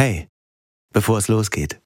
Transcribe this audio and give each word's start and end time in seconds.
Hey, 0.00 0.28
bevor 0.92 1.18
es 1.18 1.26
losgeht. 1.26 1.80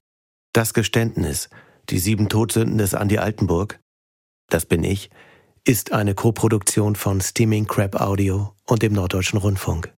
Das 0.53 0.75
Geständnis, 0.75 1.49
die 1.89 1.97
sieben 1.97 2.29
Todsünden 2.29 2.77
des 2.77 2.93
Andy 2.93 3.17
Altenburg, 3.17 3.79
das 4.49 4.67
bin 4.67 4.83
ich, 4.83 5.09
ist 5.65 5.93
eine 5.93 6.13
Koproduktion 6.13 6.95
von 6.95 7.21
Steaming 7.21 7.65
Crab 7.65 7.99
Audio 7.99 8.53
und 8.67 8.83
dem 8.83 8.93
Norddeutschen 8.93 9.39
Rundfunk. 9.39 9.95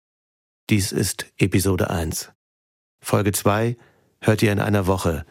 Dies 0.70 0.92
ist 0.92 1.26
Episode 1.40 1.90
1. 1.90 2.32
Folge 3.02 3.32
2 3.32 3.78
hört 4.22 4.44
ihr 4.44 4.52
in 4.52 4.60
einer 4.60 4.86
Woche. 4.86 5.26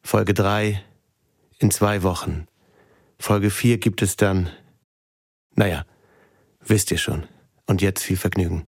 Folge 0.00 0.32
3 0.32 0.82
in 1.58 1.70
zwei 1.70 2.02
Wochen. 2.02 2.46
Folge 3.18 3.50
4 3.50 3.76
gibt 3.76 4.00
es 4.00 4.16
dann. 4.16 4.48
Naja, 5.56 5.84
wisst 6.60 6.90
ihr 6.90 6.96
schon. 6.96 7.28
Und 7.66 7.82
jetzt 7.82 8.02
viel 8.02 8.16
Vergnügen. 8.16 8.64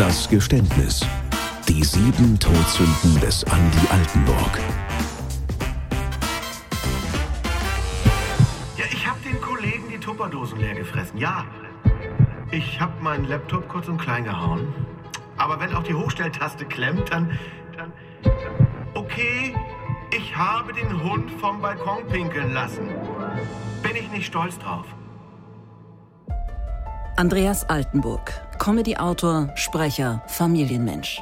Das 0.00 0.30
Geständnis. 0.30 1.06
Die 1.68 1.84
sieben 1.84 2.38
Todsünden 2.38 3.20
des 3.20 3.44
Andi 3.44 3.86
Altenburg. 3.90 4.58
Ja, 8.78 8.86
ich 8.90 9.06
hab 9.06 9.22
den 9.22 9.38
Kollegen 9.42 9.90
die 9.92 9.98
Tupperdosen 9.98 10.58
leer 10.58 10.74
gefressen. 10.74 11.18
Ja. 11.18 11.44
Ich 12.50 12.80
hab 12.80 13.02
meinen 13.02 13.26
Laptop 13.26 13.68
kurz 13.68 13.88
und 13.88 13.98
klein 13.98 14.24
gehauen. 14.24 14.72
Aber 15.36 15.60
wenn 15.60 15.74
auch 15.74 15.82
die 15.82 15.92
Hochstelltaste 15.92 16.64
klemmt, 16.64 17.12
dann. 17.12 17.38
dann. 17.76 17.92
Okay, 18.94 19.54
ich 20.16 20.34
habe 20.34 20.72
den 20.72 21.02
Hund 21.02 21.30
vom 21.42 21.60
Balkon 21.60 22.08
pinkeln 22.08 22.54
lassen. 22.54 22.88
Bin 23.82 23.96
ich 23.96 24.10
nicht 24.10 24.24
stolz 24.24 24.58
drauf. 24.58 24.86
Andreas 27.20 27.68
Altenburg, 27.68 28.32
Comedy-Autor, 28.58 29.50
Sprecher, 29.54 30.22
Familienmensch. 30.26 31.20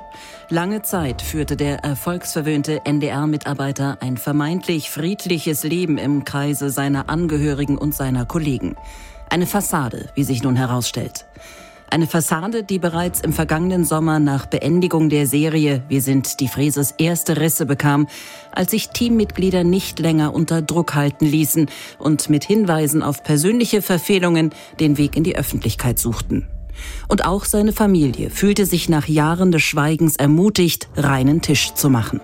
Lange 0.48 0.83
Zeit 0.83 1.20
führte 1.23 1.56
der 1.56 1.79
erfolgsverwöhnte 1.79 2.86
NDR-Mitarbeiter 2.86 3.98
ein 3.98 4.17
vermeintlich 4.17 4.91
friedliches 4.91 5.64
Leben 5.64 5.98
im 5.98 6.23
Kreise 6.23 6.70
seiner 6.70 7.08
Angehörigen 7.08 7.77
und 7.77 7.97
seiner 7.97 8.27
Kollegen. 8.27 8.77
Eine 9.28 9.47
Fassade, 9.47 10.08
wie 10.14 10.23
sich 10.23 10.41
nun 10.45 10.55
herausstellt. 10.55 11.27
Eine 11.91 12.06
Fassade, 12.06 12.64
die 12.64 12.78
bereits 12.78 13.20
im 13.20 13.33
vergangenen 13.33 13.83
Sommer 13.83 14.20
nach 14.20 14.44
Beendigung 14.44 15.08
der 15.08 15.27
Serie 15.27 15.83
Wir 15.89 16.03
sind 16.03 16.39
die 16.41 16.48
Fräses 16.48 16.92
erste 16.98 17.41
Risse 17.41 17.64
bekam, 17.64 18.08
als 18.53 18.72
sich 18.72 18.91
Teammitglieder 18.91 19.64
nicht 19.64 19.98
länger 19.98 20.34
unter 20.34 20.61
Druck 20.61 20.95
halten 20.95 21.25
ließen 21.25 21.70
und 21.98 22.28
mit 22.28 22.45
Hinweisen 22.45 23.03
auf 23.03 23.22
persönliche 23.22 23.80
Verfehlungen 23.80 24.50
den 24.80 24.98
Weg 24.98 25.17
in 25.17 25.25
die 25.25 25.36
Öffentlichkeit 25.36 25.98
suchten. 25.98 26.47
Und 27.08 27.25
auch 27.25 27.47
seine 27.47 27.72
Familie 27.72 28.28
fühlte 28.28 28.67
sich 28.67 28.91
nach 28.91 29.08
Jahren 29.08 29.50
des 29.50 29.62
Schweigens 29.62 30.17
ermutigt, 30.17 30.89
reinen 30.95 31.41
Tisch 31.41 31.73
zu 31.73 31.89
machen. 31.89 32.20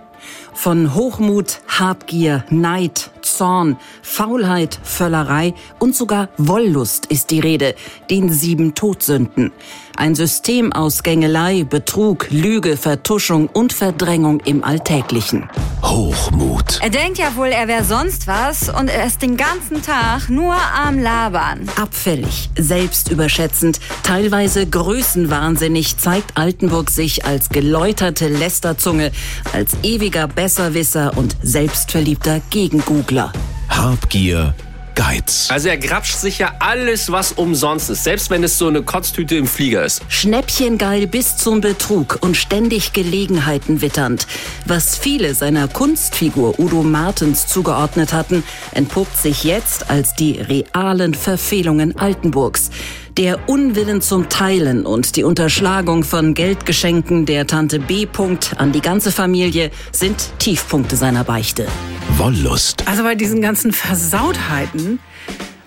Von 0.54 0.94
Hochmut, 0.94 1.60
Habgier, 1.66 2.44
Neid, 2.48 3.10
Zorn, 3.22 3.76
Faulheit, 4.02 4.78
Völlerei 4.82 5.54
und 5.78 5.96
sogar 5.96 6.28
Wollust 6.38 7.06
ist 7.06 7.30
die 7.30 7.40
Rede, 7.40 7.74
den 8.08 8.32
sieben 8.32 8.74
Todsünden. 8.74 9.52
Ein 9.96 10.16
System 10.16 10.72
aus 10.72 11.04
Gängelei, 11.04 11.64
Betrug, 11.64 12.26
Lüge, 12.30 12.76
Vertuschung 12.76 13.48
und 13.48 13.72
Verdrängung 13.72 14.40
im 14.40 14.64
Alltäglichen. 14.64 15.48
Hochmut. 15.82 16.80
Er 16.82 16.90
denkt 16.90 17.18
ja 17.18 17.36
wohl, 17.36 17.48
er 17.48 17.68
wäre 17.68 17.84
sonst 17.84 18.26
was 18.26 18.68
und 18.68 18.88
er 18.88 19.06
ist 19.06 19.22
den 19.22 19.36
ganzen 19.36 19.82
Tag 19.82 20.28
nur 20.28 20.56
am 20.76 20.98
Labern. 20.98 21.68
Abfällig, 21.80 22.50
selbstüberschätzend, 22.58 23.78
teilweise 24.02 24.66
größenwahnsinnig 24.66 25.96
zeigt 25.98 26.36
Altenburg 26.36 26.90
sich 26.90 27.24
als 27.24 27.50
geläuterte 27.50 28.26
Lästerzunge, 28.28 29.12
als 29.52 29.76
ewiger 29.84 30.26
Besserwisser 30.44 31.16
und 31.16 31.38
selbstverliebter 31.42 32.42
Gegengoogler. 32.50 33.32
Habgier, 33.70 34.52
Geiz. 34.94 35.48
Also 35.50 35.68
er 35.70 35.78
grapscht 35.78 36.16
sich 36.16 36.38
ja 36.38 36.52
alles, 36.58 37.10
was 37.10 37.32
umsonst 37.32 37.88
ist, 37.88 38.04
selbst 38.04 38.28
wenn 38.28 38.44
es 38.44 38.58
so 38.58 38.68
eine 38.68 38.82
Kotztüte 38.82 39.36
im 39.36 39.46
Flieger 39.46 39.82
ist. 39.86 40.02
Schnäppchengeil 40.08 41.06
bis 41.06 41.38
zum 41.38 41.62
Betrug 41.62 42.18
und 42.20 42.36
ständig 42.36 42.92
Gelegenheiten 42.92 43.80
witternd. 43.80 44.26
Was 44.66 44.98
viele 44.98 45.34
seiner 45.34 45.66
Kunstfigur 45.66 46.60
Udo 46.60 46.82
Martens 46.82 47.46
zugeordnet 47.46 48.12
hatten, 48.12 48.44
entpuppt 48.72 49.16
sich 49.16 49.44
jetzt 49.44 49.88
als 49.88 50.14
die 50.14 50.32
realen 50.32 51.14
Verfehlungen 51.14 51.96
Altenburgs. 51.96 52.68
Der 53.16 53.48
Unwillen 53.48 54.00
zum 54.00 54.28
Teilen 54.28 54.84
und 54.84 55.14
die 55.14 55.22
Unterschlagung 55.22 56.02
von 56.02 56.34
Geldgeschenken 56.34 57.26
der 57.26 57.46
Tante 57.46 57.78
B. 57.78 58.08
an 58.56 58.72
die 58.72 58.80
ganze 58.80 59.12
Familie 59.12 59.70
sind 59.92 60.30
Tiefpunkte 60.40 60.96
seiner 60.96 61.22
Beichte. 61.22 61.68
Wollust. 62.16 62.88
Also 62.88 63.04
bei 63.04 63.14
diesen 63.14 63.40
ganzen 63.40 63.72
Versautheiten 63.72 64.98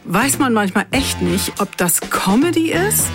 weiß 0.04 0.40
man 0.40 0.52
manchmal 0.52 0.88
echt 0.92 1.22
nicht, 1.22 1.54
ob 1.62 1.78
das 1.78 2.02
Comedy 2.02 2.72
ist 2.72 3.06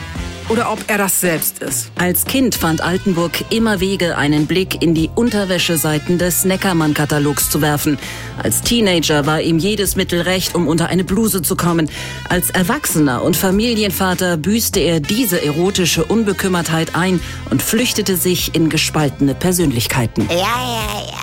oder 0.53 0.71
ob 0.71 0.79
er 0.87 0.99
das 0.99 1.19
selbst 1.19 1.61
ist. 1.61 1.91
Als 1.97 2.27
Kind 2.27 2.55
fand 2.55 2.83
Altenburg 2.83 3.33
immer 3.51 3.81
Wege, 3.81 4.19
einen 4.19 4.47
Blick 4.47 4.83
in 4.83 4.95
die 4.95 5.09
Unterwäscheseiten 5.15 6.19
des 6.19 6.45
Neckermann-Katalogs 6.45 7.49
zu 7.49 7.63
werfen. 7.63 7.99
Als 8.43 8.61
Teenager 8.61 9.25
war 9.25 9.41
ihm 9.41 9.59
jedes 9.59 9.97
Mittel 9.97 10.21
recht, 10.21 10.55
um 10.55 10.69
unter 10.69 10.89
eine 10.89 11.05
Bluse 11.05 11.41
zu 11.41 11.57
kommen. 11.57 11.89
Als 12.29 12.51
Erwachsener 12.51 13.23
und 13.23 13.35
Familienvater 13.35 14.37
büßte 14.37 14.81
er 14.81 15.01
diese 15.01 15.43
erotische 15.43 16.05
Unbekümmertheit 16.05 16.95
ein 16.95 17.21
und 17.51 17.63
flüchtete 17.63 18.17
sich 18.17 18.55
in 18.55 18.69
gespaltene 18.69 19.35
Persönlichkeiten. 19.35 20.29
Ja, 20.29 20.37
ja, 20.37 21.03
ja. 21.07 21.23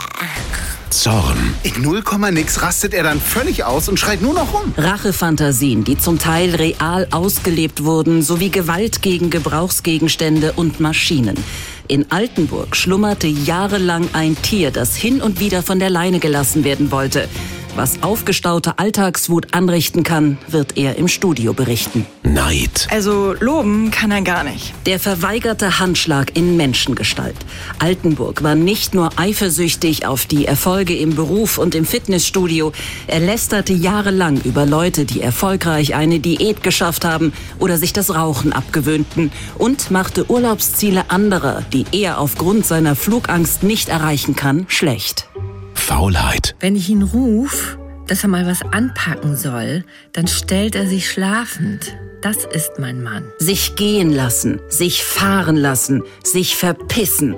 Zorn. 0.90 1.56
In 1.64 1.82
0, 1.82 2.04
nix 2.32 2.62
rastet 2.62 2.94
er 2.94 3.04
dann 3.04 3.22
völlig 3.22 3.64
aus 3.64 3.90
und 3.90 4.00
schreit 4.00 4.22
nur 4.22 4.34
noch 4.34 4.54
rum. 4.54 4.74
Rachefantasien, 4.78 5.84
die 5.84 5.98
zum 5.98 6.20
Teil 6.20 6.56
real 6.56 7.08
ausgelebt 7.12 7.84
wurden, 7.84 8.22
sowie 8.22 8.50
Gewalt 8.50 9.02
gegen 9.02 9.30
Gebrauchsgegenstände 9.30 10.54
und 10.54 10.80
Maschinen. 10.80 11.36
In 11.88 12.12
Altenburg 12.12 12.76
schlummerte 12.76 13.28
jahrelang 13.28 14.10
ein 14.14 14.40
Tier, 14.42 14.72
das 14.72 14.96
hin 14.96 15.22
und 15.22 15.40
wieder 15.40 15.64
von 15.64 15.80
der 15.80 15.90
Leine 15.90 16.20
gelassen 16.20 16.64
werden 16.64 16.92
wollte. 16.92 17.28
Was 17.80 18.04
aufgestaute 18.04 18.78
Alltagswut 18.78 19.54
anrichten 19.54 20.04
kann, 20.04 20.38
wird 20.50 20.76
er 20.76 20.98
im 20.98 21.08
Studio 21.08 21.54
berichten. 21.54 22.06
Neid. 22.24 22.90
Also 22.92 23.34
loben 23.40 23.90
kann 23.90 24.12
er 24.12 24.22
gar 24.22 24.44
nicht. 24.44 24.74
Der 24.86 25.00
verweigerte 25.00 25.80
Handschlag 25.80 26.36
in 26.36 26.58
Menschengestalt. 26.58 27.38
Altenburg 27.80 28.44
war 28.44 28.56
nicht 28.56 28.94
nur 28.94 29.12
eifersüchtig 29.18 30.06
auf 30.06 30.26
die 30.26 30.46
Erfolge 30.46 30.94
im 30.94 31.16
Beruf 31.16 31.58
und 31.58 31.74
im 31.74 31.86
Fitnessstudio, 31.86 32.74
er 33.08 33.22
lästerte 33.22 33.72
jahrelang 33.72 34.42
über 34.44 34.66
Leute, 34.66 35.06
die 35.06 35.22
erfolgreich 35.22 35.96
eine 35.96 36.20
Diät 36.20 36.64
geschafft 36.64 37.06
haben 37.06 37.32
oder 37.60 37.78
sich 37.78 37.94
das 37.94 38.14
Rauchen 38.14 38.52
abgewöhnten 38.52 39.32
und 39.58 39.90
machte 39.90 40.30
Urlaubsziele 40.30 41.10
anderer, 41.10 41.64
die 41.72 41.86
er 41.94 42.20
aufgrund 42.20 42.66
seiner 42.66 42.98
Flugangst 42.98 43.64
nicht 43.64 43.88
erreichen 43.88 44.36
kann, 44.36 44.66
schlecht. 44.68 45.30
Faulheit. 45.90 46.56
Wenn 46.60 46.76
ich 46.76 46.88
ihn 46.90 47.02
ruf, 47.02 47.80
dass 48.06 48.22
er 48.22 48.30
mal 48.30 48.46
was 48.46 48.62
anpacken 48.62 49.36
soll, 49.36 49.84
dann 50.14 50.28
stellt 50.28 50.76
er 50.76 50.86
sich 50.86 51.10
schlafend. 51.10 51.98
Das 52.22 52.46
ist 52.46 52.74
mein 52.78 53.02
Mann. 53.02 53.24
Sich 53.40 53.76
gehen 53.76 54.14
lassen, 54.14 54.62
sich 54.70 55.04
fahren 55.04 55.56
lassen, 55.56 56.04
sich 56.24 56.56
verpissen. 56.56 57.38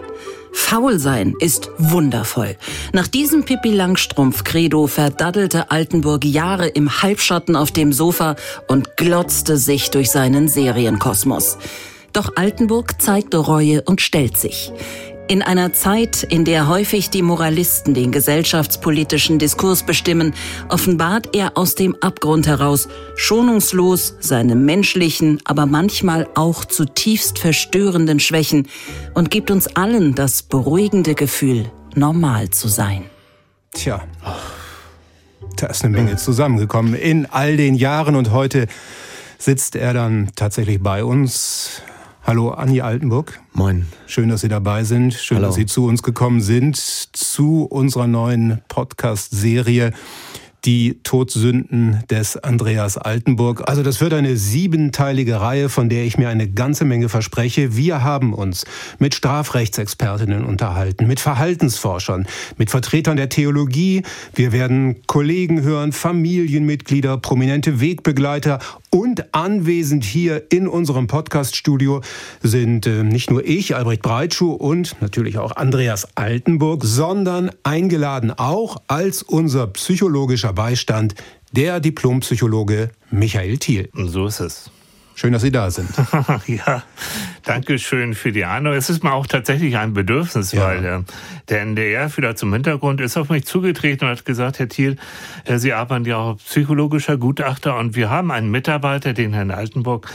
Faul 0.51 0.99
sein 0.99 1.33
ist 1.39 1.69
wundervoll. 1.77 2.57
Nach 2.91 3.07
diesem 3.07 3.45
Pippi 3.45 3.69
Langstrumpf-Credo 3.69 4.87
verdaddelte 4.87 5.71
Altenburg 5.71 6.25
Jahre 6.25 6.67
im 6.67 7.01
Halbschatten 7.01 7.55
auf 7.55 7.71
dem 7.71 7.93
Sofa 7.93 8.35
und 8.67 8.97
glotzte 8.97 9.55
sich 9.55 9.91
durch 9.91 10.11
seinen 10.11 10.49
Serienkosmos. 10.49 11.57
Doch 12.11 12.33
Altenburg 12.35 13.01
zeigte 13.01 13.37
Reue 13.37 13.81
und 13.83 14.01
stellt 14.01 14.35
sich. 14.35 14.73
In 15.31 15.41
einer 15.41 15.71
Zeit, 15.71 16.23
in 16.23 16.43
der 16.43 16.67
häufig 16.67 17.09
die 17.09 17.21
Moralisten 17.21 17.93
den 17.93 18.11
gesellschaftspolitischen 18.11 19.39
Diskurs 19.39 19.83
bestimmen, 19.83 20.33
offenbart 20.67 21.33
er 21.33 21.57
aus 21.57 21.75
dem 21.75 21.95
Abgrund 22.01 22.47
heraus 22.47 22.89
schonungslos 23.15 24.15
seine 24.19 24.57
menschlichen, 24.57 25.39
aber 25.45 25.67
manchmal 25.67 26.27
auch 26.35 26.65
zutiefst 26.65 27.39
verstörenden 27.39 28.19
Schwächen 28.19 28.67
und 29.13 29.31
gibt 29.31 29.51
uns 29.51 29.73
allen 29.73 30.15
das 30.15 30.43
beruhigende 30.43 31.15
Gefühl, 31.15 31.71
normal 31.95 32.49
zu 32.49 32.67
sein. 32.67 33.05
Tja, 33.71 34.03
da 35.55 35.67
ist 35.67 35.85
eine 35.85 35.95
Menge 35.95 36.17
zusammengekommen 36.17 36.93
in 36.93 37.25
all 37.25 37.55
den 37.55 37.75
Jahren 37.75 38.17
und 38.17 38.31
heute 38.31 38.67
sitzt 39.37 39.77
er 39.77 39.93
dann 39.93 40.31
tatsächlich 40.35 40.83
bei 40.83 41.05
uns. 41.05 41.83
Hallo, 42.23 42.49
Anni 42.49 42.81
Altenburg. 42.81 43.39
Moin. 43.53 43.87
Schön, 44.05 44.29
dass 44.29 44.41
Sie 44.41 44.47
dabei 44.47 44.83
sind. 44.83 45.13
Schön, 45.13 45.37
Hallo. 45.37 45.47
dass 45.47 45.55
Sie 45.55 45.65
zu 45.65 45.85
uns 45.85 46.03
gekommen 46.03 46.41
sind, 46.41 46.77
zu 46.77 47.65
unserer 47.65 48.07
neuen 48.07 48.61
Podcast-Serie 48.67 49.91
die 50.65 50.99
Todsünden 51.03 52.03
des 52.09 52.37
Andreas 52.37 52.97
Altenburg. 52.97 53.67
Also 53.67 53.81
das 53.81 53.99
wird 53.99 54.13
eine 54.13 54.37
siebenteilige 54.37 55.41
Reihe, 55.41 55.69
von 55.69 55.89
der 55.89 56.03
ich 56.03 56.17
mir 56.17 56.29
eine 56.29 56.47
ganze 56.49 56.85
Menge 56.85 57.09
verspreche. 57.09 57.75
Wir 57.75 58.03
haben 58.03 58.33
uns 58.33 58.65
mit 58.99 59.15
Strafrechtsexpertinnen 59.15 60.45
unterhalten, 60.45 61.07
mit 61.07 61.19
Verhaltensforschern, 61.19 62.27
mit 62.57 62.69
Vertretern 62.69 63.17
der 63.17 63.29
Theologie. 63.29 64.03
Wir 64.35 64.51
werden 64.51 65.01
Kollegen 65.07 65.63
hören, 65.63 65.91
Familienmitglieder, 65.91 67.17
prominente 67.17 67.81
Wegbegleiter 67.81 68.59
und 68.91 69.33
anwesend 69.33 70.03
hier 70.03 70.51
in 70.51 70.67
unserem 70.67 71.07
Podcaststudio 71.07 72.01
sind 72.43 72.85
äh, 72.85 73.03
nicht 73.03 73.31
nur 73.31 73.43
ich, 73.43 73.75
Albrecht 73.75 74.01
Breitschuh 74.01 74.51
und 74.51 75.01
natürlich 75.01 75.37
auch 75.37 75.55
Andreas 75.55 76.07
Altenburg, 76.15 76.83
sondern 76.83 77.51
eingeladen 77.63 78.31
auch 78.31 78.77
als 78.87 79.23
unser 79.23 79.67
psychologischer 79.67 80.53
Beistand 80.53 81.15
der 81.53 81.79
Diplompsychologe 81.79 82.91
Michael 83.09 83.57
Thiel. 83.57 83.89
So 83.93 84.27
ist 84.27 84.41
es. 84.41 84.71
Schön, 85.21 85.33
dass 85.33 85.43
Sie 85.43 85.51
da 85.51 85.69
sind. 85.69 85.87
ja, 86.47 86.81
danke 87.43 87.77
schön 87.77 88.15
für 88.15 88.31
die 88.31 88.43
Einladung. 88.43 88.75
Es 88.75 88.89
ist 88.89 89.03
mir 89.03 89.13
auch 89.13 89.27
tatsächlich 89.27 89.77
ein 89.77 89.93
Bedürfnis, 89.93 90.51
ja. 90.51 90.63
weil 90.63 90.83
äh, 90.83 90.99
der 91.47 91.61
NDR, 91.61 92.09
vielleicht 92.09 92.39
zum 92.39 92.51
Hintergrund, 92.51 92.99
ist 93.01 93.17
auf 93.17 93.29
mich 93.29 93.45
zugetreten 93.45 94.07
und 94.07 94.17
hat 94.17 94.25
gesagt, 94.25 94.57
Herr 94.57 94.67
Thiel, 94.67 94.97
äh, 95.45 95.59
Sie 95.59 95.73
arbeiten 95.73 96.05
ja 96.05 96.17
auch 96.17 96.37
psychologischer 96.37 97.17
Gutachter 97.17 97.77
und 97.77 97.95
wir 97.95 98.09
haben 98.09 98.31
einen 98.31 98.49
Mitarbeiter, 98.49 99.13
den 99.13 99.33
Herrn 99.33 99.51
Altenburg, 99.51 100.09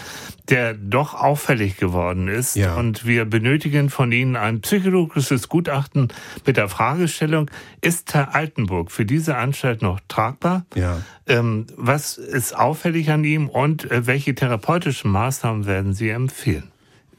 der 0.49 0.75
doch 0.75 1.15
auffällig 1.15 1.77
geworden 1.77 2.29
ist. 2.29 2.57
Ja. 2.57 2.75
Und 2.75 3.07
wir 3.07 3.25
benötigen 3.25 3.91
von 3.91 4.11
Ihnen 4.13 4.35
ein 4.35 4.61
psychologisches 4.61 5.49
Gutachten 5.49 6.09
mit 6.45 6.57
der 6.57 6.69
Fragestellung, 6.69 7.49
ist 7.81 8.15
Herr 8.15 8.35
Altenburg 8.35 8.91
für 8.91 9.05
diese 9.05 9.37
Anstalt 9.37 9.83
noch 9.83 10.01
tragbar? 10.09 10.67
Ja. 10.75 11.03
Ähm, 11.29 11.67
was 11.77 12.19
ist 12.19 12.57
auffällig 12.57 13.11
an 13.11 13.25
ihm 13.25 13.49
und 13.49 13.91
äh, 13.91 14.07
welche 14.07 14.35
therapeutischen 14.97 15.11
Maßnahmen 15.11 15.67
werden 15.67 15.95
Sie 15.95 16.09
empfehlen? 16.09 16.71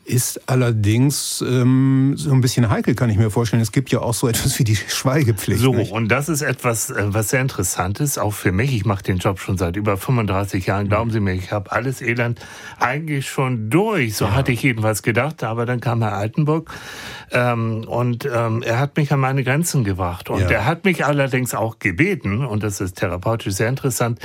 Ist 0.06 0.50
allerdings 0.50 1.44
ähm, 1.46 2.14
so 2.16 2.32
ein 2.32 2.40
bisschen 2.40 2.70
heikel, 2.70 2.96
kann 2.96 3.10
ich 3.10 3.18
mir 3.18 3.30
vorstellen. 3.30 3.62
Es 3.62 3.74
gibt 3.74 3.92
ja 3.92 4.00
auch 4.00 4.14
so 4.14 4.30
etwas 4.30 4.58
wie 4.58 4.64
die 4.64 4.78
Schweigepflicht. 4.78 5.60
So, 5.60 5.74
nicht? 5.74 5.92
und 5.92 6.08
das 6.08 6.30
ist 6.30 6.42
etwas, 6.42 6.90
äh, 6.90 7.14
was 7.14 7.28
sehr 7.28 7.42
interessant 7.42 8.00
ist, 8.00 8.18
auch 8.18 8.34
für 8.34 8.54
mich. 8.54 8.74
Ich 8.74 8.86
mache 8.86 9.04
den 9.04 9.18
Job 9.18 9.42
schon 9.42 9.58
seit 9.58 9.76
über 9.76 9.98
35 9.98 10.66
Jahren. 10.66 10.88
Glauben 10.88 11.12
Sie 11.12 11.20
mir, 11.20 11.34
ich 11.34 11.52
habe 11.52 11.74
alles 11.74 12.02
Elend 12.02 12.40
eigentlich 12.80 13.30
schon 13.30 13.70
durch. 13.70 14.16
So 14.16 14.26
ja. 14.26 14.32
hatte 14.36 14.54
ich 14.54 14.64
jedenfalls 14.64 15.04
gedacht. 15.04 15.44
Aber 15.44 15.66
dann 15.66 15.82
kam 15.82 16.02
Herr 16.02 16.14
Altenburg 16.14 16.74
ähm, 17.32 17.84
und 17.86 18.26
ähm, 18.34 18.64
er 18.64 18.80
hat 18.80 18.96
mich 18.96 19.12
an 19.12 19.20
meine 19.20 19.44
Grenzen 19.44 19.84
gebracht. 19.84 20.30
Und 20.30 20.40
ja. 20.40 20.50
er 20.52 20.66
hat 20.66 20.86
mich 20.86 21.04
allerdings 21.04 21.54
auch 21.54 21.80
gebeten, 21.80 22.46
und 22.46 22.64
das 22.64 22.80
ist 22.80 22.96
therapeutisch 22.96 23.56
sehr 23.56 23.68
interessant, 23.68 24.20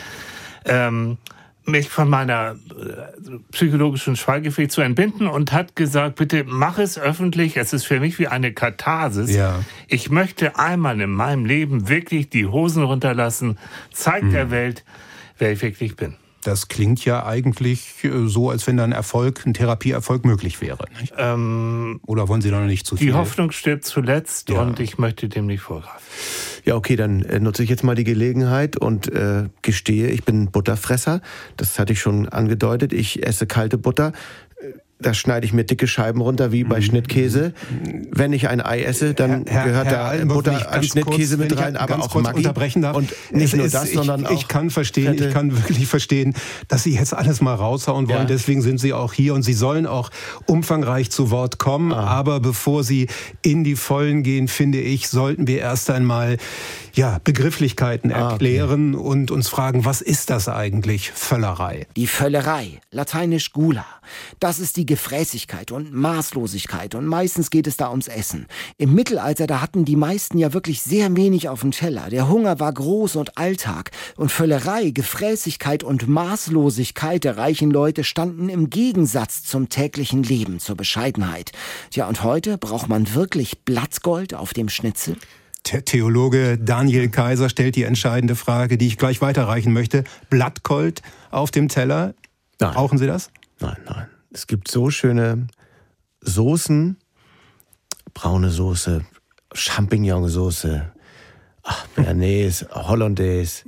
ähm, 0.64 1.18
mich 1.64 1.88
von 1.88 2.08
meiner 2.08 2.56
äh, 2.70 3.38
psychologischen 3.52 4.16
Schweigepflicht 4.16 4.72
zu 4.72 4.80
entbinden 4.80 5.26
und 5.26 5.52
hat 5.52 5.76
gesagt, 5.76 6.16
bitte 6.16 6.44
mach 6.44 6.78
es 6.78 6.98
öffentlich. 6.98 7.56
Es 7.56 7.72
ist 7.72 7.84
für 7.84 8.00
mich 8.00 8.18
wie 8.18 8.28
eine 8.28 8.52
Katharsis. 8.52 9.34
Ja. 9.34 9.60
Ich 9.88 10.10
möchte 10.10 10.58
einmal 10.58 11.00
in 11.00 11.10
meinem 11.10 11.44
Leben 11.44 11.88
wirklich 11.88 12.28
die 12.28 12.46
Hosen 12.46 12.82
runterlassen, 12.82 13.58
zeigt 13.92 14.24
hm. 14.24 14.32
der 14.32 14.50
Welt, 14.50 14.84
wer 15.38 15.52
ich 15.52 15.62
wirklich 15.62 15.96
bin. 15.96 16.16
Das 16.42 16.66
klingt 16.66 17.04
ja 17.04 17.24
eigentlich 17.24 18.02
äh, 18.02 18.26
so, 18.26 18.50
als 18.50 18.66
wenn 18.66 18.80
ein 18.80 18.92
Erfolg, 18.92 19.46
ein 19.46 19.54
Therapieerfolg 19.54 20.24
möglich 20.24 20.60
wäre. 20.60 20.86
Ähm, 21.16 22.00
Oder 22.04 22.28
wollen 22.28 22.42
Sie 22.42 22.50
da 22.50 22.60
noch 22.60 22.66
nicht 22.66 22.84
zu 22.84 22.96
viel? 22.96 23.08
Die 23.08 23.12
Hoffnung 23.12 23.52
stirbt 23.52 23.84
zuletzt 23.84 24.48
ja. 24.48 24.60
und 24.60 24.80
ich 24.80 24.98
möchte 24.98 25.28
dem 25.28 25.46
nicht 25.46 25.60
vorgreifen. 25.60 26.02
Ja, 26.64 26.76
okay, 26.76 26.94
dann 26.94 27.22
äh, 27.22 27.40
nutze 27.40 27.64
ich 27.64 27.70
jetzt 27.70 27.82
mal 27.82 27.96
die 27.96 28.04
Gelegenheit 28.04 28.76
und 28.76 29.12
äh, 29.12 29.48
gestehe, 29.62 30.08
ich 30.08 30.24
bin 30.24 30.50
Butterfresser. 30.50 31.20
Das 31.56 31.78
hatte 31.78 31.92
ich 31.92 32.00
schon 32.00 32.28
angedeutet. 32.28 32.92
Ich 32.92 33.26
esse 33.26 33.46
kalte 33.46 33.78
Butter 33.78 34.12
da 35.02 35.14
schneide 35.14 35.46
ich 35.46 35.52
mir 35.52 35.64
dicke 35.64 35.86
Scheiben 35.86 36.20
runter, 36.20 36.52
wie 36.52 36.64
bei 36.64 36.78
mhm. 36.78 36.82
Schnittkäse. 36.82 37.52
Wenn 38.10 38.32
ich 38.32 38.48
ein 38.48 38.60
Ei 38.60 38.82
esse, 38.82 39.14
dann 39.14 39.44
Herr, 39.46 39.64
gehört 39.64 39.86
Herr 39.86 40.18
da 40.18 40.24
Butter 40.24 40.70
als 40.70 40.86
Schnittkäse 40.86 41.36
kurz, 41.36 41.50
mit 41.50 41.58
rein, 41.58 41.76
aber 41.76 41.98
auch 41.98 42.10
kurz 42.10 42.24
Maggi. 42.24 42.38
unterbrechen 42.38 42.82
darf. 42.82 42.96
Und 42.96 43.12
nicht 43.30 43.54
nur 43.54 43.68
das, 43.68 43.88
ich, 43.88 43.94
sondern 43.94 44.26
auch 44.26 44.30
ich 44.30 44.48
kann 44.48 44.70
verstehen, 44.70 45.14
ich 45.14 45.32
kann 45.32 45.56
wirklich 45.56 45.86
verstehen, 45.86 46.34
dass 46.68 46.84
Sie 46.84 46.94
jetzt 46.94 47.14
alles 47.14 47.40
mal 47.40 47.54
raushauen 47.54 48.08
wollen. 48.08 48.20
Ja. 48.20 48.24
Deswegen 48.24 48.62
sind 48.62 48.78
Sie 48.78 48.92
auch 48.92 49.12
hier 49.12 49.34
und 49.34 49.42
Sie 49.42 49.54
sollen 49.54 49.86
auch 49.86 50.10
umfangreich 50.46 51.10
zu 51.10 51.30
Wort 51.30 51.58
kommen. 51.58 51.92
Ah. 51.92 52.06
Aber 52.06 52.40
bevor 52.40 52.84
Sie 52.84 53.08
in 53.42 53.64
die 53.64 53.76
Vollen 53.76 54.22
gehen, 54.22 54.48
finde 54.48 54.80
ich, 54.80 55.08
sollten 55.08 55.46
wir 55.46 55.58
erst 55.58 55.90
einmal 55.90 56.36
ja, 56.94 57.20
Begrifflichkeiten 57.24 58.10
erklären 58.10 58.94
ah, 58.94 58.98
okay. 58.98 59.08
und 59.08 59.30
uns 59.30 59.48
fragen, 59.48 59.84
was 59.84 60.00
ist 60.00 60.30
das 60.30 60.48
eigentlich, 60.48 61.10
Völlerei? 61.12 61.86
Die 61.96 62.06
Völlerei, 62.06 62.80
lateinisch 62.90 63.52
Gula, 63.52 63.86
das 64.40 64.58
ist 64.58 64.76
die 64.76 64.86
Gefräßigkeit 64.86 65.72
und 65.72 65.92
Maßlosigkeit 65.92 66.94
und 66.94 67.06
meistens 67.06 67.50
geht 67.50 67.66
es 67.66 67.76
da 67.76 67.90
ums 67.90 68.08
Essen. 68.08 68.46
Im 68.78 68.94
Mittelalter, 68.94 69.46
da 69.46 69.60
hatten 69.60 69.84
die 69.84 69.96
meisten 69.96 70.38
ja 70.38 70.52
wirklich 70.52 70.82
sehr 70.82 71.14
wenig 71.16 71.48
auf 71.48 71.60
dem 71.60 71.70
Teller. 71.70 72.08
Der 72.10 72.28
Hunger 72.28 72.60
war 72.60 72.72
groß 72.72 73.16
und 73.16 73.38
Alltag 73.38 73.90
und 74.16 74.30
Völlerei, 74.30 74.90
Gefräßigkeit 74.90 75.82
und 75.84 76.08
Maßlosigkeit 76.08 77.24
der 77.24 77.38
reichen 77.38 77.70
Leute 77.70 78.04
standen 78.04 78.48
im 78.48 78.70
Gegensatz 78.70 79.44
zum 79.44 79.68
täglichen 79.68 80.22
Leben, 80.22 80.58
zur 80.58 80.76
Bescheidenheit. 80.76 81.52
Tja, 81.90 82.06
und 82.06 82.22
heute 82.22 82.58
braucht 82.58 82.88
man 82.88 83.14
wirklich 83.14 83.60
Blattgold 83.64 84.34
auf 84.34 84.52
dem 84.52 84.68
Schnitzel? 84.68 85.16
Der 85.70 85.84
Theologe 85.84 86.58
Daniel 86.58 87.08
Kaiser 87.08 87.48
stellt 87.48 87.76
die 87.76 87.84
entscheidende 87.84 88.34
Frage, 88.34 88.76
die 88.78 88.86
ich 88.86 88.98
gleich 88.98 89.20
weiterreichen 89.20 89.72
möchte. 89.72 90.04
Blattgold 90.28 91.02
auf 91.30 91.50
dem 91.50 91.68
Teller. 91.68 92.14
Nein. 92.58 92.74
Brauchen 92.74 92.98
Sie 92.98 93.06
das? 93.06 93.30
Nein, 93.60 93.76
nein. 93.86 94.06
Es 94.32 94.46
gibt 94.46 94.68
so 94.68 94.90
schöne 94.90 95.46
Soßen, 96.20 96.96
braune 98.14 98.50
Soße, 98.50 99.04
Champignonsoße, 99.52 100.92
Bernays, 101.94 102.66
Hollandaise. 102.70 103.64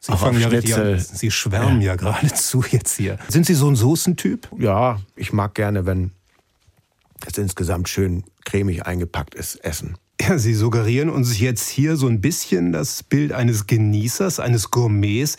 Sie 0.00 0.12
auch 0.12 0.18
fangen 0.18 0.40
ja 0.40 0.48
An. 0.48 0.98
Sie 0.98 1.30
schwärmen 1.30 1.80
ja. 1.80 1.88
ja 1.88 1.96
geradezu 1.96 2.64
jetzt 2.70 2.96
hier. 2.96 3.18
Sind 3.28 3.46
Sie 3.46 3.54
so 3.54 3.68
ein 3.68 3.76
Soßentyp? 3.76 4.48
Ja, 4.58 5.00
ich 5.14 5.32
mag 5.32 5.54
gerne, 5.54 5.86
wenn 5.86 6.12
es 7.26 7.38
insgesamt 7.38 7.88
schön 7.88 8.24
cremig 8.44 8.86
eingepackt 8.86 9.34
ist, 9.34 9.56
essen. 9.64 9.96
Ja, 10.20 10.38
Sie 10.38 10.54
suggerieren 10.54 11.10
uns 11.10 11.38
jetzt 11.38 11.68
hier 11.68 11.96
so 11.96 12.06
ein 12.08 12.20
bisschen 12.20 12.72
das 12.72 13.02
Bild 13.02 13.32
eines 13.32 13.66
Genießers, 13.66 14.40
eines 14.40 14.70
Gourmets. 14.70 15.36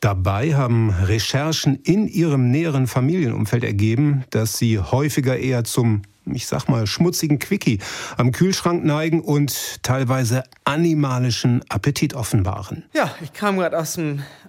Dabei 0.00 0.54
haben 0.54 0.88
Recherchen 0.90 1.76
in 1.76 2.08
Ihrem 2.08 2.50
näheren 2.50 2.86
Familienumfeld 2.86 3.62
ergeben, 3.62 4.24
dass 4.30 4.56
Sie 4.56 4.78
häufiger 4.78 5.36
eher 5.36 5.64
zum, 5.64 6.02
ich 6.24 6.46
sag 6.46 6.68
mal, 6.68 6.86
schmutzigen 6.86 7.38
Quickie 7.38 7.78
am 8.16 8.32
Kühlschrank 8.32 8.82
neigen 8.82 9.20
und 9.20 9.82
teilweise 9.82 10.44
animalischen 10.64 11.62
Appetit 11.68 12.14
offenbaren. 12.14 12.84
Ja, 12.94 13.14
ich 13.22 13.34
kam 13.34 13.58
gerade 13.58 13.78
aus, 13.78 13.98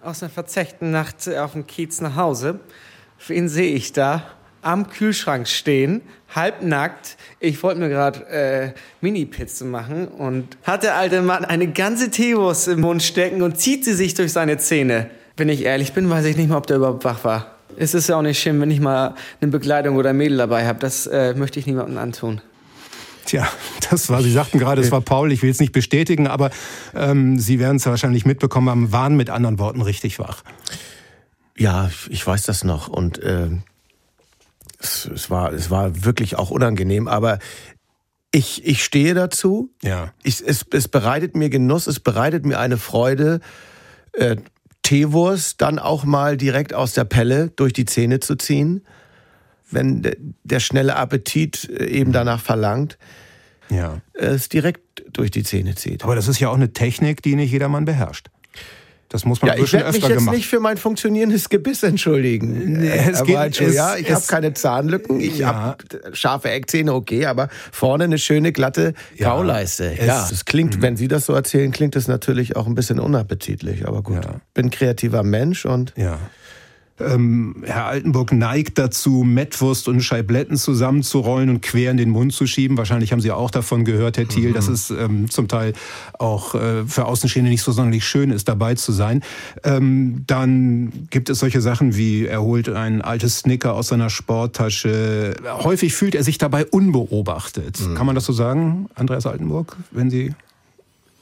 aus 0.02 0.24
einer 0.24 0.30
verzechten 0.30 0.92
Nacht 0.92 1.28
auf 1.28 1.52
dem 1.52 1.68
Kiez 1.68 2.00
nach 2.00 2.16
Hause. 2.16 2.62
Wen 3.28 3.50
sehe 3.50 3.74
ich 3.74 3.92
da? 3.92 4.24
Am 4.62 4.90
Kühlschrank 4.90 5.48
stehen, 5.48 6.02
halbnackt. 6.34 7.18
Ich 7.40 7.62
wollte 7.64 7.80
mir 7.80 7.90
gerade 7.90 8.28
äh, 8.28 8.72
Mini-Pizzen 9.02 9.70
machen 9.70 10.08
und 10.08 10.58
hat 10.64 10.84
der 10.84 10.96
alte 10.96 11.22
Mann 11.22 11.46
eine 11.46 11.68
ganze 11.68 12.12
Teewurst 12.12 12.68
im 12.68 12.82
Mund 12.82 13.04
stecken 13.04 13.42
und 13.42 13.58
zieht 13.58 13.86
sie 13.86 13.94
sich 13.94 14.14
durch 14.14 14.32
seine 14.32 14.58
Zähne. 14.58 15.10
Wenn 15.38 15.50
ich 15.50 15.64
ehrlich 15.64 15.94
bin, 15.94 16.10
weiß 16.10 16.26
ich 16.26 16.38
nicht 16.38 16.50
mal, 16.50 16.58
ob 16.58 16.68
der 16.68 16.78
überhaupt 16.78 17.04
wach 17.04 17.24
war. 17.24 17.56
Es 17.78 17.94
ist 17.94 18.10
ja 18.10 18.18
auch 18.18 18.22
nicht 18.22 18.40
schlimm, 18.40 18.60
wenn 18.62 18.72
ich 18.72 18.80
mal 18.80 19.16
eine 19.40 19.52
Begleitung 19.52 19.96
oder 19.96 20.12
ein 20.12 20.18
Mädel 20.18 20.38
dabei 20.38 20.68
habe. 20.68 20.80
Das 20.80 21.08
äh, 21.08 21.34
möchte 21.34 21.60
ich 21.60 21.66
niemandem 21.68 21.98
antun. 21.98 22.42
Tja, 23.26 23.48
das 23.90 24.10
war, 24.10 24.22
Sie 24.22 24.32
sagten 24.32 24.60
gerade, 24.60 24.82
es 24.82 24.92
war 24.92 25.02
Paul, 25.02 25.32
ich 25.32 25.42
will 25.42 25.50
es 25.50 25.60
nicht 25.60 25.72
bestätigen, 25.72 26.28
aber 26.28 26.50
ähm, 26.94 27.40
Sie 27.40 27.60
werden 27.60 27.78
es 27.78 27.86
wahrscheinlich 27.86 28.26
mitbekommen 28.26 28.70
haben, 28.70 28.92
waren 28.92 29.16
mit 29.16 29.30
anderen 29.30 29.60
Worten 29.60 29.82
richtig 29.82 30.20
wach. 30.20 30.44
Ja, 31.58 31.92
ich 32.10 32.26
weiß 32.26 32.44
das 32.44 32.64
noch. 32.64 32.88
Und 32.88 33.22
äh, 33.22 33.50
es, 34.82 35.06
es, 35.06 35.30
war, 35.30 35.54
es 35.54 35.70
war 35.70 36.04
wirklich 36.04 36.38
auch 36.38 36.52
unangenehm, 36.52 37.08
aber 37.08 37.40
ich, 38.32 38.66
ich 38.66 38.84
stehe 38.84 39.14
dazu. 39.14 39.74
Ja. 39.84 40.14
Ich, 40.24 40.42
es, 40.46 40.66
es 40.72 40.88
bereitet 40.88 41.36
mir 41.36 41.50
Genuss, 41.50 41.88
es 41.88 42.00
bereitet 42.00 42.46
mir 42.46 42.60
eine 42.60 42.78
Freude, 42.78 43.40
äh, 44.14 44.38
Teewurst 44.84 45.62
dann 45.62 45.80
auch 45.80 46.04
mal 46.04 46.38
direkt 46.38 46.74
aus 46.74 46.94
der 46.94 47.04
Pelle 47.04 47.50
durch 47.56 47.74
die 47.74 47.86
Zähne 47.86 48.20
zu 48.20 48.36
ziehen, 48.36 48.86
wenn 49.70 50.02
de, 50.02 50.18
der 50.44 50.60
schnelle 50.60 50.96
Appetit 50.96 51.70
äh, 51.70 51.86
eben 51.86 52.12
danach 52.12 52.42
verlangt. 52.42 52.98
Ja. 53.70 54.02
Es 54.14 54.50
direkt 54.50 55.04
durch 55.14 55.32
die 55.32 55.44
Zähne 55.44 55.76
zieht. 55.76 56.04
Aber 56.04 56.16
das 56.16 56.28
ist 56.28 56.40
ja 56.40 56.50
auch 56.50 56.56
eine 56.56 56.74
Technik, 56.74 57.22
die 57.22 57.36
nicht 57.36 57.52
jedermann 57.52 57.86
beherrscht. 57.86 58.30
Das 59.12 59.26
muss 59.26 59.42
man 59.42 59.50
ja, 59.50 59.62
ich 59.62 59.74
werde 59.74 59.92
mich 59.92 60.02
jetzt 60.02 60.18
gemacht. 60.20 60.36
nicht 60.38 60.48
für 60.48 60.62
mein 60.62 60.78
funktionierendes 60.78 61.50
Gebiss 61.50 61.84
entschuldigen. 61.84 62.80
Nee, 62.80 62.88
es 63.12 63.20
aber 63.20 63.50
geht, 63.50 63.60
es, 63.60 63.76
ja, 63.76 63.98
ich 63.98 64.10
habe 64.10 64.24
keine 64.26 64.54
Zahnlücken, 64.54 65.20
ich 65.20 65.40
ja. 65.40 65.54
habe 65.54 65.84
scharfe 66.14 66.50
Eckzähne, 66.50 66.94
okay, 66.94 67.26
aber 67.26 67.50
vorne 67.74 68.06
eine 68.06 68.18
schöne 68.18 68.54
glatte 68.54 68.94
ja, 69.18 69.32
Kauleiste. 69.32 69.98
Ja, 70.00 70.26
das 70.30 70.46
klingt, 70.46 70.78
mhm. 70.78 70.82
wenn 70.82 70.96
Sie 70.96 71.10
das 71.10 71.26
so 71.26 71.34
erzählen, 71.34 71.72
klingt 71.72 71.98
es 71.98 72.08
natürlich 72.08 72.56
auch 72.56 72.68
ein 72.68 72.74
bisschen 72.74 73.02
unappetitlich, 73.02 73.86
aber 73.86 74.02
gut. 74.02 74.24
Ja. 74.24 74.36
Bin 74.54 74.70
kreativer 74.70 75.24
Mensch 75.24 75.66
und 75.66 75.94
ja. 75.98 76.18
Ähm, 77.06 77.56
Herr 77.64 77.86
Altenburg 77.86 78.32
neigt 78.32 78.78
dazu, 78.78 79.24
Mettwurst 79.24 79.88
und 79.88 80.02
Scheibletten 80.02 80.58
zusammenzurollen 80.58 81.50
und 81.50 81.62
quer 81.62 81.92
in 81.92 81.98
den 81.98 82.10
Mund 82.10 82.34
zu 82.34 82.48
schieben. 82.48 82.78
Wahrscheinlich 82.78 83.12
haben 83.12 83.22
Sie 83.22 83.32
auch 83.32 83.52
davon 83.52 83.86
gehört, 83.86 84.18
Herr 84.18 84.28
Thiel, 84.28 84.50
mhm. 84.50 84.54
dass 84.54 84.68
es 84.68 84.90
ähm, 84.92 85.30
zum 85.30 85.48
Teil 85.48 85.74
auch 86.20 86.56
äh, 86.56 86.86
für 86.86 87.06
Außenstehende 87.06 87.50
nicht 87.50 87.64
so 87.64 87.72
sonderlich 87.72 88.06
schön 88.06 88.32
ist, 88.32 88.48
dabei 88.48 88.76
zu 88.76 88.92
sein. 88.92 89.22
Ähm, 89.64 90.24
dann 90.28 91.08
gibt 91.10 91.30
es 91.30 91.40
solche 91.40 91.62
Sachen 91.62 91.96
wie, 91.96 92.26
er 92.26 92.42
holt 92.42 92.70
ein 92.70 93.02
altes 93.02 93.40
Snicker 93.40 93.74
aus 93.74 93.88
seiner 93.88 94.10
Sporttasche. 94.10 95.36
Häufig 95.64 95.94
fühlt 95.94 96.16
er 96.16 96.24
sich 96.24 96.38
dabei 96.38 96.66
unbeobachtet. 96.66 97.80
Mhm. 97.80 97.96
Kann 97.96 98.06
man 98.06 98.16
das 98.16 98.26
so 98.26 98.34
sagen, 98.34 98.88
Andreas 98.96 99.26
Altenburg, 99.26 99.78
wenn 99.92 100.10
Sie 100.10 100.34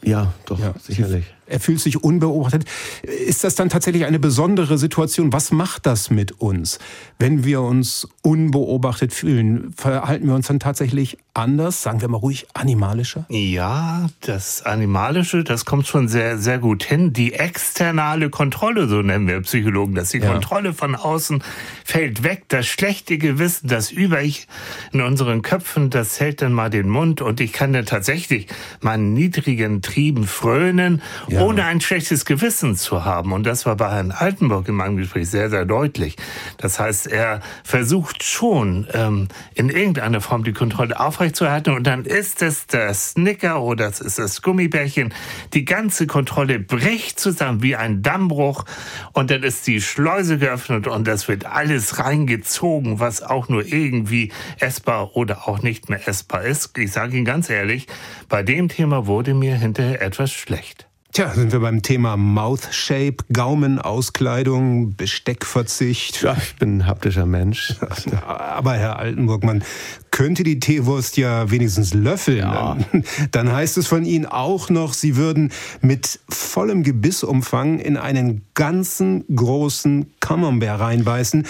ja, 0.02 0.34
doch, 0.46 0.60
ja, 0.60 0.74
sicherlich. 0.80 1.26
Er 1.50 1.60
fühlt 1.60 1.80
sich 1.80 2.04
unbeobachtet. 2.04 2.66
Ist 3.02 3.44
das 3.44 3.56
dann 3.56 3.70
tatsächlich 3.70 4.06
eine 4.06 4.20
besondere 4.20 4.78
Situation? 4.78 5.34
Was 5.34 5.52
macht 5.52 5.86
das 5.86 6.10
mit 6.10 6.40
uns, 6.40 6.80
wenn 7.18 7.44
wir 7.44 7.62
uns 7.62 8.08
unbeobachtet 8.22 9.14
fühlen? 9.14 9.74
Verhalten 9.76 10.28
wir 10.28 10.36
uns 10.36 10.48
dann 10.48 10.60
tatsächlich 10.60 11.18
anders, 11.34 11.82
sagen 11.82 12.02
wir 12.02 12.08
mal 12.08 12.18
ruhig 12.18 12.48
animalischer? 12.54 13.26
Ja, 13.30 14.08
das 14.22 14.62
Animalische, 14.64 15.44
das 15.44 15.66
kommt 15.66 15.88
schon 15.88 16.08
sehr, 16.08 16.38
sehr 16.38 16.60
gut 16.60 16.84
hin. 16.84 17.14
Die 17.14 17.34
externe 17.34 18.30
Kontrolle, 18.30 18.88
so 18.88 19.02
nennen 19.02 19.28
wir 19.28 19.42
Psychologen 19.42 19.96
das, 19.96 20.10
die 20.10 20.20
ja. 20.20 20.32
Kontrolle 20.32 20.74
von 20.74 20.96
außen 20.96 21.44
fällt 21.84 22.24
weg. 22.24 22.44
Das 22.50 22.68
schlechte 22.68 23.18
Gewissen, 23.18 23.68
das 23.68 23.92
Über-Ich 23.92 24.48
in 24.92 25.02
unseren 25.02 25.42
Köpfen, 25.42 25.90
das 25.90 26.20
hält 26.20 26.42
dann 26.42 26.54
mal 26.54 26.70
den 26.70 26.90
Mund 26.90 27.22
und 27.22 27.40
ich 27.40 27.54
kann 27.54 27.74
dann 27.74 27.86
tatsächlich 27.86 28.48
meinen 28.82 29.14
niedrigen 29.14 29.82
Trieben 29.82 30.26
frönen. 30.26 31.02
Ja 31.28 31.39
ja. 31.40 31.46
ohne 31.46 31.66
ein 31.66 31.82
schlechtes 31.82 32.26
Gewissen 32.26 32.76
zu 32.76 33.06
haben. 33.06 33.32
Und 33.32 33.46
das 33.46 33.66
war 33.66 33.76
bei 33.76 33.90
Herrn 33.90 34.12
Altenburg 34.12 34.68
in 34.68 34.76
meinem 34.76 34.98
Gespräch 34.98 35.30
sehr, 35.30 35.50
sehr 35.50 35.66
deutlich. 35.66 36.16
Das 36.58 36.80
heißt, 36.80 37.08
er 37.08 37.42
versucht 37.64 38.24
schon 38.24 38.88
ähm, 38.94 39.28
in 39.56 39.70
irgendeiner 39.70 40.22
Form 40.22 40.44
die 40.44 40.54
Kontrolle 40.54 41.00
aufrechtzuerhalten 41.00 41.74
und 41.74 41.88
dann 41.88 42.06
ist 42.06 42.42
es 42.42 42.68
der 42.68 42.94
Snicker 42.94 43.62
oder 43.62 43.88
es 43.88 44.00
ist 44.02 44.20
das 44.20 44.42
Gummibärchen. 44.42 45.14
Die 45.54 45.66
ganze 45.66 46.08
Kontrolle 46.08 46.60
bricht 46.60 47.20
zusammen 47.20 47.64
wie 47.64 47.76
ein 47.76 48.02
Dammbruch 48.02 48.66
und 49.14 49.32
dann 49.32 49.44
ist 49.44 49.66
die 49.68 49.82
Schleuse 49.82 50.38
geöffnet 50.38 50.88
und 50.88 51.08
das 51.08 51.28
wird 51.28 51.46
alles 51.46 52.00
reingezogen, 52.00 53.00
was 53.00 53.22
auch 53.22 53.50
nur 53.50 53.66
irgendwie 53.66 54.32
essbar 54.60 55.16
oder 55.16 55.48
auch 55.48 55.62
nicht 55.62 55.90
mehr 55.90 56.08
essbar 56.08 56.44
ist. 56.44 56.78
Ich 56.78 56.92
sage 56.92 57.16
Ihnen 57.16 57.26
ganz 57.26 57.50
ehrlich, 57.50 57.88
bei 58.28 58.44
dem 58.44 58.68
Thema 58.68 59.08
wurde 59.08 59.34
mir 59.34 59.56
hinterher 59.56 60.02
etwas 60.02 60.32
schlecht. 60.32 60.89
Tja, 61.12 61.34
sind 61.34 61.52
wir 61.52 61.60
beim 61.60 61.82
Thema 61.82 62.18
Mouth 62.18 62.68
Shape, 62.72 63.18
Gaumenauskleidung, 63.34 64.96
Besteckverzicht. 64.96 66.22
Ja, 66.22 66.38
ich 66.38 66.56
bin 66.58 66.78
ein 66.78 66.86
haptischer 66.86 67.26
Mensch. 67.26 67.74
Aber 68.28 68.74
Herr 68.74 69.00
Altenburg, 69.00 69.44
man 69.44 69.64
könnte 70.12 70.44
die 70.44 70.60
Teewurst 70.60 71.18
ja 71.18 71.50
wenigstens 71.50 71.96
löffeln. 71.96 72.38
Ja. 72.38 72.78
Dann 73.32 73.52
heißt 73.52 73.80
es 73.80 73.88
von 73.88 74.06
Ihnen 74.06 74.28
auch 74.28 74.70
noch, 74.70 74.94
Sie 74.94 75.16
würden 75.16 75.52
mit 75.82 76.20
vollem 76.30 76.84
Gebissumfang 76.84 77.80
in 77.80 77.98
einen 77.98 78.46
ganzen 78.54 79.26
großen 79.36 80.14
Camembert 80.20 80.80
reinbeißen. 80.80 81.48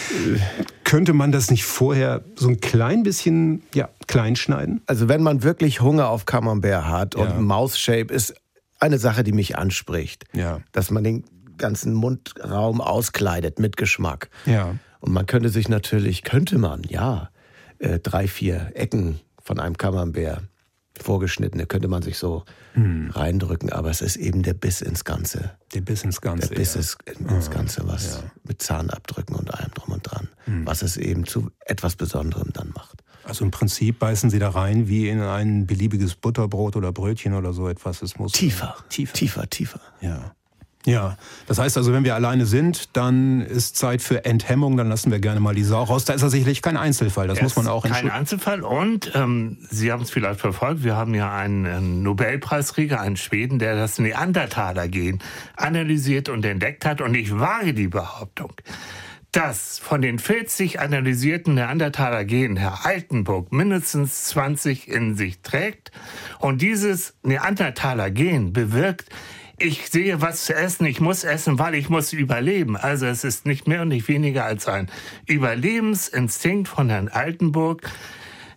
Könnte 0.86 1.12
man 1.12 1.34
das 1.34 1.51
nicht 1.51 1.66
vorher 1.66 2.24
so 2.36 2.48
ein 2.48 2.62
klein 2.62 3.04
bisschen 3.04 3.62
ja, 3.74 3.89
klein 4.08 4.38
schneiden? 4.38 4.82
Also 4.86 5.10
wenn 5.10 5.22
man 5.22 5.44
wirklich 5.44 5.82
Hunger 5.82 6.08
auf 6.08 6.25
Camembert 6.25 6.88
hat 6.88 7.16
und 7.16 7.30
ja. 7.30 7.42
Mouth 7.42 7.75
Shape 7.75 8.13
ist 8.13 8.36
eine 8.79 8.98
Sache, 8.98 9.24
die 9.24 9.31
mich 9.31 9.57
anspricht. 9.57 10.25
Ja. 10.33 10.62
Dass 10.71 10.91
man 10.91 11.03
den 11.03 11.24
ganzen 11.57 11.93
Mundraum 11.93 12.81
auskleidet 12.81 13.59
mit 13.59 13.77
Geschmack. 13.77 14.29
Ja. 14.45 14.75
Und 15.00 15.13
man 15.13 15.25
könnte 15.25 15.50
sich 15.50 15.69
natürlich, 15.69 16.24
könnte 16.24 16.57
man, 16.57 16.83
ja, 16.83 17.29
äh, 17.79 18.00
drei, 18.00 18.27
vier 18.27 18.71
Ecken 18.75 19.19
von 19.41 19.59
einem 19.59 19.77
Camembert 19.77 20.43
vorgeschnittene 21.03 21.65
könnte 21.65 21.88
man 21.88 22.01
sich 22.01 22.17
so 22.17 22.43
hm. 22.74 23.09
reindrücken, 23.12 23.71
aber 23.71 23.89
es 23.89 24.01
ist 24.01 24.15
eben 24.15 24.43
der 24.43 24.53
Biss 24.53 24.81
ins 24.81 25.03
Ganze. 25.03 25.51
Der 25.74 25.81
Biss 25.81 26.03
ins 26.03 26.21
Ganze. 26.21 26.50
Der 26.50 26.55
Biss 26.55 26.74
ja. 26.74 26.81
ins 26.81 27.50
ah, 27.50 27.53
Ganze, 27.53 27.88
was 27.88 28.21
ja. 28.21 28.31
mit 28.43 28.62
Zahnabdrücken 28.62 29.36
und 29.36 29.53
allem 29.53 29.71
drum 29.74 29.93
und 29.93 30.03
dran, 30.03 30.29
hm. 30.45 30.65
was 30.65 30.81
es 30.81 30.98
eben 30.98 31.25
zu 31.25 31.51
etwas 31.65 31.95
Besonderem 31.95 32.51
dann 32.53 32.71
macht. 32.75 33.01
Also 33.29 33.45
im 33.45 33.51
Prinzip 33.51 34.00
beißen 34.00 34.29
Sie 34.29 34.39
da 34.39 34.50
rein 34.50 34.88
wie 34.88 35.07
in 35.07 35.21
ein 35.21 35.65
beliebiges 35.67 36.15
Butterbrot 36.15 36.75
oder 36.75 36.91
Brötchen 36.91 37.33
oder 37.33 37.53
so 37.53 37.69
etwas. 37.69 38.01
Es 38.01 38.17
muss 38.17 38.33
tiefer, 38.33 38.75
tiefer, 38.89 39.13
tiefer, 39.13 39.50
tiefer. 39.50 39.81
Ja. 40.01 40.31
Ja, 40.86 41.17
das 41.45 41.59
heißt 41.59 41.75
also, 41.77 41.91
wenn 41.91 42.05
wir 42.05 42.15
alleine 42.15 42.45
sind, 42.45 42.95
dann 42.95 43.41
ist 43.41 43.75
Zeit 43.75 44.01
für 44.01 44.24
Enthemmung, 44.24 44.77
dann 44.77 44.88
lassen 44.88 45.12
wir 45.12 45.19
gerne 45.19 45.41
mal 45.41 45.53
die 45.53 45.63
Sau 45.63 45.83
raus. 45.83 46.05
Da 46.05 46.13
ist 46.13 46.21
er 46.21 46.29
sicherlich 46.29 46.62
kein 46.62 46.77
Einzelfall, 46.77 47.27
das 47.27 47.39
er 47.39 47.43
muss 47.43 47.55
man 47.57 47.67
auch 47.67 47.83
Kein 47.83 48.09
Einzelfall 48.09 48.62
und 48.62 49.12
ähm, 49.13 49.57
Sie 49.69 49.91
haben 49.91 50.03
es 50.03 50.09
vielleicht 50.09 50.39
verfolgt, 50.39 50.83
wir 50.83 50.95
haben 50.95 51.13
ja 51.13 51.36
einen, 51.36 51.65
einen 51.65 52.01
Nobelpreisträger, 52.03 53.01
einen 53.01 53.17
Schweden, 53.17 53.59
der 53.59 53.75
das 53.75 54.00
Neandertaler-Gen 54.00 55.19
analysiert 55.57 56.29
und 56.29 56.45
entdeckt 56.45 56.86
hat 56.86 57.01
und 57.01 57.13
ich 57.13 57.38
wage 57.38 57.74
die 57.74 57.89
Behauptung, 57.89 58.53
dass 59.31 59.77
von 59.77 60.01
den 60.01 60.17
40 60.17 60.79
analysierten 60.79 61.53
Neandertaler 61.53 62.25
Genen 62.25 62.57
Herr 62.57 62.86
Altenburg 62.86 63.51
mindestens 63.51 64.25
20 64.25 64.88
in 64.88 65.15
sich 65.15 65.41
trägt 65.41 65.91
und 66.39 66.62
dieses 66.62 67.15
Neandertaler 67.21 68.09
Gen 68.09 68.53
bewirkt, 68.53 69.09
ich 69.62 69.89
sehe 69.89 70.21
was 70.21 70.45
zu 70.45 70.55
essen, 70.55 70.86
ich 70.86 71.01
muss 71.01 71.24
essen, 71.24 71.59
weil 71.59 71.75
ich 71.75 71.89
muss 71.89 72.13
überleben. 72.13 72.77
Also 72.77 73.05
es 73.05 73.24
ist 73.24 73.45
nicht 73.45 73.67
mehr 73.67 73.81
und 73.81 73.89
nicht 73.89 74.07
weniger 74.07 74.45
als 74.45 74.67
ein 74.67 74.89
Überlebensinstinkt 75.25 76.69
von 76.69 76.89
Herrn 76.89 77.09
Altenburg, 77.09 77.81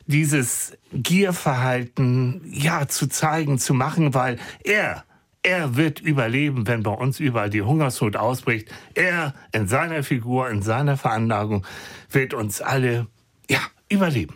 dieses 0.06 0.78
Gierverhalten 0.92 2.42
ja 2.46 2.86
zu 2.86 3.08
zeigen, 3.08 3.58
zu 3.58 3.74
machen, 3.74 4.14
weil 4.14 4.38
er 4.62 5.04
er 5.42 5.76
wird 5.76 6.00
überleben, 6.00 6.66
wenn 6.66 6.82
bei 6.82 6.92
uns 6.92 7.18
überall 7.20 7.50
die 7.50 7.62
Hungersnot 7.62 8.16
ausbricht. 8.16 8.68
Er 8.94 9.34
in 9.52 9.66
seiner 9.66 10.02
Figur, 10.02 10.48
in 10.50 10.62
seiner 10.62 10.96
Veranlagung 10.96 11.66
wird 12.10 12.34
uns 12.34 12.60
alle 12.60 13.08
ja, 13.50 13.60
überleben. 13.88 14.34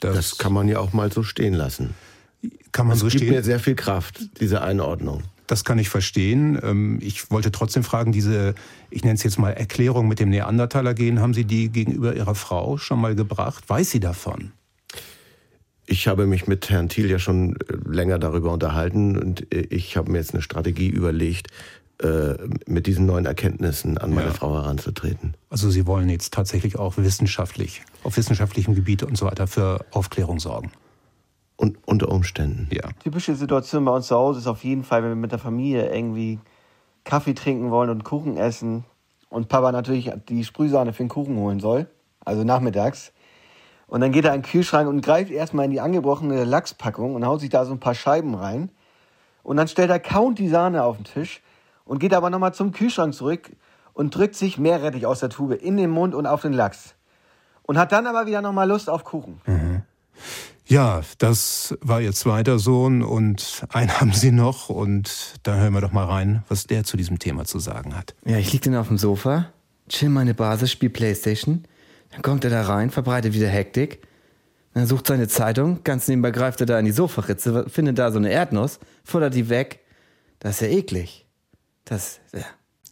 Das, 0.00 0.14
das 0.14 0.38
kann 0.38 0.52
man 0.52 0.68
ja 0.68 0.78
auch 0.78 0.92
mal 0.92 1.12
so 1.12 1.22
stehen 1.22 1.54
lassen. 1.54 1.94
Kann 2.70 2.86
man 2.86 2.94
das 2.94 3.00
so 3.00 3.06
gibt 3.06 3.22
stehen? 3.22 3.34
mir 3.34 3.42
sehr 3.42 3.58
viel 3.58 3.74
Kraft, 3.74 4.40
diese 4.40 4.62
Einordnung. 4.62 5.24
Das 5.48 5.64
kann 5.64 5.78
ich 5.78 5.88
verstehen. 5.88 6.58
Ähm, 6.62 6.98
ich 7.02 7.30
wollte 7.30 7.50
trotzdem 7.50 7.82
fragen, 7.82 8.12
diese, 8.12 8.54
ich 8.90 9.02
nenne 9.02 9.14
es 9.14 9.22
jetzt 9.24 9.38
mal 9.38 9.50
Erklärung 9.50 10.06
mit 10.06 10.20
dem 10.20 10.28
Neandertaler-Gen, 10.28 11.20
haben 11.20 11.34
Sie 11.34 11.44
die 11.44 11.70
gegenüber 11.70 12.14
Ihrer 12.14 12.34
Frau 12.34 12.76
schon 12.76 13.00
mal 13.00 13.16
gebracht? 13.16 13.64
Weiß 13.68 13.90
sie 13.90 13.98
davon? 13.98 14.52
Ich 15.98 16.06
habe 16.06 16.28
mich 16.28 16.46
mit 16.46 16.70
Herrn 16.70 16.88
Thiel 16.88 17.10
ja 17.10 17.18
schon 17.18 17.56
äh, 17.56 17.74
länger 17.84 18.20
darüber 18.20 18.52
unterhalten 18.52 19.18
und 19.18 19.52
äh, 19.52 19.62
ich 19.62 19.96
habe 19.96 20.12
mir 20.12 20.18
jetzt 20.18 20.32
eine 20.32 20.42
Strategie 20.42 20.86
überlegt, 20.86 21.48
äh, 22.00 22.34
mit 22.68 22.86
diesen 22.86 23.04
neuen 23.04 23.26
Erkenntnissen 23.26 23.98
an 23.98 24.14
meine 24.14 24.28
ja. 24.28 24.32
Frau 24.32 24.54
heranzutreten. 24.54 25.34
Also 25.50 25.70
Sie 25.70 25.88
wollen 25.88 26.08
jetzt 26.08 26.32
tatsächlich 26.32 26.78
auch 26.78 26.98
wissenschaftlich, 26.98 27.82
auf 28.04 28.16
wissenschaftlichem 28.16 28.76
Gebiet 28.76 29.02
und 29.02 29.18
so 29.18 29.26
weiter 29.26 29.48
für 29.48 29.84
Aufklärung 29.90 30.38
sorgen. 30.38 30.70
Und 31.56 31.78
unter 31.84 32.12
Umständen. 32.12 32.68
Ja. 32.70 32.90
Typische 33.02 33.34
Situation 33.34 33.84
bei 33.84 33.90
uns 33.90 34.06
zu 34.06 34.14
Hause 34.14 34.38
ist 34.38 34.46
auf 34.46 34.62
jeden 34.62 34.84
Fall, 34.84 35.02
wenn 35.02 35.10
wir 35.10 35.16
mit 35.16 35.32
der 35.32 35.40
Familie 35.40 35.92
irgendwie 35.92 36.38
Kaffee 37.02 37.34
trinken 37.34 37.72
wollen 37.72 37.90
und 37.90 38.04
Kuchen 38.04 38.36
essen 38.36 38.84
und 39.30 39.48
Papa 39.48 39.72
natürlich 39.72 40.12
die 40.28 40.44
Sprühsahne 40.44 40.92
für 40.92 41.02
den 41.02 41.08
Kuchen 41.08 41.34
holen 41.38 41.58
soll, 41.58 41.88
also 42.24 42.44
nachmittags 42.44 43.10
und 43.88 44.02
dann 44.02 44.12
geht 44.12 44.26
er 44.26 44.34
in 44.34 44.42
den 44.42 44.48
Kühlschrank 44.48 44.88
und 44.88 45.00
greift 45.00 45.30
erstmal 45.30 45.64
in 45.64 45.70
die 45.70 45.80
angebrochene 45.80 46.44
Lachspackung 46.44 47.14
und 47.14 47.26
haut 47.26 47.40
sich 47.40 47.50
da 47.50 47.64
so 47.64 47.72
ein 47.72 47.80
paar 47.80 47.94
Scheiben 47.94 48.34
rein. 48.34 48.70
Und 49.42 49.56
dann 49.56 49.66
stellt 49.66 49.90
er 49.90 49.98
count 49.98 50.38
die 50.38 50.48
Sahne 50.48 50.84
auf 50.84 50.96
den 50.96 51.04
Tisch 51.04 51.40
und 51.86 51.98
geht 51.98 52.12
aber 52.12 52.28
nochmal 52.28 52.52
zum 52.52 52.72
Kühlschrank 52.72 53.14
zurück 53.14 53.50
und 53.94 54.14
drückt 54.14 54.36
sich 54.36 54.58
Meerrettich 54.58 55.06
aus 55.06 55.20
der 55.20 55.30
Tube 55.30 55.54
in 55.54 55.78
den 55.78 55.88
Mund 55.88 56.14
und 56.14 56.26
auf 56.26 56.42
den 56.42 56.52
Lachs. 56.52 56.94
Und 57.62 57.78
hat 57.78 57.90
dann 57.90 58.06
aber 58.06 58.26
wieder 58.26 58.42
nochmal 58.42 58.68
Lust 58.68 58.90
auf 58.90 59.04
Kuchen. 59.04 59.40
Mhm. 59.46 59.82
Ja, 60.66 61.00
das 61.16 61.74
war 61.80 62.02
ihr 62.02 62.12
zweiter 62.12 62.58
Sohn 62.58 63.02
und 63.02 63.66
einen 63.72 63.90
haben 64.00 64.12
sie 64.12 64.32
noch 64.32 64.68
und 64.68 65.38
da 65.44 65.54
hören 65.54 65.72
wir 65.72 65.80
doch 65.80 65.92
mal 65.92 66.04
rein, 66.04 66.44
was 66.48 66.66
der 66.66 66.84
zu 66.84 66.98
diesem 66.98 67.18
Thema 67.18 67.46
zu 67.46 67.58
sagen 67.58 67.96
hat. 67.96 68.14
Ja, 68.26 68.36
ich 68.36 68.52
lieg 68.52 68.60
dann 68.60 68.76
auf 68.76 68.88
dem 68.88 68.98
Sofa, 68.98 69.46
chill 69.88 70.10
meine 70.10 70.34
Basis, 70.34 70.70
spiel 70.72 70.90
Playstation 70.90 71.64
dann 72.10 72.22
kommt 72.22 72.44
er 72.44 72.50
da 72.50 72.62
rein, 72.62 72.90
verbreitet 72.90 73.34
wieder 73.34 73.48
Hektik. 73.48 74.00
Dann 74.74 74.86
sucht 74.86 75.06
seine 75.06 75.28
Zeitung, 75.28 75.82
ganz 75.82 76.08
nebenbei 76.08 76.30
greift 76.30 76.60
er 76.60 76.66
da 76.66 76.78
in 76.78 76.84
die 76.84 76.92
Sofaritze, 76.92 77.66
findet 77.68 77.98
da 77.98 78.12
so 78.12 78.18
eine 78.18 78.30
Erdnuss, 78.30 78.78
futtert 79.02 79.34
die 79.34 79.48
weg. 79.48 79.80
Das 80.38 80.56
ist 80.56 80.60
ja 80.60 80.68
eklig. 80.68 81.26
Das, 81.84 82.20
ja, 82.34 82.44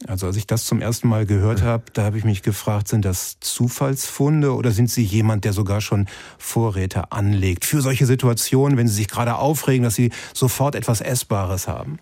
Also 0.09 0.27
als 0.27 0.37
ich 0.37 0.47
das 0.47 0.65
zum 0.65 0.81
ersten 0.81 1.07
Mal 1.07 1.27
gehört 1.27 1.63
habe, 1.63 1.85
da 1.93 2.03
habe 2.05 2.19
ich 2.19 2.25
mich 2.25 2.43
gefragt, 2.43 2.89
sind 2.89 3.05
das 3.05 3.39
Zufallsfunde 3.41 4.55
oder 4.55 4.71
sind 4.73 4.91
Sie 4.91 5.05
jemand, 5.05 5.45
der 5.45 5.53
sogar 5.53 5.81
schon 5.81 6.07
Vorräte 6.39 7.13
anlegt 7.13 7.65
für 7.65 7.83
solche 7.83 8.07
Situationen, 8.07 8.79
wenn 8.79 8.89
Sie 8.89 8.95
sich 8.95 9.09
gerade 9.09 9.37
aufregen, 9.37 9.85
dass 9.85 9.95
Sie 9.95 10.11
sofort 10.35 10.75
etwas 10.75 11.01
Essbares 11.01 11.69
haben? 11.69 11.99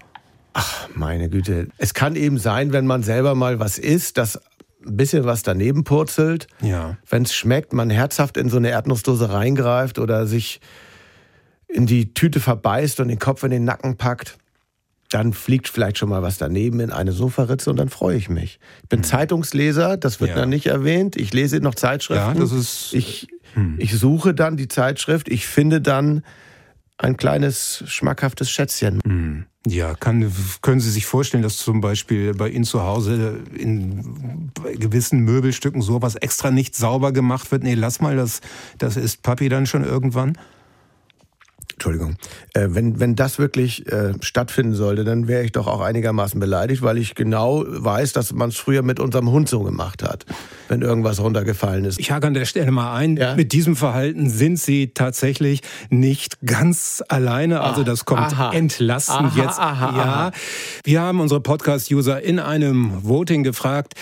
Ach, 0.55 0.89
meine 0.95 1.29
Güte. 1.29 1.69
Es 1.79 1.95
kann 1.95 2.15
eben 2.15 2.39
sein, 2.39 2.73
wenn 2.73 2.87
man 2.87 3.03
selber 3.03 3.35
mal 3.35 3.59
was 3.59 3.77
isst, 3.77 4.19
dass 4.19 4.41
ein 4.87 4.97
bisschen 4.97 5.25
was 5.25 5.43
daneben 5.43 5.85
purzelt. 5.85 6.47
Ja. 6.61 6.97
Wenn 7.09 7.23
es 7.23 7.35
schmeckt, 7.35 7.73
man 7.73 7.91
herzhaft 7.91 8.37
in 8.37 8.49
so 8.49 8.57
eine 8.57 8.71
Erdnussdose 8.71 9.33
reingreift 9.33 9.99
oder 9.99 10.27
sich 10.27 10.61
in 11.69 11.87
die 11.87 12.15
Tüte 12.15 12.41
verbeißt 12.41 13.01
und 13.01 13.09
den 13.09 13.19
Kopf 13.19 13.43
in 13.43 13.51
den 13.51 13.65
Nacken 13.65 13.97
packt 13.97 14.39
dann 15.15 15.33
fliegt 15.33 15.69
vielleicht 15.69 15.99
schon 15.99 16.09
mal 16.09 16.23
was 16.23 16.39
daneben 16.39 16.81
in 16.81 16.91
eine 16.91 17.13
Sofaritze 17.13 17.71
und 17.71 17.77
dann 17.77 17.89
freue 17.89 18.17
ich 18.17 18.29
mich. 18.29 18.59
Ich 18.83 18.89
bin 18.89 18.99
hm. 18.99 19.05
Zeitungsleser, 19.05 19.97
das 19.97 20.21
wird 20.21 20.31
ja. 20.31 20.37
dann 20.37 20.49
nicht 20.49 20.67
erwähnt. 20.67 21.15
Ich 21.15 21.33
lese 21.33 21.61
noch 21.61 21.77
Zeitschriften. 21.77 22.35
Ja, 22.35 22.41
das 22.41 22.51
ist. 22.51 22.93
Ich, 22.93 23.29
hm. 23.53 23.77
ich 23.79 23.97
suche 23.97 24.35
dann 24.35 24.57
die 24.57 24.67
Zeitschrift, 24.67 25.29
ich 25.29 25.47
finde 25.47 25.81
dann 25.81 26.25
ein 26.99 27.17
kleines 27.17 27.83
schmackhaftes 27.87 28.51
Schätzchen. 28.51 29.01
Hm. 29.05 29.47
Ja, 29.67 29.95
kann, 29.95 30.31
können 30.61 30.81
Sie 30.81 30.91
sich 30.91 31.07
vorstellen, 31.07 31.43
dass 31.43 31.57
zum 31.57 31.81
Beispiel 31.81 32.35
bei 32.35 32.51
Ihnen 32.51 32.65
zu 32.65 32.83
Hause 32.83 33.41
in 33.57 34.53
gewissen 34.79 35.21
Möbelstücken 35.21 35.81
sowas 35.81 36.17
extra 36.17 36.51
nicht 36.51 36.77
sauber 36.77 37.13
gemacht 37.13 37.51
wird? 37.51 37.63
Nee, 37.63 37.75
lass 37.75 38.01
mal, 38.01 38.15
das, 38.15 38.41
das 38.79 38.97
ist 38.97 39.23
Papi 39.23 39.49
dann 39.49 39.67
schon 39.67 39.83
irgendwann? 39.83 40.37
Entschuldigung, 41.75 42.17
äh, 42.55 42.69
wenn, 42.71 43.01
wenn 43.01 43.17
das 43.17 43.39
wirklich 43.39 43.91
äh, 43.91 44.15
stattfinden 44.21 44.75
sollte, 44.75 45.05
dann 45.05 45.27
wäre 45.27 45.43
ich 45.43 45.53
doch 45.53 45.67
auch 45.67 45.81
einigermaßen 45.81 46.39
beleidigt, 46.39 46.83
weil 46.83 46.99
ich 46.99 47.15
genau 47.15 47.65
weiß, 47.67 48.13
dass 48.13 48.33
man 48.33 48.51
es 48.51 48.57
früher 48.57 48.83
mit 48.83 49.01
unserem 49.01 49.31
Hund 49.31 49.49
so 49.49 49.63
gemacht 49.63 50.03
hat, 50.03 50.25
wenn 50.69 50.83
irgendwas 50.83 51.21
runtergefallen 51.21 51.85
ist. 51.85 51.99
Ich 51.99 52.13
hake 52.13 52.27
an 52.27 52.35
der 52.35 52.45
Stelle 52.45 52.71
mal 52.71 52.95
ein, 52.95 53.17
ja? 53.17 53.35
mit 53.35 53.53
diesem 53.53 53.75
Verhalten 53.75 54.31
sind 54.31 54.59
Sie 54.59 54.93
tatsächlich 54.95 55.63
nicht 55.91 56.39
ganz 56.47 57.03
alleine, 57.09 57.61
also 57.61 57.83
das 57.83 58.05
kommt 58.05 58.21
aha. 58.21 58.53
entlastend 58.53 59.33
aha, 59.33 59.43
jetzt. 59.43 59.59
Aha, 59.59 59.97
ja, 59.97 60.31
wir 60.85 61.01
haben 61.01 61.21
unsere 61.21 61.41
Podcast-User 61.41 62.23
in 62.23 62.39
einem 62.39 63.03
Voting 63.03 63.43
gefragt, 63.43 63.95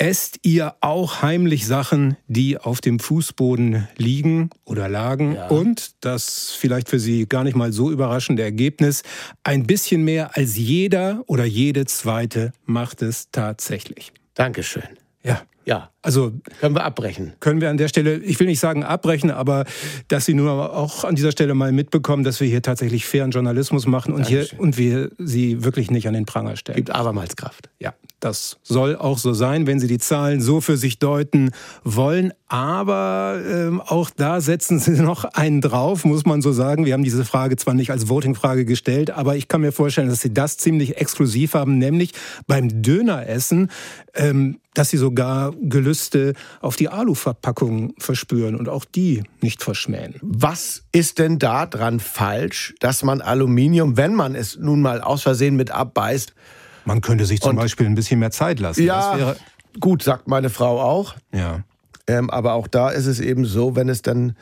Esst 0.00 0.38
ihr 0.42 0.76
auch 0.80 1.22
heimlich 1.22 1.66
Sachen, 1.66 2.16
die 2.28 2.56
auf 2.56 2.80
dem 2.80 3.00
Fußboden 3.00 3.88
liegen 3.96 4.50
oder 4.64 4.88
lagen? 4.88 5.34
Ja. 5.34 5.48
Und 5.48 5.90
das 6.04 6.52
vielleicht 6.56 6.88
für 6.88 7.00
Sie 7.00 7.26
gar 7.26 7.42
nicht 7.42 7.56
mal 7.56 7.72
so 7.72 7.90
überraschende 7.90 8.44
Ergebnis, 8.44 9.02
ein 9.42 9.66
bisschen 9.66 10.04
mehr 10.04 10.36
als 10.36 10.56
jeder 10.56 11.24
oder 11.26 11.44
jede 11.44 11.84
zweite 11.84 12.52
macht 12.64 13.02
es 13.02 13.32
tatsächlich. 13.32 14.12
Dankeschön. 14.34 14.84
Ja. 15.24 15.42
Ja. 15.64 15.90
Also 16.00 16.32
können 16.60 16.76
wir 16.76 16.84
abbrechen. 16.84 17.32
Können 17.40 17.60
wir 17.60 17.70
an 17.70 17.76
der 17.76 17.88
Stelle, 17.88 18.18
ich 18.18 18.38
will 18.38 18.46
nicht 18.46 18.60
sagen 18.60 18.84
abbrechen, 18.84 19.30
aber 19.30 19.64
dass 20.06 20.26
Sie 20.26 20.34
nur 20.34 20.74
auch 20.74 21.04
an 21.04 21.16
dieser 21.16 21.32
Stelle 21.32 21.54
mal 21.54 21.72
mitbekommen, 21.72 22.22
dass 22.22 22.40
wir 22.40 22.46
hier 22.46 22.62
tatsächlich 22.62 23.04
fairen 23.04 23.32
Journalismus 23.32 23.86
machen 23.86 24.14
und 24.14 24.24
Dankeschön. 24.24 24.48
hier 24.50 24.60
und 24.60 24.78
wir 24.78 25.10
Sie 25.18 25.64
wirklich 25.64 25.90
nicht 25.90 26.06
an 26.06 26.14
den 26.14 26.24
Pranger 26.24 26.56
stellen. 26.56 26.76
Gibt 26.76 26.90
abermals 26.90 27.34
Kraft. 27.34 27.68
Ja. 27.80 27.94
Das 28.20 28.58
soll 28.64 28.96
auch 28.96 29.16
so 29.16 29.32
sein, 29.32 29.68
wenn 29.68 29.78
Sie 29.78 29.86
die 29.86 29.98
Zahlen 29.98 30.40
so 30.40 30.60
für 30.60 30.76
sich 30.76 30.98
deuten 30.98 31.50
wollen. 31.84 32.32
Aber 32.48 33.40
ähm, 33.46 33.80
auch 33.80 34.10
da 34.10 34.40
setzen 34.40 34.80
Sie 34.80 34.90
noch 35.02 35.24
einen 35.24 35.60
drauf, 35.60 36.04
muss 36.04 36.26
man 36.26 36.42
so 36.42 36.50
sagen. 36.50 36.84
Wir 36.84 36.94
haben 36.94 37.04
diese 37.04 37.24
Frage 37.24 37.56
zwar 37.56 37.74
nicht 37.74 37.92
als 37.92 38.08
Voting-Frage 38.08 38.64
gestellt, 38.64 39.10
aber 39.10 39.36
ich 39.36 39.46
kann 39.46 39.60
mir 39.60 39.70
vorstellen, 39.70 40.08
dass 40.08 40.20
Sie 40.20 40.34
das 40.34 40.56
ziemlich 40.56 40.96
exklusiv 40.96 41.54
haben, 41.54 41.78
nämlich 41.78 42.12
beim 42.48 42.82
Döneressen, 42.82 43.70
ähm, 44.14 44.58
dass 44.74 44.90
Sie 44.90 44.96
sogar 44.96 45.52
Gelüste 45.88 46.34
auf 46.60 46.76
die 46.76 46.90
Aluverpackung 46.90 47.94
verspüren 47.98 48.56
und 48.56 48.68
auch 48.68 48.84
die 48.84 49.22
nicht 49.40 49.62
verschmähen. 49.62 50.16
Was 50.20 50.82
ist 50.92 51.18
denn 51.18 51.38
da 51.38 51.64
dran 51.64 51.98
falsch, 51.98 52.74
dass 52.80 53.02
man 53.02 53.22
Aluminium, 53.22 53.96
wenn 53.96 54.14
man 54.14 54.34
es 54.34 54.58
nun 54.58 54.82
mal 54.82 55.00
aus 55.00 55.22
Versehen 55.22 55.56
mit 55.56 55.70
abbeißt, 55.70 56.34
man 56.84 57.00
könnte 57.00 57.24
sich 57.24 57.40
zum 57.40 57.50
und, 57.50 57.56
Beispiel 57.56 57.86
ein 57.86 57.94
bisschen 57.94 58.20
mehr 58.20 58.30
Zeit 58.30 58.60
lassen. 58.60 58.84
Ja, 58.84 59.34
gut, 59.80 60.02
sagt 60.02 60.28
meine 60.28 60.50
Frau 60.50 60.78
auch. 60.80 61.14
Ja. 61.32 61.62
Ähm, 62.06 62.28
aber 62.28 62.52
auch 62.52 62.68
da 62.68 62.90
ist 62.90 63.06
es 63.06 63.18
eben 63.18 63.46
so, 63.46 63.74
wenn 63.74 63.88
es 63.88 64.02
dann 64.02 64.36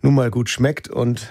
nun 0.00 0.14
mal 0.14 0.30
gut 0.30 0.48
schmeckt 0.48 0.88
und 0.88 1.28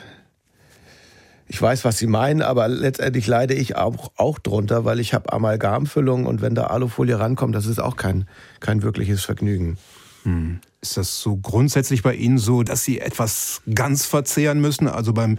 ich 1.47 1.61
weiß, 1.61 1.85
was 1.85 1.97
Sie 1.97 2.07
meinen, 2.07 2.41
aber 2.41 2.67
letztendlich 2.67 3.27
leide 3.27 3.53
ich 3.53 3.75
auch, 3.75 4.11
auch 4.17 4.39
drunter, 4.39 4.85
weil 4.85 4.99
ich 4.99 5.13
habe 5.13 5.31
Amalgamfüllung 5.31 6.25
und 6.25 6.41
wenn 6.41 6.55
da 6.55 6.65
Alufolie 6.65 7.19
rankommt, 7.19 7.55
das 7.55 7.65
ist 7.65 7.79
auch 7.79 7.95
kein, 7.95 8.27
kein 8.59 8.81
wirkliches 8.81 9.23
Vergnügen. 9.23 9.77
Hm. 10.23 10.59
Ist 10.81 10.97
das 10.97 11.19
so 11.19 11.37
grundsätzlich 11.37 12.01
bei 12.01 12.15
Ihnen 12.15 12.37
so, 12.37 12.63
dass 12.63 12.83
Sie 12.83 12.99
etwas 12.99 13.61
ganz 13.73 14.05
verzehren 14.05 14.59
müssen? 14.59 14.87
Also 14.87 15.13
beim 15.13 15.37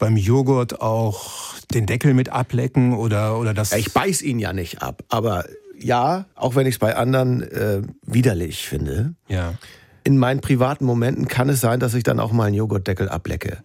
beim 0.00 0.16
Joghurt 0.16 0.80
auch 0.80 1.54
den 1.72 1.86
Deckel 1.86 2.14
mit 2.14 2.30
ablecken 2.30 2.94
oder, 2.94 3.38
oder 3.38 3.54
das? 3.54 3.72
Ich 3.72 3.92
beiß 3.92 4.22
ihn 4.22 4.40
ja 4.40 4.52
nicht 4.52 4.82
ab, 4.82 5.04
aber 5.08 5.44
ja, 5.78 6.26
auch 6.34 6.56
wenn 6.56 6.66
ich 6.66 6.74
es 6.74 6.78
bei 6.78 6.96
anderen 6.96 7.42
äh, 7.42 7.82
widerlich 8.04 8.66
finde. 8.66 9.14
Ja. 9.28 9.54
In 10.02 10.18
meinen 10.18 10.40
privaten 10.40 10.84
Momenten 10.84 11.28
kann 11.28 11.48
es 11.48 11.60
sein, 11.60 11.78
dass 11.78 11.94
ich 11.94 12.02
dann 12.02 12.18
auch 12.18 12.32
mal 12.32 12.46
einen 12.46 12.56
Joghurtdeckel 12.56 13.08
ablecke. 13.08 13.58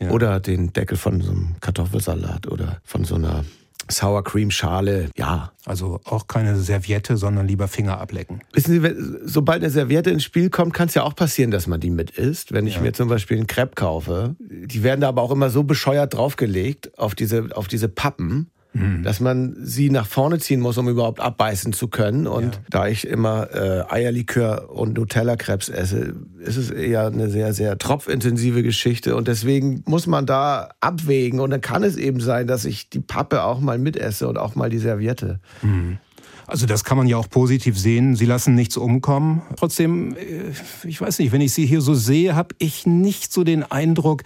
Ja. 0.00 0.10
Oder 0.10 0.40
den 0.40 0.72
Deckel 0.72 0.96
von 0.96 1.20
so 1.20 1.30
einem 1.30 1.56
Kartoffelsalat 1.60 2.46
oder 2.46 2.80
von 2.84 3.04
so 3.04 3.14
einer 3.14 3.44
Sour 3.90 4.24
Cream 4.24 4.50
Schale, 4.50 5.10
ja. 5.16 5.52
Also 5.66 6.00
auch 6.04 6.26
keine 6.26 6.56
Serviette, 6.56 7.16
sondern 7.16 7.46
lieber 7.46 7.68
Finger 7.68 8.00
ablecken. 8.00 8.40
Wissen 8.52 8.80
Sie, 8.80 8.94
sobald 9.24 9.62
eine 9.62 9.70
Serviette 9.70 10.10
ins 10.10 10.24
Spiel 10.24 10.50
kommt, 10.50 10.74
kann 10.74 10.88
es 10.88 10.94
ja 10.94 11.02
auch 11.02 11.14
passieren, 11.14 11.50
dass 11.50 11.66
man 11.66 11.80
die 11.80 11.90
mit 11.90 12.10
isst. 12.10 12.52
Wenn 12.52 12.66
ich 12.66 12.76
ja. 12.76 12.80
mir 12.80 12.92
zum 12.92 13.08
Beispiel 13.08 13.36
einen 13.36 13.46
Crepe 13.46 13.74
kaufe, 13.74 14.36
die 14.40 14.82
werden 14.82 15.00
da 15.00 15.08
aber 15.08 15.22
auch 15.22 15.30
immer 15.30 15.50
so 15.50 15.64
bescheuert 15.64 16.14
draufgelegt 16.14 16.98
auf 16.98 17.14
diese, 17.14 17.48
auf 17.54 17.68
diese 17.68 17.88
Pappen 17.88 18.50
mhm. 18.74 19.02
dass 19.02 19.20
man 19.20 19.56
sie 19.60 19.90
nach 19.90 20.06
vorne 20.06 20.38
ziehen 20.38 20.60
muss, 20.60 20.76
um 20.76 20.88
überhaupt 20.88 21.20
abbeißen 21.20 21.72
zu 21.72 21.88
können. 21.88 22.26
Und 22.26 22.56
ja. 22.56 22.60
da 22.70 22.88
ich 22.88 23.06
immer 23.06 23.48
äh, 23.54 23.84
Eierlikör 23.88 24.70
und 24.70 24.98
Nutella-Krebs 24.98 25.68
esse, 25.68 26.14
ist 26.40 26.56
es 26.56 26.70
eher 26.70 27.06
eine 27.06 27.30
sehr, 27.30 27.54
sehr 27.54 27.78
tropfintensive 27.78 28.62
Geschichte. 28.62 29.16
Und 29.16 29.28
deswegen 29.28 29.82
muss 29.86 30.06
man 30.06 30.26
da 30.26 30.70
abwägen. 30.80 31.40
Und 31.40 31.50
dann 31.50 31.60
kann 31.60 31.82
es 31.82 31.96
eben 31.96 32.20
sein, 32.20 32.46
dass 32.46 32.64
ich 32.64 32.90
die 32.90 33.00
Pappe 33.00 33.44
auch 33.44 33.60
mal 33.60 33.78
mitesse 33.78 34.28
und 34.28 34.36
auch 34.36 34.54
mal 34.54 34.70
die 34.70 34.78
Serviette. 34.78 35.40
Mhm. 35.62 35.98
Also 36.46 36.66
das 36.66 36.84
kann 36.84 36.98
man 36.98 37.06
ja 37.06 37.16
auch 37.16 37.30
positiv 37.30 37.78
sehen. 37.78 38.16
Sie 38.16 38.26
lassen 38.26 38.54
nichts 38.54 38.76
umkommen. 38.76 39.42
Trotzdem, 39.56 40.14
äh, 40.16 40.52
ich 40.86 41.00
weiß 41.00 41.18
nicht, 41.20 41.32
wenn 41.32 41.40
ich 41.40 41.54
Sie 41.54 41.66
hier 41.66 41.80
so 41.80 41.94
sehe, 41.94 42.34
habe 42.34 42.54
ich 42.58 42.86
nicht 42.86 43.32
so 43.32 43.44
den 43.44 43.62
Eindruck, 43.62 44.22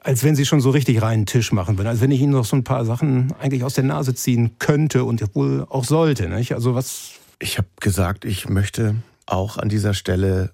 als 0.00 0.24
wenn 0.24 0.34
Sie 0.34 0.46
schon 0.46 0.60
so 0.60 0.70
richtig 0.70 1.02
reinen 1.02 1.26
Tisch 1.26 1.52
machen 1.52 1.76
würden. 1.76 1.88
Als 1.88 2.00
wenn 2.00 2.10
ich 2.10 2.20
Ihnen 2.20 2.32
noch 2.32 2.44
so 2.44 2.56
ein 2.56 2.64
paar 2.64 2.84
Sachen 2.84 3.32
eigentlich 3.38 3.64
aus 3.64 3.74
der 3.74 3.84
Nase 3.84 4.14
ziehen 4.14 4.58
könnte 4.58 5.04
und 5.04 5.22
wohl 5.34 5.66
auch 5.68 5.84
sollte. 5.84 6.28
Nicht? 6.28 6.54
Also 6.54 6.74
was? 6.74 7.12
Ich 7.38 7.58
habe 7.58 7.68
gesagt, 7.80 8.24
ich 8.24 8.48
möchte 8.48 8.96
auch 9.26 9.58
an 9.58 9.68
dieser 9.68 9.94
Stelle 9.94 10.52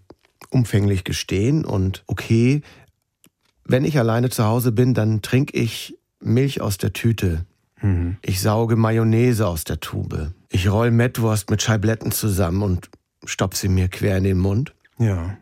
umfänglich 0.50 1.04
gestehen 1.04 1.64
und 1.64 2.02
okay, 2.06 2.62
wenn 3.64 3.84
ich 3.84 3.98
alleine 3.98 4.30
zu 4.30 4.44
Hause 4.44 4.72
bin, 4.72 4.94
dann 4.94 5.22
trinke 5.22 5.56
ich 5.56 5.96
Milch 6.20 6.60
aus 6.60 6.76
der 6.76 6.92
Tüte. 6.92 7.46
Mhm. 7.80 8.16
Ich 8.22 8.40
sauge 8.40 8.76
Mayonnaise 8.76 9.46
aus 9.46 9.64
der 9.64 9.80
Tube. 9.80 10.32
Ich 10.50 10.70
roll 10.70 10.90
Mettwurst 10.90 11.50
mit 11.50 11.62
Scheibletten 11.62 12.12
zusammen 12.12 12.62
und 12.62 12.90
stopp 13.24 13.54
sie 13.54 13.68
mir 13.68 13.88
quer 13.88 14.18
in 14.18 14.24
den 14.24 14.38
Mund. 14.38 14.74
Ja. 14.98 15.36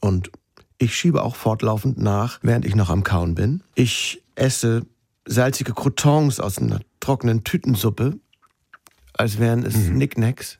Und 0.00 0.30
ich 0.78 0.96
schiebe 0.96 1.22
auch 1.22 1.36
fortlaufend 1.36 1.98
nach, 1.98 2.38
während 2.42 2.64
ich 2.64 2.74
noch 2.74 2.90
am 2.90 3.02
Kauen 3.02 3.34
bin. 3.34 3.62
Ich 3.74 4.22
esse 4.36 4.86
salzige 5.26 5.74
Croutons 5.74 6.40
aus 6.40 6.58
einer 6.58 6.80
trockenen 7.00 7.44
Tütensuppe, 7.44 8.18
als 9.12 9.38
wären 9.38 9.64
es 9.64 9.76
mhm. 9.76 9.98
Nicknacks. 9.98 10.58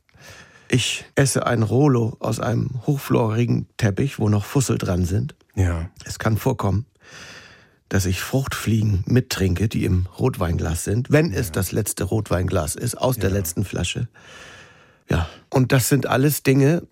Ich 0.68 1.04
esse 1.14 1.46
ein 1.46 1.62
Rolo 1.62 2.16
aus 2.20 2.40
einem 2.40 2.82
hochflorigen 2.86 3.68
Teppich, 3.78 4.18
wo 4.18 4.28
noch 4.28 4.44
Fussel 4.44 4.76
dran 4.76 5.06
sind. 5.06 5.34
Ja. 5.54 5.88
Es 6.04 6.18
kann 6.18 6.36
vorkommen, 6.36 6.84
dass 7.88 8.04
ich 8.04 8.20
Fruchtfliegen 8.20 9.04
mittrinke, 9.06 9.68
die 9.68 9.84
im 9.84 10.06
Rotweinglas 10.18 10.84
sind, 10.84 11.10
wenn 11.10 11.32
ja. 11.32 11.38
es 11.38 11.52
das 11.52 11.72
letzte 11.72 12.04
Rotweinglas 12.04 12.74
ist, 12.74 12.96
aus 12.96 13.16
ja. 13.16 13.22
der 13.22 13.30
letzten 13.30 13.64
Flasche. 13.64 14.08
Ja. 15.08 15.28
Und 15.48 15.72
das 15.72 15.88
sind 15.88 16.06
alles 16.06 16.42
Dinge, 16.42 16.86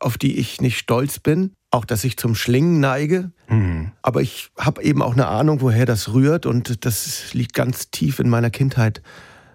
auf 0.00 0.18
die 0.18 0.38
ich 0.38 0.60
nicht 0.60 0.78
stolz 0.78 1.20
bin, 1.20 1.52
auch, 1.70 1.84
dass 1.84 2.04
ich 2.04 2.16
zum 2.16 2.34
Schlingen 2.34 2.80
neige. 2.80 3.30
Mhm. 3.48 3.92
Aber 4.02 4.22
ich 4.22 4.50
habe 4.58 4.82
eben 4.82 5.02
auch 5.02 5.12
eine 5.12 5.28
Ahnung, 5.28 5.60
woher 5.60 5.86
das 5.86 6.12
rührt 6.12 6.46
und 6.46 6.84
das 6.84 7.34
liegt 7.34 7.54
ganz 7.54 7.90
tief 7.90 8.18
in 8.18 8.28
meiner 8.28 8.50
Kindheit 8.50 9.02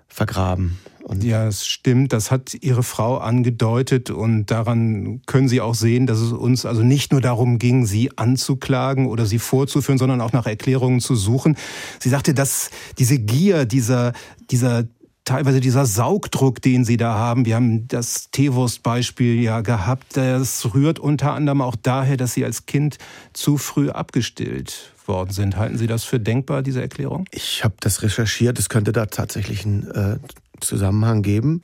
vergraben. 0.07 0.77
Und 1.03 1.23
ja, 1.23 1.47
es 1.47 1.67
stimmt. 1.67 2.13
Das 2.13 2.31
hat 2.31 2.53
Ihre 2.61 2.81
Frau 2.81 3.17
angedeutet 3.17 4.09
und 4.09 4.45
daran 4.45 5.21
können 5.25 5.49
Sie 5.49 5.59
auch 5.59 5.75
sehen, 5.75 6.07
dass 6.07 6.19
es 6.19 6.31
uns 6.31 6.65
also 6.65 6.81
nicht 6.81 7.11
nur 7.11 7.19
darum 7.19 7.59
ging, 7.59 7.85
Sie 7.85 8.17
anzuklagen 8.17 9.07
oder 9.07 9.25
Sie 9.25 9.39
vorzuführen, 9.39 9.97
sondern 9.97 10.21
auch 10.21 10.31
nach 10.31 10.45
Erklärungen 10.45 11.01
zu 11.01 11.15
suchen. 11.15 11.57
Sie 11.99 12.09
sagte, 12.09 12.33
dass 12.33 12.69
diese 12.99 13.19
Gier, 13.19 13.65
dieser, 13.65 14.13
dieser 14.49 14.85
teilweise 15.25 15.59
dieser 15.59 15.85
Saugdruck, 15.85 16.61
den 16.61 16.85
Sie 16.85 16.97
da 16.97 17.15
haben. 17.15 17.45
Wir 17.45 17.55
haben 17.55 17.87
das 17.87 18.29
Teewurst-Beispiel 18.31 19.41
ja 19.41 19.61
gehabt. 19.61 20.17
Das 20.17 20.73
rührt 20.73 20.99
unter 20.99 21.33
anderem 21.33 21.61
auch 21.61 21.75
daher, 21.75 22.17
dass 22.17 22.33
Sie 22.33 22.43
als 22.43 22.65
Kind 22.65 22.97
zu 23.33 23.57
früh 23.57 23.89
abgestillt 23.89 24.93
worden 25.05 25.31
sind. 25.31 25.57
Halten 25.57 25.77
Sie 25.77 25.87
das 25.87 26.03
für 26.03 26.19
denkbar, 26.19 26.61
diese 26.61 26.81
Erklärung? 26.81 27.25
Ich 27.31 27.63
habe 27.63 27.75
das 27.79 28.01
recherchiert. 28.01 28.59
Es 28.59 28.69
könnte 28.69 28.91
da 28.91 29.05
tatsächlich 29.05 29.65
einen 29.65 29.89
äh, 29.91 30.17
Zusammenhang 30.59 31.21
geben. 31.21 31.63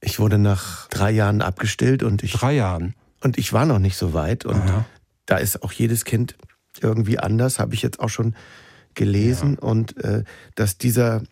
Ich 0.00 0.18
wurde 0.18 0.38
nach 0.38 0.88
drei 0.88 1.10
Jahren 1.10 1.40
abgestillt 1.40 2.02
und 2.02 2.22
ich. 2.22 2.32
Drei 2.32 2.54
Jahren? 2.54 2.94
Und 3.22 3.38
ich 3.38 3.52
war 3.52 3.64
noch 3.64 3.78
nicht 3.78 3.96
so 3.96 4.12
weit. 4.12 4.44
Und 4.44 4.60
Aha. 4.60 4.84
da 5.26 5.36
ist 5.38 5.62
auch 5.62 5.72
jedes 5.72 6.04
Kind 6.04 6.36
irgendwie 6.80 7.18
anders, 7.18 7.58
habe 7.58 7.74
ich 7.74 7.82
jetzt 7.82 8.00
auch 8.00 8.10
schon 8.10 8.34
gelesen. 8.94 9.58
Ja. 9.60 9.68
Und 9.68 9.96
äh, 10.04 10.24
dass 10.54 10.78
dieser, 10.78 11.22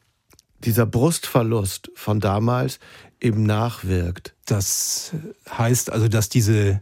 dieser 0.65 0.87
Brustverlust 0.87 1.91
von 1.95 2.21
damals 2.21 2.79
eben 3.21 3.45
nachwirkt. 3.45 4.35
Das 4.47 5.13
heißt 5.51 5.91
also, 5.91 6.09
dass 6.09 6.29
diese, 6.29 6.81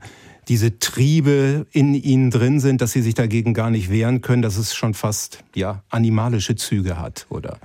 diese 0.48 0.78
Triebe 0.78 1.66
in 1.70 1.94
ihnen 1.94 2.30
drin 2.30 2.60
sind, 2.60 2.80
dass 2.80 2.92
sie 2.92 3.02
sich 3.02 3.14
dagegen 3.14 3.54
gar 3.54 3.70
nicht 3.70 3.90
wehren 3.90 4.20
können, 4.20 4.42
dass 4.42 4.56
es 4.56 4.74
schon 4.74 4.94
fast 4.94 5.44
ja, 5.54 5.82
animalische 5.90 6.56
Züge 6.56 6.98
hat, 6.98 7.26
oder? 7.28 7.58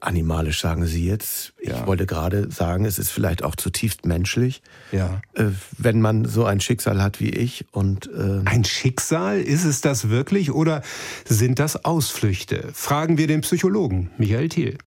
animalisch, 0.00 0.60
sagen 0.60 0.86
Sie 0.86 1.06
jetzt. 1.06 1.52
Ich 1.58 1.68
ja. 1.68 1.86
wollte 1.86 2.06
gerade 2.06 2.50
sagen, 2.50 2.84
es 2.84 2.98
ist 2.98 3.10
vielleicht 3.10 3.42
auch 3.42 3.54
zutiefst 3.54 4.06
menschlich, 4.06 4.62
ja. 4.92 5.20
äh, 5.34 5.46
wenn 5.76 6.00
man 6.00 6.24
so 6.24 6.44
ein 6.44 6.60
Schicksal 6.60 7.02
hat 7.02 7.20
wie 7.20 7.30
ich. 7.30 7.66
Und 7.72 8.08
äh 8.12 8.40
ein 8.44 8.64
Schicksal 8.64 9.40
ist 9.40 9.64
es 9.64 9.80
das 9.80 10.08
wirklich 10.08 10.52
oder 10.52 10.82
sind 11.26 11.58
das 11.58 11.84
Ausflüchte? 11.84 12.70
Fragen 12.72 13.18
wir 13.18 13.26
den 13.26 13.42
Psychologen 13.42 14.10
Michael 14.18 14.48
Thiel. 14.48 14.78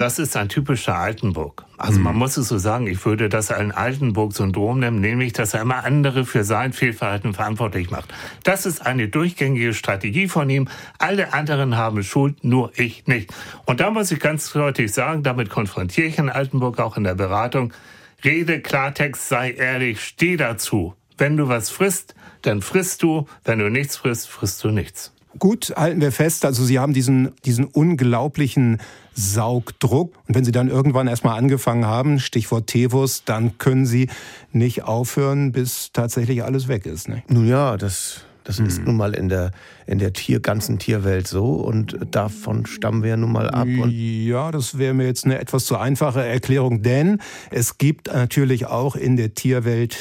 Das 0.00 0.20
ist 0.20 0.36
ein 0.36 0.48
typischer 0.48 0.96
Altenburg. 0.96 1.64
Also 1.76 1.98
man 1.98 2.12
mhm. 2.12 2.20
muss 2.20 2.36
es 2.36 2.46
so 2.46 2.56
sagen, 2.56 2.86
ich 2.86 3.04
würde 3.04 3.28
das 3.28 3.50
ein 3.50 3.72
Altenburg-Syndrom 3.72 4.78
nennen, 4.78 5.00
nämlich, 5.00 5.32
dass 5.32 5.54
er 5.54 5.62
immer 5.62 5.82
andere 5.82 6.24
für 6.24 6.44
sein 6.44 6.72
Fehlverhalten 6.72 7.34
verantwortlich 7.34 7.90
macht. 7.90 8.14
Das 8.44 8.64
ist 8.64 8.86
eine 8.86 9.08
durchgängige 9.08 9.74
Strategie 9.74 10.28
von 10.28 10.48
ihm. 10.50 10.68
Alle 10.98 11.32
anderen 11.32 11.76
haben 11.76 12.04
Schuld, 12.04 12.44
nur 12.44 12.70
ich 12.76 13.08
nicht. 13.08 13.34
Und 13.66 13.80
da 13.80 13.90
muss 13.90 14.12
ich 14.12 14.20
ganz 14.20 14.52
deutlich 14.52 14.92
sagen, 14.92 15.24
damit 15.24 15.50
konfrontiere 15.50 16.06
ich 16.06 16.16
Herrn 16.16 16.28
Altenburg 16.28 16.78
auch 16.78 16.96
in 16.96 17.02
der 17.02 17.16
Beratung. 17.16 17.72
Rede 18.24 18.60
Klartext, 18.60 19.28
sei 19.28 19.50
ehrlich, 19.50 20.00
steh 20.00 20.36
dazu. 20.36 20.94
Wenn 21.16 21.36
du 21.36 21.48
was 21.48 21.70
frisst, 21.70 22.14
dann 22.42 22.62
frisst 22.62 23.02
du. 23.02 23.26
Wenn 23.42 23.58
du 23.58 23.68
nichts 23.68 23.96
frisst, 23.96 24.28
frisst 24.28 24.62
du 24.62 24.70
nichts. 24.70 25.12
Gut, 25.38 25.72
halten 25.76 26.00
wir 26.00 26.12
fest, 26.12 26.44
also 26.44 26.64
Sie 26.64 26.78
haben 26.78 26.92
diesen, 26.92 27.30
diesen 27.44 27.64
unglaublichen 27.64 28.78
Saugdruck. 29.14 30.14
Und 30.26 30.34
wenn 30.34 30.44
Sie 30.44 30.52
dann 30.52 30.68
irgendwann 30.68 31.08
erstmal 31.08 31.38
angefangen 31.38 31.86
haben, 31.86 32.18
Stichwort 32.18 32.66
Tevus, 32.66 33.24
dann 33.24 33.58
können 33.58 33.86
Sie 33.86 34.08
nicht 34.52 34.84
aufhören, 34.84 35.52
bis 35.52 35.90
tatsächlich 35.92 36.44
alles 36.44 36.68
weg 36.68 36.86
ist. 36.86 37.08
Ne? 37.08 37.22
Nun 37.28 37.46
ja, 37.46 37.76
das, 37.76 38.22
das 38.44 38.58
ist 38.58 38.78
hm. 38.78 38.84
nun 38.84 38.96
mal 38.96 39.14
in 39.14 39.28
der, 39.28 39.50
in 39.86 39.98
der 39.98 40.12
Tier, 40.12 40.40
ganzen 40.40 40.78
Tierwelt 40.78 41.28
so 41.28 41.54
und 41.54 41.98
davon 42.10 42.66
stammen 42.66 43.02
wir 43.02 43.16
nun 43.16 43.32
mal 43.32 43.50
ab. 43.50 43.66
ja, 43.68 44.50
das 44.50 44.78
wäre 44.78 44.94
mir 44.94 45.06
jetzt 45.06 45.24
eine 45.24 45.38
etwas 45.38 45.66
zu 45.66 45.76
einfache 45.76 46.24
Erklärung, 46.24 46.82
denn 46.82 47.18
es 47.50 47.78
gibt 47.78 48.06
natürlich 48.06 48.66
auch 48.66 48.96
in 48.96 49.16
der 49.16 49.34
Tierwelt 49.34 49.96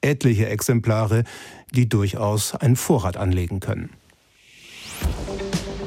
etliche 0.00 0.48
Exemplare, 0.48 1.24
die 1.74 1.88
durchaus 1.88 2.54
einen 2.54 2.76
Vorrat 2.76 3.16
anlegen 3.16 3.60
können. 3.60 3.90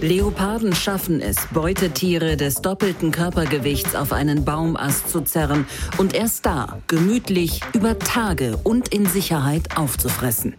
Leoparden 0.02 0.74
schaffen 0.74 1.21
es, 1.21 1.47
Beutetiere 1.54 2.36
des 2.36 2.56
doppelten 2.56 3.12
Körpergewichts 3.12 3.95
auf 3.95 4.13
einen 4.13 4.43
Baumast 4.45 5.10
zu 5.10 5.21
zerren 5.21 5.67
und 5.97 6.15
erst 6.15 6.47
da 6.47 6.80
gemütlich 6.88 7.62
über 7.74 8.00
Tage 8.00 8.58
und 8.63 8.88
in 8.88 9.06
Sicherheit 9.06 9.78
aufzufressen. 9.78 10.56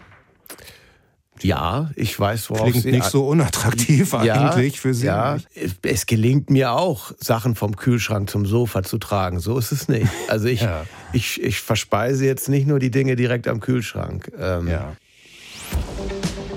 Ja, 1.40 1.90
ich 1.96 2.18
weiß, 2.18 2.50
worauf 2.50 2.70
Klingt 2.70 2.84
Sie 2.84 2.92
nicht 2.92 3.10
so 3.10 3.26
unattraktiv 3.26 4.12
ja, 4.12 4.52
eigentlich 4.52 4.80
für 4.80 4.94
Sie. 4.94 5.06
Ja, 5.06 5.38
es 5.82 6.06
gelingt 6.06 6.50
mir 6.50 6.72
auch, 6.72 7.12
Sachen 7.18 7.56
vom 7.56 7.74
Kühlschrank 7.74 8.30
zum 8.30 8.46
Sofa 8.46 8.84
zu 8.84 8.98
tragen. 8.98 9.40
So 9.40 9.58
ist 9.58 9.72
es 9.72 9.88
nicht. 9.88 10.06
Also 10.28 10.46
ich, 10.46 10.60
ja. 10.62 10.84
ich, 11.12 11.42
ich 11.42 11.60
verspeise 11.60 12.26
jetzt 12.26 12.48
nicht 12.48 12.68
nur 12.68 12.78
die 12.78 12.92
Dinge 12.92 13.16
direkt 13.16 13.48
am 13.48 13.58
Kühlschrank. 13.58 14.30
Ähm, 14.38 14.68
ja. 14.68 14.96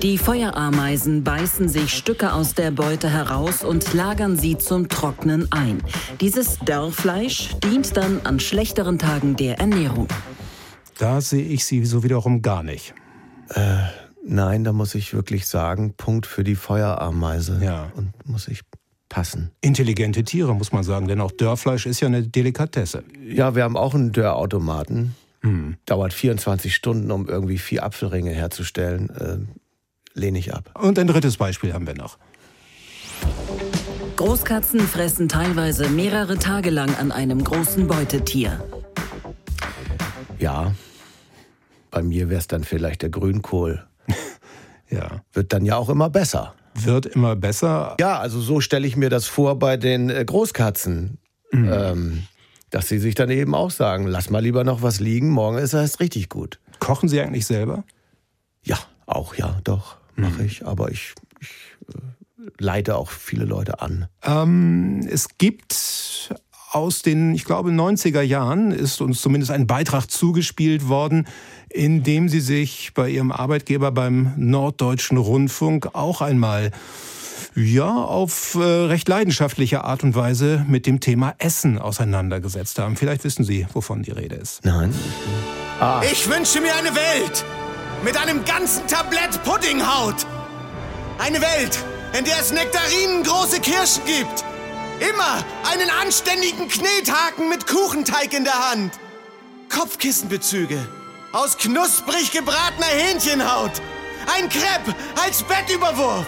Die 0.02 0.18
Feuerameisen 0.18 1.24
beißen 1.24 1.70
sich 1.70 1.94
Stücke 1.94 2.34
aus 2.34 2.54
der 2.54 2.70
Beute 2.70 3.08
heraus 3.08 3.64
und 3.64 3.94
lagern 3.94 4.36
sie 4.36 4.58
zum 4.58 4.90
Trocknen 4.90 5.50
ein. 5.50 5.82
Dieses 6.20 6.58
Dörrfleisch 6.58 7.56
dient 7.64 7.96
dann 7.96 8.20
an 8.24 8.38
schlechteren 8.38 8.98
Tagen 8.98 9.36
der 9.36 9.58
Ernährung. 9.58 10.08
Da 10.98 11.22
sehe 11.22 11.44
ich 11.44 11.64
sie 11.64 11.84
so 11.86 12.02
wiederum 12.02 12.42
gar 12.42 12.62
nicht. 12.62 12.94
Äh, 13.48 13.78
nein, 14.22 14.64
da 14.64 14.74
muss 14.74 14.94
ich 14.94 15.14
wirklich 15.14 15.46
sagen, 15.46 15.94
Punkt 15.96 16.26
für 16.26 16.44
die 16.44 16.56
Feuerameise. 16.56 17.58
Ja. 17.62 17.90
Und 17.96 18.12
muss 18.26 18.48
ich 18.48 18.60
passen. 19.08 19.50
Intelligente 19.62 20.24
Tiere, 20.24 20.54
muss 20.54 20.72
man 20.72 20.84
sagen, 20.84 21.08
denn 21.08 21.22
auch 21.22 21.32
Dörrfleisch 21.32 21.86
ist 21.86 22.00
ja 22.00 22.08
eine 22.08 22.22
Delikatesse. 22.22 23.02
Ja, 23.26 23.54
wir 23.54 23.64
haben 23.64 23.78
auch 23.78 23.94
einen 23.94 24.12
Dörrautomaten. 24.12 25.14
Hm. 25.40 25.76
Dauert 25.86 26.12
24 26.12 26.74
Stunden, 26.74 27.10
um 27.10 27.28
irgendwie 27.28 27.58
vier 27.58 27.82
Apfelringe 27.82 28.30
herzustellen. 28.30 29.48
Lehne 30.16 30.38
ich 30.38 30.54
ab. 30.54 30.70
Und 30.80 30.98
ein 30.98 31.06
drittes 31.06 31.36
Beispiel 31.36 31.74
haben 31.74 31.86
wir 31.86 31.94
noch. 31.94 32.16
Großkatzen 34.16 34.80
fressen 34.80 35.28
teilweise 35.28 35.90
mehrere 35.90 36.38
Tage 36.38 36.70
lang 36.70 36.94
an 36.96 37.12
einem 37.12 37.44
großen 37.44 37.86
Beutetier. 37.86 38.64
Ja, 40.38 40.74
bei 41.90 42.02
mir 42.02 42.30
wäre 42.30 42.38
es 42.38 42.46
dann 42.46 42.64
vielleicht 42.64 43.02
der 43.02 43.10
Grünkohl. 43.10 43.86
ja. 44.90 45.20
Wird 45.34 45.52
dann 45.52 45.66
ja 45.66 45.76
auch 45.76 45.90
immer 45.90 46.08
besser. 46.08 46.54
Wird 46.74 47.04
immer 47.04 47.36
besser? 47.36 47.94
Ja, 48.00 48.18
also 48.18 48.40
so 48.40 48.62
stelle 48.62 48.86
ich 48.86 48.96
mir 48.96 49.10
das 49.10 49.26
vor 49.26 49.58
bei 49.58 49.76
den 49.76 50.08
äh, 50.08 50.24
Großkatzen. 50.24 51.18
Mhm. 51.52 51.70
Ähm, 51.70 52.22
dass 52.70 52.88
sie 52.88 52.98
sich 52.98 53.14
dann 53.14 53.28
eben 53.30 53.54
auch 53.54 53.70
sagen, 53.70 54.06
lass 54.06 54.30
mal 54.30 54.42
lieber 54.42 54.64
noch 54.64 54.80
was 54.80 54.98
liegen, 54.98 55.28
morgen 55.28 55.58
ist 55.58 55.74
er 55.74 55.82
erst 55.82 56.00
richtig 56.00 56.30
gut. 56.30 56.58
Kochen 56.78 57.08
Sie 57.08 57.20
eigentlich 57.20 57.46
selber? 57.46 57.84
Ja, 58.64 58.78
auch 59.06 59.34
ja, 59.34 59.60
doch 59.62 59.98
mache 60.16 60.40
mhm. 60.40 60.46
ich, 60.46 60.66
aber 60.66 60.90
ich, 60.90 61.14
ich 61.40 61.48
äh, 61.88 62.00
leite 62.58 62.96
auch 62.96 63.10
viele 63.10 63.44
Leute 63.44 63.80
an. 63.80 64.08
Ähm, 64.22 65.06
es 65.10 65.38
gibt 65.38 66.34
aus 66.72 67.02
den, 67.02 67.34
ich 67.34 67.44
glaube, 67.44 67.70
90er 67.70 68.20
Jahren 68.20 68.70
ist 68.70 69.00
uns 69.00 69.20
zumindest 69.20 69.50
ein 69.50 69.66
Beitrag 69.66 70.10
zugespielt 70.10 70.88
worden, 70.88 71.26
in 71.70 72.02
dem 72.02 72.28
Sie 72.28 72.40
sich 72.40 72.92
bei 72.94 73.08
Ihrem 73.08 73.32
Arbeitgeber 73.32 73.92
beim 73.92 74.34
Norddeutschen 74.36 75.16
Rundfunk 75.16 75.94
auch 75.94 76.20
einmal 76.20 76.72
ja, 77.54 77.90
auf 77.90 78.54
äh, 78.54 78.62
recht 78.62 79.08
leidenschaftliche 79.08 79.84
Art 79.84 80.02
und 80.04 80.14
Weise 80.14 80.64
mit 80.68 80.86
dem 80.86 81.00
Thema 81.00 81.34
Essen 81.38 81.78
auseinandergesetzt 81.78 82.78
haben. 82.78 82.96
Vielleicht 82.96 83.24
wissen 83.24 83.44
Sie, 83.44 83.66
wovon 83.72 84.02
die 84.02 84.10
Rede 84.10 84.36
ist. 84.36 84.64
Nein. 84.64 84.92
Ah. 85.80 86.02
Ich 86.10 86.28
wünsche 86.28 86.60
mir 86.60 86.74
eine 86.76 86.94
Welt, 86.94 87.44
mit 88.02 88.16
einem 88.16 88.44
ganzen 88.44 88.86
Tablett 88.86 89.42
Puddinghaut. 89.44 90.26
Eine 91.18 91.40
Welt, 91.40 91.78
in 92.16 92.24
der 92.24 92.38
es 92.40 92.52
Nektarinen 92.52 93.22
große 93.22 93.60
Kirschen 93.60 94.04
gibt. 94.04 94.44
Immer 95.00 95.44
einen 95.70 95.90
anständigen 95.90 96.68
Knethaken 96.68 97.48
mit 97.48 97.66
Kuchenteig 97.66 98.32
in 98.32 98.44
der 98.44 98.70
Hand. 98.70 98.92
Kopfkissenbezüge 99.68 100.86
aus 101.32 101.58
knusprig 101.58 102.30
gebratener 102.32 102.86
Hähnchenhaut. 102.86 103.72
Ein 104.34 104.48
Crepe 104.48 104.94
als 105.22 105.42
Bettüberwurf. 105.42 106.26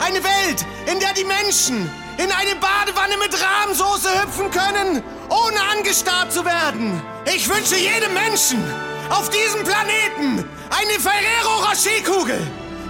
Eine 0.00 0.22
Welt, 0.24 0.64
in 0.90 0.98
der 0.98 1.12
die 1.12 1.24
Menschen 1.24 1.90
in 2.18 2.30
eine 2.32 2.56
Badewanne 2.56 3.16
mit 3.18 3.34
Rahmsoße 3.40 4.22
hüpfen 4.22 4.50
können, 4.50 5.02
ohne 5.28 5.62
angestarrt 5.72 6.32
zu 6.32 6.44
werden. 6.44 7.00
Ich 7.32 7.48
wünsche 7.48 7.76
jedem 7.76 8.12
Menschen 8.12 8.62
auf 9.10 9.28
diesem 9.30 9.62
Planeten 9.64 10.44
eine 10.70 10.98
Ferrero 10.98 11.68
Rocher-Kugel, 11.68 12.40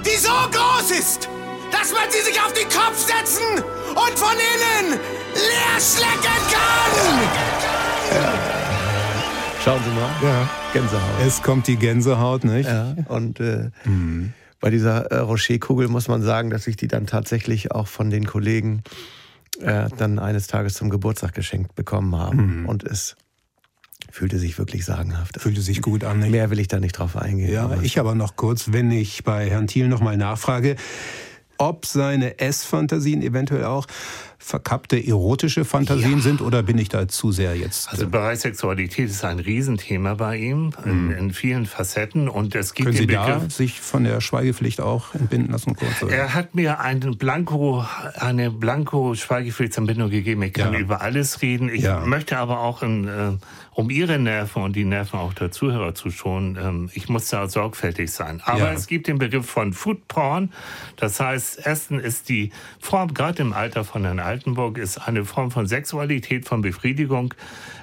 die 0.05 0.17
so 0.17 0.29
groß 0.29 0.91
ist, 0.99 1.29
dass 1.73 1.93
man 1.93 2.11
sie 2.11 2.23
sich 2.23 2.41
auf 2.41 2.53
den 2.53 2.69
Kopf 2.69 2.99
setzen 2.99 3.65
und 3.91 4.19
von 4.19 4.37
innen 4.37 5.01
leer 5.35 5.81
schlecken 5.81 6.41
kann. 6.53 6.93
Ja. 8.15 8.61
Schauen 9.65 9.81
Sie 9.85 9.91
mal. 9.91 10.11
Ja. 10.23 10.49
Gänsehaut. 10.73 11.27
Es 11.27 11.43
kommt 11.43 11.67
die 11.67 11.77
Gänsehaut, 11.77 12.45
nicht? 12.45 12.69
Ja. 12.69 12.95
Und 13.09 13.41
äh, 13.41 13.71
mhm. 13.85 14.33
bei 14.61 14.71
dieser 14.71 15.07
äh, 15.11 15.19
Rocher-Kugel 15.19 15.89
muss 15.89 16.09
man 16.09 16.23
sagen, 16.23 16.51
dass 16.51 16.67
ich 16.67 16.77
die 16.77 16.89
dann 16.89 17.07
tatsächlich 17.07 17.73
auch 17.73 17.89
von 17.89 18.11
den 18.11 18.25
Kollegen 18.27 18.83
äh, 19.61 19.89
dann 19.97 20.19
eines 20.19 20.47
Tages 20.47 20.75
zum 20.75 20.91
Geburtstag 20.91 21.35
geschenkt 21.35 21.75
bekommen 21.75 22.17
habe. 22.17 22.37
Mhm. 22.37 22.69
Und 22.69 22.85
es 22.85 23.17
Fühlte 24.11 24.38
sich 24.38 24.59
wirklich 24.59 24.85
sagenhaft. 24.85 25.40
Fühlte 25.40 25.61
sich 25.61 25.83
gut 25.83 26.05
an. 26.05 26.20
Nicht? 26.20 26.31
Mehr 26.31 26.51
will 26.51 26.59
ich 26.59 26.68
da 26.68 26.81
nicht 26.81 26.92
drauf 26.92 27.16
eingehen. 27.16 27.53
Ja, 27.53 27.64
aber 27.64 27.83
ich 27.83 27.99
aber 27.99 28.14
noch 28.14 28.37
kurz, 28.37 28.73
wenn 28.73 28.90
ich 28.90 29.25
bei 29.25 29.49
Herrn 29.49 29.66
Thiel 29.66 29.88
nochmal 29.88 30.16
nachfrage, 30.16 30.77
ob 31.59 31.87
seine 31.87 32.38
Essfantasien 32.38 33.23
eventuell 33.23 33.64
auch 33.64 33.87
verkappte 34.42 34.96
erotische 35.07 35.64
Fantasien 35.66 36.16
ja. 36.16 36.20
sind 36.20 36.40
oder 36.40 36.62
bin 36.62 36.79
ich 36.79 36.88
da 36.88 37.07
zu 37.07 37.31
sehr 37.31 37.55
jetzt? 37.57 37.90
Also 37.90 38.09
Bereich 38.09 38.40
Sexualität 38.40 39.11
ist 39.11 39.22
ein 39.22 39.38
Riesenthema 39.38 40.14
bei 40.14 40.38
ihm 40.38 40.72
in, 40.85 41.07
mhm. 41.07 41.12
in 41.12 41.31
vielen 41.33 41.66
Facetten 41.66 42.29
und 42.29 42.55
es 42.55 42.72
gibt 42.72 42.87
Können 42.87 42.98
Sie 42.98 43.07
Begriff, 43.07 43.42
da 43.42 43.50
sich 43.50 43.81
von 43.81 44.03
der 44.05 44.20
Schweigepflicht 44.20 44.81
auch 44.81 45.14
entbinden 45.14 45.53
lassen? 45.53 45.76
Kurz, 45.76 46.03
oder? 46.03 46.12
Er 46.12 46.35
hat 46.35 46.55
mir 46.55 46.81
einen 46.81 47.18
Blanko, 47.18 47.85
eine 48.18 48.50
Blanko 48.50 49.14
Schweigepflichtsanbindung 49.14 50.09
gegeben. 50.11 50.42
Ich 50.42 50.55
kann 50.55 50.72
ja. 50.72 50.81
über 50.81 51.03
alles 51.03 51.42
reden. 51.42 51.68
Ich 51.68 51.83
ja. 51.83 52.00
möchte 52.00 52.38
aber 52.38 52.61
auch 52.61 52.83
in, 52.83 53.07
äh, 53.07 53.33
um 53.74 53.90
Ihre 53.90 54.18
Nerven 54.18 54.62
und 54.62 54.74
die 54.74 54.85
Nerven 54.85 55.18
auch 55.18 55.35
der 55.35 55.50
Zuhörer 55.50 55.94
zu 55.94 56.11
schonen, 56.11 56.57
ähm, 56.61 56.90
ich 56.94 57.09
muss 57.09 57.29
da 57.29 57.48
sorgfältig 57.48 58.11
sein. 58.11 58.40
Aber 58.44 58.72
es 58.72 58.87
gibt 58.87 59.07
den 59.07 59.18
Begriff 59.18 59.46
von 59.46 59.72
Food 59.72 60.09
Porn. 60.09 60.53
Das 60.96 61.20
heißt, 61.20 61.66
Essen 61.66 62.00
ist 62.00 62.29
die 62.29 62.53
Form, 62.79 63.14
gerade 63.14 63.42
im 63.42 63.53
Alter 63.53 63.85
von 63.85 64.05
Herrn 64.05 64.18
Altenburg, 64.31 64.79
ist 64.79 64.99
eine 64.99 65.25
Form 65.25 65.51
von 65.51 65.66
Sexualität, 65.66 66.47
von 66.47 66.62
Befriedigung, 66.62 67.35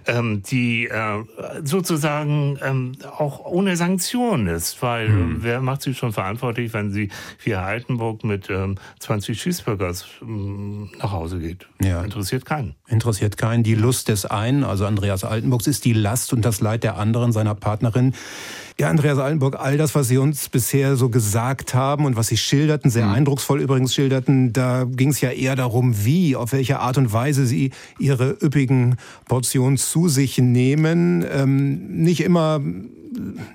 ähm, 0.06 0.42
die 0.44 0.88
äh, 0.88 1.24
sozusagen 1.64 2.58
ähm, 2.64 2.94
auch 3.18 3.46
ohne 3.46 3.76
Sanktion 3.76 4.48
ist. 4.48 4.82
Weil 4.82 5.08
hm. 5.08 5.44
wer 5.44 5.62
macht 5.62 5.82
sich 5.82 5.98
schon 5.98 6.14
verantwortlich, 6.14 6.74
wenn 6.74 6.92
sie 6.92 7.10
wie 7.44 7.52
Herr 7.52 7.64
Altenburg 7.64 8.24
mit 8.24 8.50
20 9.00 9.40
Cheeseburgers 9.40 10.06
nach 10.22 11.12
Hause 11.12 11.40
geht? 11.40 11.68
Ja. 11.82 12.02
Interessiert 12.02 12.46
keinen. 12.46 12.76
Interessiert 12.88 13.38
keinen. 13.38 13.64
Die 13.64 13.76
Lust 13.76 14.08
des 14.08 14.26
einen, 14.26 14.64
also 14.64 14.86
Andreas 14.86 15.24
Altenburgs, 15.24 15.68
ist 15.68 15.86
die 15.86 15.94
Last 15.94 16.34
und 16.34 16.46
das 16.46 16.62
Leid 16.62 16.84
der 16.84 16.98
anderen, 16.98 17.32
seiner 17.32 17.56
Partnerin. 17.56 18.14
Ja, 18.80 18.90
Andreas 18.92 19.18
Altenburg, 19.18 19.56
all 19.60 19.76
das, 19.78 19.96
was 19.96 20.08
Sie 20.08 20.20
uns 20.20 20.50
bisher 20.50 20.98
so 20.98 21.10
gesagt 21.10 21.74
haben 21.74 22.06
und 22.06 22.16
was 22.16 22.28
Sie 22.28 22.38
schilderten, 22.38 22.92
sehr 22.92 23.08
mhm. 23.08 23.14
eindrucksvoll 23.14 23.60
übrigens 23.60 23.96
schilderten, 23.96 24.54
da 24.54 24.84
ging 24.84 25.10
es 25.10 25.20
ja 25.20 25.32
eher 25.32 25.56
darum, 25.56 26.06
wie, 26.06 26.36
auf 26.36 26.52
welche 26.52 26.80
Art 26.80 27.00
und 27.00 27.12
Weise 27.12 27.48
Sie 27.48 27.72
Ihre 27.98 28.38
üppigen 28.40 28.98
Portionen 29.26 29.78
zu 29.78 30.10
sich 30.10 30.38
nehmen. 30.38 31.26
Ähm, 31.28 32.04
nicht 32.04 32.22
immer 32.22 32.62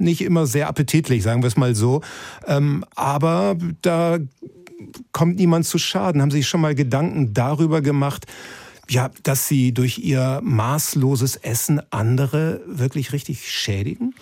nicht 0.01 0.23
immer 0.23 0.47
sehr 0.47 0.67
appetitlich, 0.67 1.23
sagen 1.23 1.43
wir 1.43 1.47
es 1.47 1.57
mal 1.57 1.77
so. 1.77 2.01
Ähm, 2.49 2.85
aber 2.97 3.57
da 3.83 4.19
kommt 5.13 5.37
niemand 5.37 5.67
zu 5.67 5.79
Schaden. 5.79 6.21
Haben 6.21 6.33
Sie 6.33 6.39
sich 6.39 6.49
schon 6.49 6.61
mal 6.61 6.75
Gedanken 6.75 7.33
darüber 7.33 7.81
gemacht, 7.81 8.27
ja, 8.89 9.11
dass 9.23 9.47
sie 9.47 9.73
durch 9.73 9.99
ihr 9.99 10.41
maßloses 10.43 11.37
Essen 11.37 11.81
andere 11.91 12.61
wirklich 12.67 13.13
richtig 13.13 13.49
schädigen? 13.49 14.15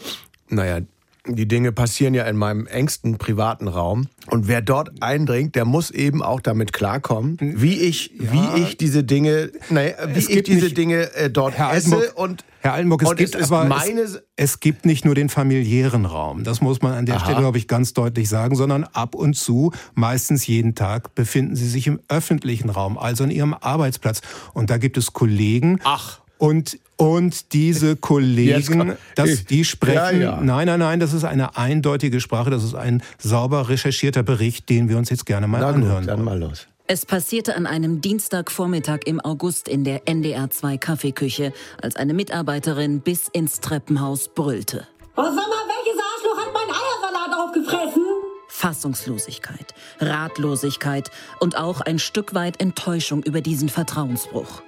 Naja, 0.51 0.81
die 1.27 1.47
Dinge 1.47 1.73
passieren 1.73 2.15
ja 2.15 2.25
in 2.25 2.37
meinem 2.37 2.67
engsten 2.67 3.19
privaten 3.19 3.69
Raum. 3.69 4.09
Und 4.27 4.49
wer 4.49 4.63
dort 4.63 5.03
eindringt, 5.03 5.55
der 5.55 5.65
muss 5.65 5.91
eben 5.91 6.23
auch 6.23 6.41
damit 6.41 6.73
klarkommen, 6.73 7.37
wie 7.41 7.75
ich, 7.75 8.13
ja. 8.19 8.33
wie 8.33 8.63
ich 8.63 8.77
diese 8.77 9.05
Dinge, 9.05 9.51
naja, 9.69 9.95
wie 10.15 10.19
ich 10.19 10.43
diese 10.43 10.65
nicht, 10.65 10.79
Dinge 10.79 11.13
äh, 11.15 11.31
dort 11.31 11.55
Herr 11.59 11.75
esse 11.75 11.95
Altenburg, 11.95 12.19
und 12.19 12.45
Herr 12.61 12.73
Altenburg, 12.73 13.03
es 13.03 13.17
gibt 13.17 13.35
es 13.35 13.53
aber 13.53 13.69
es, 13.99 14.23
es, 14.37 14.61
gibt 14.61 14.87
nicht 14.87 15.05
nur 15.05 15.15
den 15.15 15.29
familiären 15.29 16.07
Raum. 16.07 16.45
Das 16.45 16.61
muss 16.61 16.81
man 16.81 16.93
an 16.93 17.07
der 17.07 17.17
Aha. 17.17 17.25
Stelle, 17.25 17.41
glaube 17.41 17.59
ich, 17.59 17.69
ganz 17.69 17.93
deutlich 17.93 18.29
sagen, 18.29 18.57
sondern 18.57 18.85
ab 18.85 19.15
und 19.15 19.35
zu, 19.35 19.73
meistens 19.95 20.47
jeden 20.47 20.75
Tag, 20.75 21.15
befinden 21.15 21.55
Sie 21.55 21.69
sich 21.69 21.87
im 21.87 22.01
öffentlichen 22.09 22.71
Raum, 22.71 22.97
also 22.97 23.25
an 23.25 23.31
Ihrem 23.31 23.55
Arbeitsplatz. 23.55 24.23
Und 24.55 24.71
da 24.71 24.79
gibt 24.79 24.97
es 24.97 25.13
Kollegen. 25.13 25.81
Ach. 25.85 26.21
Und 26.39 26.79
und 27.01 27.55
diese 27.55 27.97
Kollegen, 27.97 28.97
das, 29.15 29.47
die 29.47 29.65
sprechen, 29.65 30.21
ja, 30.21 30.37
ja. 30.37 30.41
nein, 30.43 30.67
nein, 30.67 30.81
nein, 30.81 31.01
das 31.01 31.15
ist 31.15 31.25
eine 31.25 31.57
eindeutige 31.57 32.21
Sprache, 32.21 32.51
das 32.51 32.63
ist 32.63 32.75
ein 32.75 33.03
sauber 33.19 33.71
recherchierter 33.71 34.23
Bericht, 34.23 34.69
den 34.69 34.89
wir 34.91 34.99
uns 34.99 35.09
jetzt 35.09 35.25
gerne 35.25 35.49
mal 35.49 35.61
Na 35.61 35.69
anhören. 35.69 36.01
Gut, 36.01 36.11
dann 36.11 36.23
mal 36.23 36.39
los. 36.39 36.67
Es 36.87 37.07
passierte 37.07 37.57
an 37.57 37.67
einem 37.67 38.03
Dienstagvormittag 38.03 39.01
im 39.07 39.21
August 39.21 39.69
in 39.69 39.85
der 39.85 40.09
NDR 40.09 40.51
2 40.51 40.77
Kaffeeküche, 40.77 41.53
als 41.81 41.97
eine 41.97 42.13
Mitarbeiterin 42.13 43.01
bis 43.01 43.29
ins 43.29 43.61
Treppenhaus 43.61 44.29
brüllte. 44.29 44.87
Oh, 45.17 45.23
sag 45.23 45.35
mal, 45.35 45.65
welches 45.69 46.01
Arschloch 46.01 46.37
hat 46.37 46.53
mein 46.53 46.69
Eiersalat 46.69 47.39
aufgefressen? 47.39 48.03
Fassungslosigkeit, 48.49 49.75
Ratlosigkeit 50.01 51.11
und 51.39 51.57
auch 51.57 51.81
ein 51.81 51.99
Stück 51.99 52.35
weit 52.35 52.61
Enttäuschung 52.61 53.23
über 53.23 53.41
diesen 53.41 53.71
Vertrauensbruch. 53.71 54.63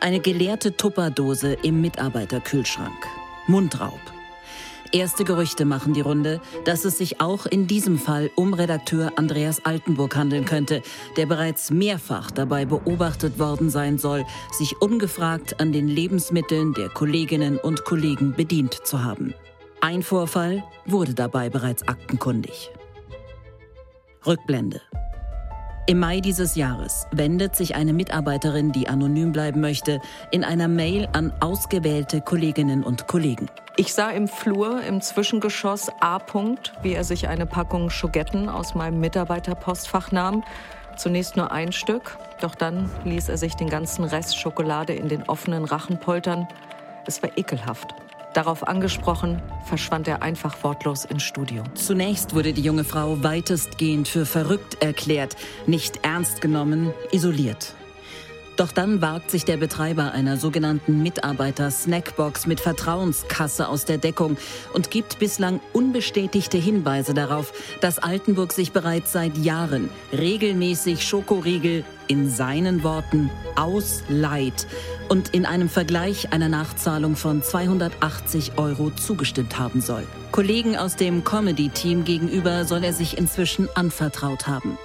Eine 0.00 0.20
geleerte 0.20 0.76
Tupperdose 0.76 1.54
im 1.62 1.80
Mitarbeiterkühlschrank. 1.80 3.06
Mundraub. 3.46 4.00
Erste 4.92 5.24
Gerüchte 5.24 5.64
machen 5.64 5.94
die 5.94 6.00
Runde, 6.02 6.40
dass 6.64 6.84
es 6.84 6.98
sich 6.98 7.20
auch 7.20 7.46
in 7.46 7.66
diesem 7.66 7.98
Fall 7.98 8.30
um 8.36 8.54
Redakteur 8.54 9.12
Andreas 9.16 9.64
Altenburg 9.64 10.14
handeln 10.14 10.44
könnte, 10.44 10.82
der 11.16 11.26
bereits 11.26 11.70
mehrfach 11.70 12.30
dabei 12.30 12.66
beobachtet 12.66 13.38
worden 13.38 13.70
sein 13.70 13.98
soll, 13.98 14.24
sich 14.52 14.80
ungefragt 14.80 15.60
an 15.60 15.72
den 15.72 15.88
Lebensmitteln 15.88 16.72
der 16.74 16.88
Kolleginnen 16.88 17.58
und 17.58 17.84
Kollegen 17.84 18.34
bedient 18.34 18.74
zu 18.74 19.02
haben. 19.02 19.34
Ein 19.80 20.02
Vorfall 20.02 20.62
wurde 20.84 21.14
dabei 21.14 21.48
bereits 21.48 21.86
aktenkundig. 21.88 22.70
Rückblende. 24.26 24.80
Im 25.88 26.00
Mai 26.00 26.18
dieses 26.18 26.56
Jahres 26.56 27.06
wendet 27.12 27.54
sich 27.54 27.76
eine 27.76 27.92
Mitarbeiterin, 27.92 28.72
die 28.72 28.88
anonym 28.88 29.30
bleiben 29.30 29.60
möchte, 29.60 30.00
in 30.32 30.42
einer 30.42 30.66
Mail 30.66 31.08
an 31.12 31.32
ausgewählte 31.38 32.20
Kolleginnen 32.20 32.82
und 32.82 33.06
Kollegen. 33.06 33.48
Ich 33.76 33.94
sah 33.94 34.10
im 34.10 34.26
Flur 34.26 34.82
im 34.82 35.00
Zwischengeschoss 35.00 35.88
A. 36.00 36.16
-Punkt, 36.16 36.72
wie 36.82 36.94
er 36.94 37.04
sich 37.04 37.28
eine 37.28 37.46
Packung 37.46 37.90
Schogetten 37.90 38.48
aus 38.48 38.74
meinem 38.74 38.98
Mitarbeiterpostfach 38.98 40.10
nahm. 40.10 40.42
Zunächst 40.96 41.36
nur 41.36 41.52
ein 41.52 41.70
Stück, 41.70 42.18
doch 42.40 42.56
dann 42.56 42.90
ließ 43.04 43.28
er 43.28 43.38
sich 43.38 43.54
den 43.54 43.68
ganzen 43.68 44.02
Rest 44.02 44.36
Schokolade 44.36 44.92
in 44.92 45.08
den 45.08 45.22
offenen 45.28 45.64
Rachen 45.64 46.00
poltern. 46.00 46.48
Es 47.06 47.22
war 47.22 47.30
ekelhaft. 47.38 47.94
Darauf 48.36 48.68
angesprochen, 48.68 49.40
verschwand 49.64 50.06
er 50.06 50.20
einfach 50.20 50.62
wortlos 50.62 51.06
ins 51.06 51.22
Studio. 51.22 51.62
Zunächst 51.72 52.34
wurde 52.34 52.52
die 52.52 52.60
junge 52.60 52.84
Frau 52.84 53.22
weitestgehend 53.22 54.08
für 54.08 54.26
verrückt 54.26 54.82
erklärt, 54.82 55.36
nicht 55.66 56.00
ernst 56.02 56.42
genommen, 56.42 56.92
isoliert. 57.12 57.72
Doch 58.56 58.72
dann 58.72 59.00
wagt 59.00 59.30
sich 59.30 59.46
der 59.46 59.56
Betreiber 59.56 60.12
einer 60.12 60.36
sogenannten 60.36 61.02
Mitarbeiter-Snackbox 61.02 62.46
mit 62.46 62.60
Vertrauenskasse 62.60 63.68
aus 63.68 63.86
der 63.86 63.96
Deckung 63.96 64.36
und 64.74 64.90
gibt 64.90 65.18
bislang 65.18 65.60
unbestätigte 65.72 66.58
Hinweise 66.58 67.14
darauf, 67.14 67.54
dass 67.80 67.98
Altenburg 67.98 68.52
sich 68.52 68.72
bereits 68.72 69.12
seit 69.12 69.38
Jahren 69.38 69.88
regelmäßig 70.12 71.08
Schokoriegel 71.08 71.84
in 72.06 72.28
seinen 72.28 72.82
Worten 72.82 73.30
ausleiht 73.56 74.66
und 75.08 75.34
in 75.34 75.46
einem 75.46 75.68
Vergleich 75.68 76.32
einer 76.32 76.48
Nachzahlung 76.48 77.16
von 77.16 77.42
280 77.42 78.58
Euro 78.58 78.90
zugestimmt 78.90 79.58
haben 79.58 79.80
soll. 79.80 80.06
Kollegen 80.32 80.76
aus 80.76 80.96
dem 80.96 81.24
Comedy-Team 81.24 82.04
gegenüber 82.04 82.64
soll 82.64 82.84
er 82.84 82.92
sich 82.92 83.16
inzwischen 83.16 83.68
anvertraut 83.74 84.46
haben. 84.46 84.78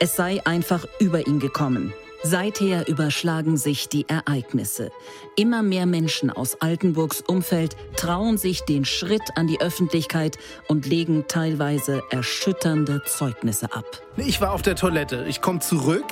Es 0.00 0.16
sei 0.16 0.40
einfach 0.44 0.84
über 1.00 1.26
ihn 1.26 1.40
gekommen. 1.40 1.92
Seither 2.24 2.88
überschlagen 2.88 3.56
sich 3.56 3.88
die 3.88 4.08
Ereignisse. 4.08 4.90
Immer 5.36 5.62
mehr 5.62 5.86
Menschen 5.86 6.30
aus 6.30 6.60
Altenburgs 6.60 7.20
Umfeld 7.20 7.76
trauen 7.96 8.38
sich 8.38 8.62
den 8.62 8.84
Schritt 8.84 9.36
an 9.36 9.46
die 9.46 9.60
Öffentlichkeit 9.60 10.36
und 10.66 10.84
legen 10.84 11.26
teilweise 11.28 12.02
erschütternde 12.10 13.02
Zeugnisse 13.06 13.72
ab. 13.72 13.84
Ich 14.16 14.40
war 14.40 14.52
auf 14.52 14.62
der 14.62 14.74
Toilette. 14.74 15.26
Ich 15.28 15.40
komme 15.40 15.60
zurück 15.60 16.06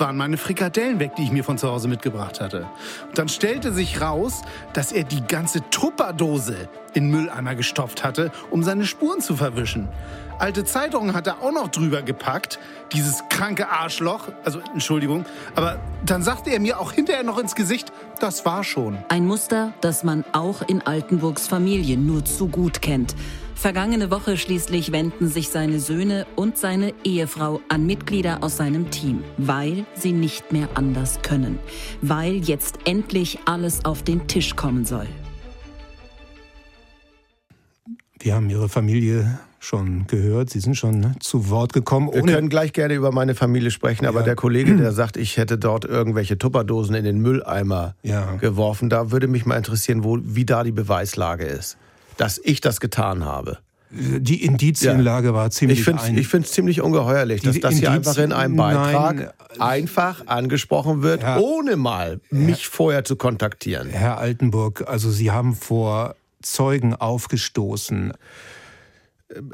waren 0.00 0.16
meine 0.16 0.36
Frikadellen 0.36 0.98
weg, 0.98 1.14
die 1.16 1.22
ich 1.22 1.32
mir 1.32 1.44
von 1.44 1.58
zu 1.58 1.68
Hause 1.68 1.88
mitgebracht 1.88 2.40
hatte. 2.40 2.66
Und 3.08 3.18
dann 3.18 3.28
stellte 3.28 3.72
sich 3.72 4.00
raus, 4.00 4.42
dass 4.72 4.92
er 4.92 5.04
die 5.04 5.22
ganze 5.26 5.60
Tupperdose 5.70 6.68
in 6.94 7.10
Mülleimer 7.10 7.54
gestopft 7.54 8.02
hatte, 8.02 8.32
um 8.50 8.62
seine 8.62 8.86
Spuren 8.86 9.20
zu 9.20 9.36
verwischen. 9.36 9.88
Alte 10.38 10.64
Zeitungen 10.64 11.14
hat 11.14 11.26
er 11.26 11.42
auch 11.42 11.52
noch 11.52 11.68
drüber 11.68 12.00
gepackt, 12.00 12.58
dieses 12.94 13.22
kranke 13.28 13.68
Arschloch, 13.68 14.28
also 14.42 14.60
Entschuldigung, 14.72 15.26
aber 15.54 15.78
dann 16.04 16.22
sagte 16.22 16.48
er 16.50 16.60
mir 16.60 16.80
auch 16.80 16.92
hinterher 16.92 17.24
noch 17.24 17.38
ins 17.38 17.54
Gesicht, 17.54 17.92
das 18.20 18.46
war 18.46 18.64
schon. 18.64 18.96
Ein 19.08 19.26
Muster, 19.26 19.74
das 19.82 20.02
man 20.02 20.24
auch 20.32 20.62
in 20.62 20.80
Altenburgs 20.80 21.46
Familie 21.46 21.98
nur 21.98 22.24
zu 22.24 22.48
gut 22.48 22.80
kennt. 22.80 23.14
Vergangene 23.60 24.10
Woche 24.10 24.38
schließlich 24.38 24.90
wenden 24.90 25.28
sich 25.28 25.50
seine 25.50 25.80
Söhne 25.80 26.26
und 26.34 26.56
seine 26.56 26.94
Ehefrau 27.04 27.60
an 27.68 27.84
Mitglieder 27.84 28.42
aus 28.42 28.56
seinem 28.56 28.90
Team, 28.90 29.22
weil 29.36 29.84
sie 29.94 30.12
nicht 30.12 30.50
mehr 30.50 30.66
anders 30.76 31.20
können, 31.20 31.58
weil 32.00 32.36
jetzt 32.36 32.78
endlich 32.86 33.38
alles 33.44 33.84
auf 33.84 34.02
den 34.02 34.26
Tisch 34.28 34.56
kommen 34.56 34.86
soll. 34.86 35.06
Wir 38.18 38.34
haben 38.34 38.48
Ihre 38.48 38.70
Familie 38.70 39.38
schon 39.58 40.06
gehört. 40.06 40.48
Sie 40.48 40.60
sind 40.60 40.76
schon 40.76 41.16
zu 41.20 41.50
Wort 41.50 41.74
gekommen. 41.74 42.08
Wir 42.14 42.22
können 42.22 42.48
gleich 42.48 42.72
gerne 42.72 42.94
über 42.94 43.12
meine 43.12 43.34
Familie 43.34 43.70
sprechen, 43.70 44.06
aber 44.06 44.20
ja. 44.20 44.24
der 44.24 44.36
Kollege, 44.36 44.74
der 44.74 44.92
sagt, 44.92 45.18
ich 45.18 45.36
hätte 45.36 45.58
dort 45.58 45.84
irgendwelche 45.84 46.38
Tupperdosen 46.38 46.94
in 46.94 47.04
den 47.04 47.18
Mülleimer 47.18 47.94
ja. 48.02 48.36
geworfen, 48.36 48.88
da 48.88 49.10
würde 49.10 49.28
mich 49.28 49.44
mal 49.44 49.58
interessieren, 49.58 50.02
wo, 50.02 50.16
wie 50.22 50.46
da 50.46 50.64
die 50.64 50.72
Beweislage 50.72 51.44
ist 51.44 51.76
dass 52.20 52.38
ich 52.42 52.60
das 52.60 52.80
getan 52.80 53.24
habe. 53.24 53.58
Die 53.92 54.44
Indizienlage 54.44 55.34
war 55.34 55.50
ziemlich 55.50 55.80
Ich 55.80 56.28
finde 56.28 56.46
es 56.46 56.52
ziemlich 56.52 56.80
ungeheuerlich, 56.80 57.42
dass 57.42 57.54
Die 57.54 57.60
das 57.60 57.74
hier 57.74 57.90
einfach 57.90 58.18
in 58.18 58.32
einem 58.32 58.54
Beitrag 58.54 59.16
Nein. 59.16 59.60
einfach 59.60 60.26
angesprochen 60.26 61.02
wird, 61.02 61.22
Herr- 61.22 61.40
ohne 61.40 61.76
mal 61.76 62.20
mich 62.30 62.68
vorher 62.68 63.04
zu 63.04 63.16
kontaktieren. 63.16 63.88
Herr 63.88 64.18
Altenburg, 64.18 64.84
also 64.86 65.10
Sie 65.10 65.32
haben 65.32 65.56
vor 65.56 66.14
Zeugen 66.40 66.94
aufgestoßen. 66.94 68.12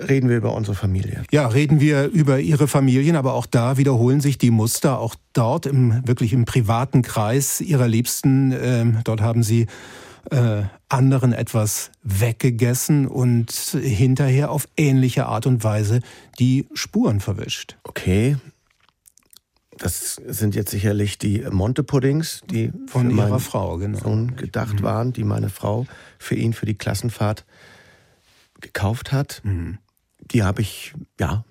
Reden 0.09 0.29
wir 0.29 0.37
über 0.37 0.55
unsere 0.55 0.75
Familie. 0.75 1.23
Ja, 1.31 1.47
reden 1.47 1.81
wir 1.81 2.07
über 2.07 2.39
Ihre 2.41 2.67
Familien, 2.67 3.15
aber 3.17 3.35
auch 3.35 3.47
da 3.47 3.77
wiederholen 3.79 4.21
sich 4.21 4.39
die 4.39 4.51
Muster. 4.51 4.99
Auch 4.99 5.15
dort 5.35 5.67
im 5.67 6.03
wirklich 6.07 6.33
im 6.33 6.45
privaten 6.47 7.03
Kreis 7.03 7.61
Ihrer 7.61 7.89
Liebsten, 7.89 8.53
ähm, 8.53 8.99
dort 9.05 9.21
haben 9.21 9.43
Sie 9.43 9.67
äh, 10.31 10.63
anderen 10.89 11.33
etwas 11.33 11.91
weggegessen 12.03 13.07
und 13.07 13.51
hinterher 13.53 14.51
auf 14.51 14.69
ähnliche 14.77 15.27
Art 15.27 15.47
und 15.47 15.65
Weise 15.65 16.01
die 16.39 16.67
Spuren 16.75 17.21
verwischt. 17.21 17.77
Okay. 17.85 18.37
Das 19.79 20.15
sind 20.15 20.55
jetzt 20.55 20.71
sicherlich 20.71 21.19
die 21.19 21.41
Monte-Puddings, 21.51 22.43
die 22.51 22.73
Von 22.87 23.11
Ihrer 23.11 23.41
Frau, 23.41 23.77
genau. 23.77 23.99
Sohn 23.99 24.37
gedacht 24.37 24.83
waren, 24.83 25.13
die 25.13 25.25
meine 25.25 25.51
Frau 25.51 25.87
für 26.19 26.35
ihn 26.35 26.55
für 26.55 26.65
die 26.65 26.77
Klassenfahrt 26.77 27.45
gekauft 28.61 29.13
hat. 29.13 29.43
Mhm. 29.45 29.79
Die 30.31 30.43
habe 30.43 30.63
ich, 30.63 30.95
ja, 31.21 31.45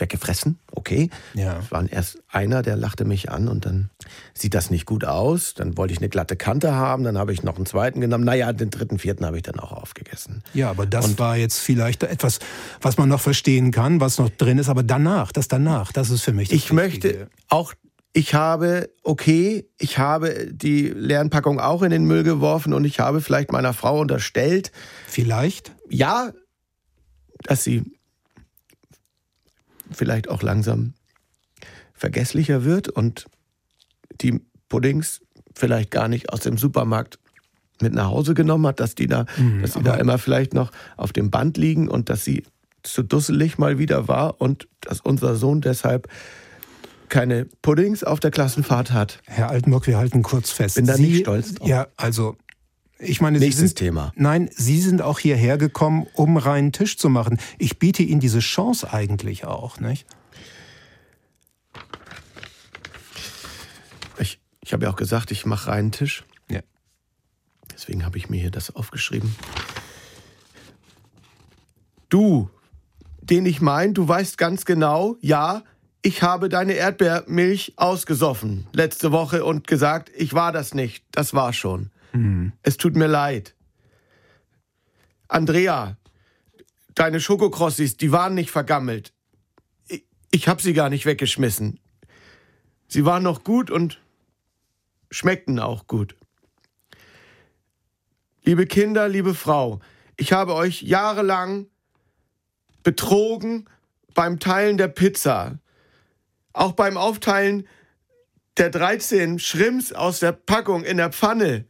weggefressen, 0.00 0.58
okay. 0.72 1.10
Ja. 1.34 1.58
Es 1.58 1.70
war 1.70 1.90
erst 1.90 2.18
einer, 2.28 2.62
der 2.62 2.76
lachte 2.76 3.04
mich 3.04 3.30
an 3.30 3.48
und 3.48 3.66
dann 3.66 3.90
sieht 4.34 4.54
das 4.54 4.70
nicht 4.70 4.86
gut 4.86 5.04
aus. 5.04 5.54
Dann 5.54 5.76
wollte 5.76 5.92
ich 5.92 5.98
eine 5.98 6.08
glatte 6.08 6.36
Kante 6.36 6.74
haben, 6.74 7.04
dann 7.04 7.18
habe 7.18 7.32
ich 7.32 7.42
noch 7.42 7.56
einen 7.56 7.66
zweiten 7.66 8.00
genommen. 8.00 8.24
Naja, 8.24 8.52
den 8.52 8.70
dritten, 8.70 8.98
vierten 8.98 9.24
habe 9.24 9.36
ich 9.36 9.42
dann 9.42 9.60
auch 9.60 9.72
aufgegessen. 9.72 10.42
Ja, 10.54 10.70
aber 10.70 10.86
das 10.86 11.18
war 11.18 11.36
jetzt 11.36 11.58
vielleicht 11.58 12.02
etwas, 12.02 12.38
was 12.80 12.96
man 12.96 13.08
noch 13.08 13.20
verstehen 13.20 13.70
kann, 13.70 14.00
was 14.00 14.18
noch 14.18 14.30
drin 14.30 14.58
ist, 14.58 14.68
aber 14.68 14.82
danach, 14.82 15.32
das 15.32 15.48
danach, 15.48 15.92
das 15.92 16.10
ist 16.10 16.22
für 16.22 16.32
mich 16.32 16.48
das 16.48 16.56
Ich 16.56 16.72
möchte 16.72 17.28
auch, 17.48 17.74
ich 18.12 18.34
habe, 18.34 18.90
okay, 19.02 19.68
ich 19.78 19.98
habe 19.98 20.48
die 20.50 20.88
leeren 20.88 21.30
Packung 21.30 21.60
auch 21.60 21.82
in 21.82 21.90
den 21.90 22.04
Müll 22.04 22.24
geworfen 22.24 22.72
und 22.72 22.84
ich 22.84 22.98
habe 22.98 23.20
vielleicht 23.20 23.52
meiner 23.52 23.72
Frau 23.72 24.00
unterstellt. 24.00 24.72
Vielleicht? 25.06 25.72
Ja, 25.88 26.32
dass 27.44 27.64
sie 27.64 27.84
vielleicht 29.92 30.28
auch 30.28 30.42
langsam 30.42 30.94
vergesslicher 31.94 32.64
wird 32.64 32.88
und 32.88 33.26
die 34.20 34.40
Puddings 34.68 35.20
vielleicht 35.54 35.90
gar 35.90 36.08
nicht 36.08 36.32
aus 36.32 36.40
dem 36.40 36.56
Supermarkt 36.56 37.18
mit 37.82 37.94
nach 37.94 38.08
Hause 38.08 38.34
genommen 38.34 38.66
hat, 38.66 38.80
dass 38.80 38.94
die 38.94 39.06
da, 39.06 39.26
Mhm, 39.36 39.62
dass 39.62 39.74
sie 39.74 39.82
da 39.82 39.94
immer 39.96 40.18
vielleicht 40.18 40.54
noch 40.54 40.70
auf 40.96 41.12
dem 41.12 41.30
Band 41.30 41.56
liegen 41.56 41.88
und 41.88 42.08
dass 42.08 42.24
sie 42.24 42.44
zu 42.82 43.02
dusselig 43.02 43.58
mal 43.58 43.78
wieder 43.78 44.08
war 44.08 44.40
und 44.40 44.68
dass 44.80 45.00
unser 45.00 45.36
Sohn 45.36 45.60
deshalb 45.60 46.08
keine 47.08 47.46
Puddings 47.62 48.04
auf 48.04 48.20
der 48.20 48.30
Klassenfahrt 48.30 48.92
hat. 48.92 49.20
Herr 49.26 49.50
Altenburg, 49.50 49.86
wir 49.86 49.98
halten 49.98 50.22
kurz 50.22 50.50
fest. 50.50 50.76
Bin 50.76 50.86
da 50.86 50.94
Sie, 50.94 51.02
nicht 51.02 51.20
stolz 51.20 51.54
drauf. 51.54 51.68
Ja, 51.68 51.88
also 51.96 52.36
ich 53.00 53.20
meine, 53.20 53.38
Sie 53.38 53.46
Nächstes 53.46 53.70
sind, 53.70 53.78
Thema. 53.78 54.12
Nein, 54.14 54.50
Sie 54.54 54.80
sind 54.80 55.02
auch 55.02 55.18
hierher 55.18 55.58
gekommen, 55.58 56.06
um 56.14 56.36
reinen 56.36 56.72
Tisch 56.72 56.96
zu 56.98 57.08
machen. 57.08 57.38
Ich 57.58 57.78
biete 57.78 58.02
Ihnen 58.02 58.20
diese 58.20 58.40
Chance 58.40 58.92
eigentlich 58.92 59.44
auch, 59.44 59.80
nicht? 59.80 60.06
Ich, 64.18 64.38
ich 64.60 64.72
habe 64.72 64.84
ja 64.84 64.90
auch 64.90 64.96
gesagt, 64.96 65.30
ich 65.30 65.46
mache 65.46 65.70
reinen 65.70 65.92
Tisch. 65.92 66.24
Ja. 66.50 66.60
Deswegen 67.72 68.04
habe 68.04 68.18
ich 68.18 68.28
mir 68.28 68.40
hier 68.40 68.50
das 68.50 68.74
aufgeschrieben. 68.74 69.34
Du, 72.10 72.50
den 73.22 73.46
ich 73.46 73.60
mein, 73.60 73.94
du 73.94 74.06
weißt 74.06 74.36
ganz 74.36 74.64
genau, 74.64 75.16
ja, 75.20 75.62
ich 76.02 76.22
habe 76.22 76.48
deine 76.48 76.72
Erdbeermilch 76.74 77.74
ausgesoffen 77.76 78.66
letzte 78.72 79.12
Woche 79.12 79.44
und 79.44 79.66
gesagt, 79.66 80.10
ich 80.16 80.34
war 80.34 80.50
das 80.50 80.74
nicht. 80.74 81.04
Das 81.12 81.34
war 81.34 81.52
schon. 81.52 81.90
Es 82.62 82.76
tut 82.76 82.96
mir 82.96 83.06
leid. 83.06 83.54
Andrea, 85.28 85.96
deine 86.94 87.20
Schokokrossis, 87.20 87.96
die 87.96 88.12
waren 88.12 88.34
nicht 88.34 88.50
vergammelt. 88.50 89.12
Ich, 89.88 90.04
ich 90.30 90.48
habe 90.48 90.60
sie 90.60 90.72
gar 90.72 90.90
nicht 90.90 91.06
weggeschmissen. 91.06 91.78
Sie 92.88 93.04
waren 93.04 93.22
noch 93.22 93.44
gut 93.44 93.70
und 93.70 94.00
schmeckten 95.10 95.60
auch 95.60 95.86
gut. 95.86 96.16
Liebe 98.42 98.66
Kinder, 98.66 99.08
liebe 99.08 99.34
Frau, 99.34 99.80
ich 100.16 100.32
habe 100.32 100.54
euch 100.54 100.82
jahrelang 100.82 101.66
betrogen 102.82 103.68
beim 104.14 104.40
Teilen 104.40 104.76
der 104.76 104.88
Pizza. 104.88 105.58
Auch 106.52 106.72
beim 106.72 106.96
Aufteilen 106.96 107.68
der 108.56 108.70
13 108.70 109.38
Shrimps 109.38 109.92
aus 109.92 110.20
der 110.20 110.32
Packung 110.32 110.84
in 110.84 110.96
der 110.96 111.12
Pfanne. 111.12 111.66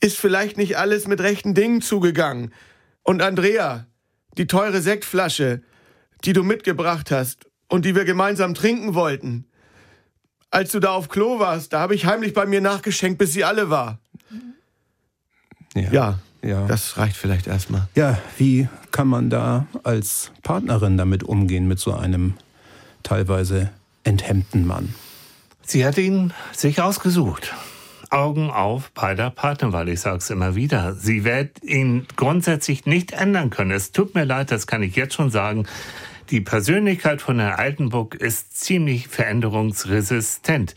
Ist 0.00 0.18
vielleicht 0.18 0.56
nicht 0.56 0.78
alles 0.78 1.06
mit 1.06 1.20
rechten 1.20 1.54
Dingen 1.54 1.82
zugegangen. 1.82 2.52
Und 3.02 3.22
Andrea, 3.22 3.86
die 4.38 4.46
teure 4.46 4.80
Sektflasche, 4.80 5.62
die 6.24 6.32
du 6.32 6.42
mitgebracht 6.42 7.10
hast 7.10 7.46
und 7.68 7.84
die 7.84 7.94
wir 7.94 8.04
gemeinsam 8.04 8.54
trinken 8.54 8.94
wollten. 8.94 9.46
Als 10.50 10.72
du 10.72 10.80
da 10.80 10.90
auf 10.90 11.08
Klo 11.08 11.38
warst, 11.38 11.72
da 11.72 11.80
habe 11.80 11.94
ich 11.94 12.06
heimlich 12.06 12.34
bei 12.34 12.46
mir 12.46 12.60
nachgeschenkt, 12.60 13.18
bis 13.18 13.32
sie 13.32 13.44
alle 13.44 13.70
war. 13.70 13.98
Ja. 15.74 16.18
Ja, 16.42 16.66
das 16.66 16.96
reicht 16.96 17.16
vielleicht 17.16 17.46
erstmal. 17.46 17.86
Ja, 17.94 18.18
wie 18.38 18.68
kann 18.92 19.08
man 19.08 19.28
da 19.28 19.66
als 19.82 20.32
Partnerin 20.42 20.96
damit 20.96 21.22
umgehen, 21.22 21.68
mit 21.68 21.78
so 21.78 21.94
einem 21.94 22.34
teilweise 23.02 23.70
enthemmten 24.04 24.66
Mann? 24.66 24.94
Sie 25.62 25.84
hat 25.84 25.98
ihn 25.98 26.32
sich 26.52 26.80
ausgesucht. 26.80 27.54
Augen 28.10 28.50
auf 28.50 28.90
bei 28.92 29.14
der 29.14 29.30
Partnerwahl. 29.30 29.88
Ich 29.88 30.00
sage 30.00 30.18
es 30.18 30.30
immer 30.30 30.54
wieder. 30.54 30.94
Sie 30.94 31.24
wird 31.24 31.62
ihn 31.62 32.06
grundsätzlich 32.16 32.86
nicht 32.86 33.12
ändern 33.12 33.50
können. 33.50 33.70
Es 33.70 33.92
tut 33.92 34.14
mir 34.14 34.24
leid, 34.24 34.50
das 34.50 34.66
kann 34.66 34.82
ich 34.82 34.96
jetzt 34.96 35.14
schon 35.14 35.30
sagen. 35.30 35.66
Die 36.30 36.40
Persönlichkeit 36.40 37.22
von 37.22 37.38
Herrn 37.40 37.58
Altenburg 37.58 38.14
ist 38.14 38.58
ziemlich 38.58 39.08
veränderungsresistent. 39.08 40.74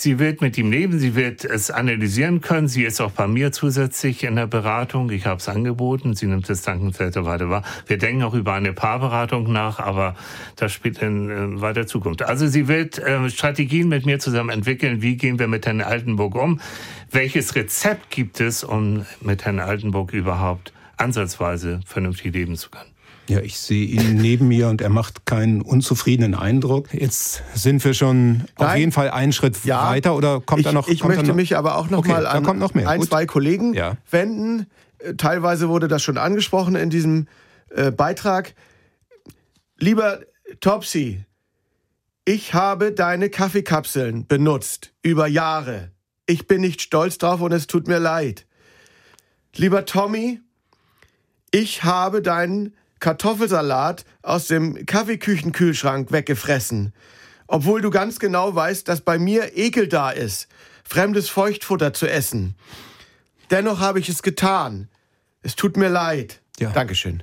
Sie 0.00 0.20
wird 0.20 0.42
mit 0.42 0.56
ihm 0.56 0.70
leben, 0.70 1.00
sie 1.00 1.16
wird 1.16 1.44
es 1.44 1.72
analysieren 1.72 2.40
können. 2.40 2.68
Sie 2.68 2.84
ist 2.84 3.00
auch 3.00 3.10
bei 3.10 3.26
mir 3.26 3.50
zusätzlich 3.50 4.22
in 4.22 4.36
der 4.36 4.46
Beratung. 4.46 5.10
Ich 5.10 5.26
habe 5.26 5.40
es 5.40 5.48
angeboten, 5.48 6.14
sie 6.14 6.26
nimmt 6.26 6.48
es 6.48 6.62
dankenswerterweise 6.62 7.50
wahr. 7.50 7.64
Wir 7.88 7.98
denken 7.98 8.22
auch 8.22 8.34
über 8.34 8.52
eine 8.52 8.72
Paarberatung 8.72 9.50
nach, 9.50 9.80
aber 9.80 10.14
das 10.54 10.72
spielt 10.72 11.02
in 11.02 11.30
äh, 11.30 11.60
weiter 11.60 11.88
Zukunft. 11.88 12.22
Also 12.22 12.46
sie 12.46 12.68
wird 12.68 13.00
äh, 13.00 13.28
Strategien 13.28 13.88
mit 13.88 14.06
mir 14.06 14.20
zusammen 14.20 14.50
entwickeln. 14.50 15.02
Wie 15.02 15.16
gehen 15.16 15.40
wir 15.40 15.48
mit 15.48 15.66
Herrn 15.66 15.80
Altenburg 15.80 16.36
um? 16.36 16.60
Welches 17.10 17.56
Rezept 17.56 18.08
gibt 18.10 18.40
es, 18.40 18.62
um 18.62 19.04
mit 19.20 19.46
Herrn 19.46 19.58
Altenburg 19.58 20.12
überhaupt 20.12 20.72
ansatzweise 20.96 21.80
vernünftig 21.84 22.32
leben 22.34 22.54
zu 22.54 22.70
können? 22.70 22.97
Ja, 23.28 23.40
ich 23.40 23.58
sehe 23.58 23.84
ihn 23.86 24.16
neben 24.16 24.48
mir 24.48 24.68
und 24.68 24.80
er 24.80 24.88
macht 24.88 25.26
keinen 25.26 25.60
unzufriedenen 25.60 26.34
Eindruck. 26.34 26.92
Jetzt 26.94 27.42
sind 27.54 27.84
wir 27.84 27.92
schon 27.94 28.44
auf 28.56 28.68
Nein. 28.68 28.78
jeden 28.80 28.92
Fall 28.92 29.10
einen 29.10 29.32
Schritt 29.32 29.66
weiter 29.66 30.16
oder 30.16 30.40
kommt 30.40 30.60
ich, 30.60 30.66
da 30.66 30.72
noch? 30.72 30.88
Ich 30.88 31.04
möchte 31.04 31.26
noch? 31.26 31.34
mich 31.34 31.56
aber 31.56 31.76
auch 31.76 31.90
noch 31.90 31.98
Okay, 31.98 32.08
mal 32.08 32.26
an 32.26 32.42
noch 32.58 32.74
ein, 32.74 32.98
Gut. 33.00 33.08
zwei 33.08 33.26
Kollegen 33.26 33.74
Ja. 33.74 33.96
wenden. 34.10 34.66
Äh, 34.98 35.14
Teilweise 35.14 35.68
wurde 35.68 35.88
das 35.88 36.02
schon 36.02 36.16
angesprochen 36.18 36.74
in 36.74 36.88
diesem 36.90 37.26
äh, 37.70 37.90
Beitrag. 37.90 38.54
Lieber 39.76 40.20
Topsy, 40.60 41.24
ich 42.24 42.54
habe 42.54 42.92
deine 42.92 43.30
Kaffeekapseln 43.30 44.26
benutzt 44.26 44.92
über 45.02 45.26
Jahre. 45.26 45.90
Ich 46.26 46.46
bin 46.46 46.60
nicht 46.62 46.80
stolz 46.82 47.18
drauf 47.18 47.40
und 47.40 47.52
es 47.52 47.66
tut 47.66 47.88
mir 47.88 47.98
leid. 47.98 48.46
Lieber 49.54 49.84
Tommy, 49.86 50.40
ich 51.50 51.84
habe 51.84 52.20
deinen 52.22 52.74
Kartoffelsalat 53.00 54.04
aus 54.22 54.46
dem 54.46 54.86
Kaffeeküchenkühlschrank 54.86 56.12
weggefressen. 56.12 56.92
Obwohl 57.46 57.80
du 57.80 57.90
ganz 57.90 58.18
genau 58.18 58.54
weißt, 58.54 58.88
dass 58.88 59.00
bei 59.00 59.18
mir 59.18 59.56
Ekel 59.56 59.88
da 59.88 60.10
ist, 60.10 60.48
fremdes 60.84 61.28
Feuchtfutter 61.28 61.92
zu 61.92 62.06
essen. 62.06 62.54
Dennoch 63.50 63.80
habe 63.80 64.00
ich 64.00 64.08
es 64.08 64.22
getan. 64.22 64.88
Es 65.42 65.56
tut 65.56 65.76
mir 65.76 65.88
leid. 65.88 66.40
Ja. 66.58 66.70
Dankeschön. 66.70 67.22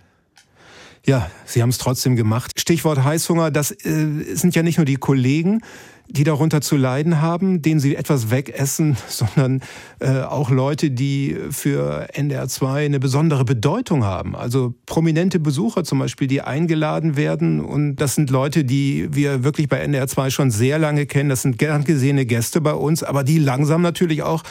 Ja, 1.05 1.29
Sie 1.45 1.61
haben 1.61 1.69
es 1.69 1.77
trotzdem 1.77 2.15
gemacht. 2.15 2.59
Stichwort 2.59 3.03
Heißhunger, 3.03 3.51
das 3.51 3.71
äh, 3.71 4.35
sind 4.35 4.55
ja 4.55 4.63
nicht 4.63 4.77
nur 4.77 4.85
die 4.85 4.95
Kollegen, 4.95 5.61
die 6.07 6.23
darunter 6.23 6.61
zu 6.61 6.77
leiden 6.77 7.21
haben, 7.21 7.61
denen 7.61 7.79
sie 7.79 7.95
etwas 7.95 8.31
wegessen, 8.31 8.97
sondern 9.07 9.61
äh, 9.99 10.21
auch 10.21 10.49
Leute, 10.49 10.91
die 10.91 11.35
für 11.49 12.07
NDR 12.13 12.47
2 12.47 12.85
eine 12.85 12.99
besondere 12.99 13.45
Bedeutung 13.45 14.03
haben. 14.03 14.35
Also 14.35 14.73
prominente 14.85 15.39
Besucher 15.39 15.83
zum 15.83 15.99
Beispiel, 15.99 16.27
die 16.27 16.41
eingeladen 16.41 17.17
werden. 17.17 17.61
Und 17.61 17.97
das 17.97 18.15
sind 18.15 18.29
Leute, 18.29 18.63
die 18.63 19.09
wir 19.11 19.43
wirklich 19.43 19.69
bei 19.69 19.79
NDR 19.79 20.07
2 20.07 20.29
schon 20.29 20.51
sehr 20.51 20.79
lange 20.79 21.05
kennen. 21.05 21.29
Das 21.29 21.41
sind 21.41 21.57
gern 21.57 21.83
gesehene 21.83 22.25
Gäste 22.25 22.61
bei 22.61 22.73
uns, 22.73 23.03
aber 23.03 23.23
die 23.23 23.39
langsam 23.39 23.81
natürlich 23.81 24.23
auch 24.23 24.43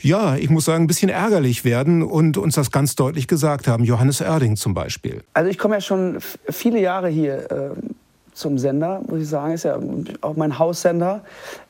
ja, 0.00 0.36
ich 0.36 0.48
muss 0.48 0.64
sagen, 0.64 0.84
ein 0.84 0.86
bisschen 0.86 1.08
ärgerlich 1.08 1.64
werden 1.64 2.02
und 2.02 2.38
uns 2.38 2.54
das 2.54 2.70
ganz 2.70 2.94
deutlich 2.94 3.26
gesagt 3.26 3.66
haben. 3.66 3.84
Johannes 3.84 4.20
Oerding 4.20 4.56
zum 4.56 4.74
Beispiel. 4.74 5.22
Also 5.34 5.50
ich 5.50 5.58
komme 5.58 5.76
ja 5.76 5.80
schon 5.80 6.18
viele 6.48 6.80
Jahre 6.80 7.08
hier 7.08 7.50
äh, 7.50 7.70
zum 8.38 8.58
Sender, 8.58 9.00
muss 9.06 9.20
ich 9.20 9.28
sagen. 9.28 9.52
Ist 9.52 9.64
ja 9.64 9.78
auch 10.20 10.36
mein 10.36 10.58
Haussender. 10.58 11.22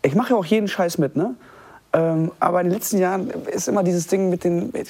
Ich 0.03 0.15
mache 0.15 0.31
ja 0.31 0.37
auch 0.37 0.45
jeden 0.45 0.69
Scheiß 0.69 0.99
mit, 0.99 1.17
ne? 1.17 1.35
Ähm, 1.95 2.33
aber 2.39 2.61
in 2.61 2.67
den 2.67 2.75
letzten 2.75 2.99
Jahren 2.99 3.31
ist 3.31 3.67
immer 3.67 3.83
dieses 3.83 4.07
Ding 4.09 4.29
mit, 4.29 4.45
den, 4.45 4.71
mit 4.73 4.89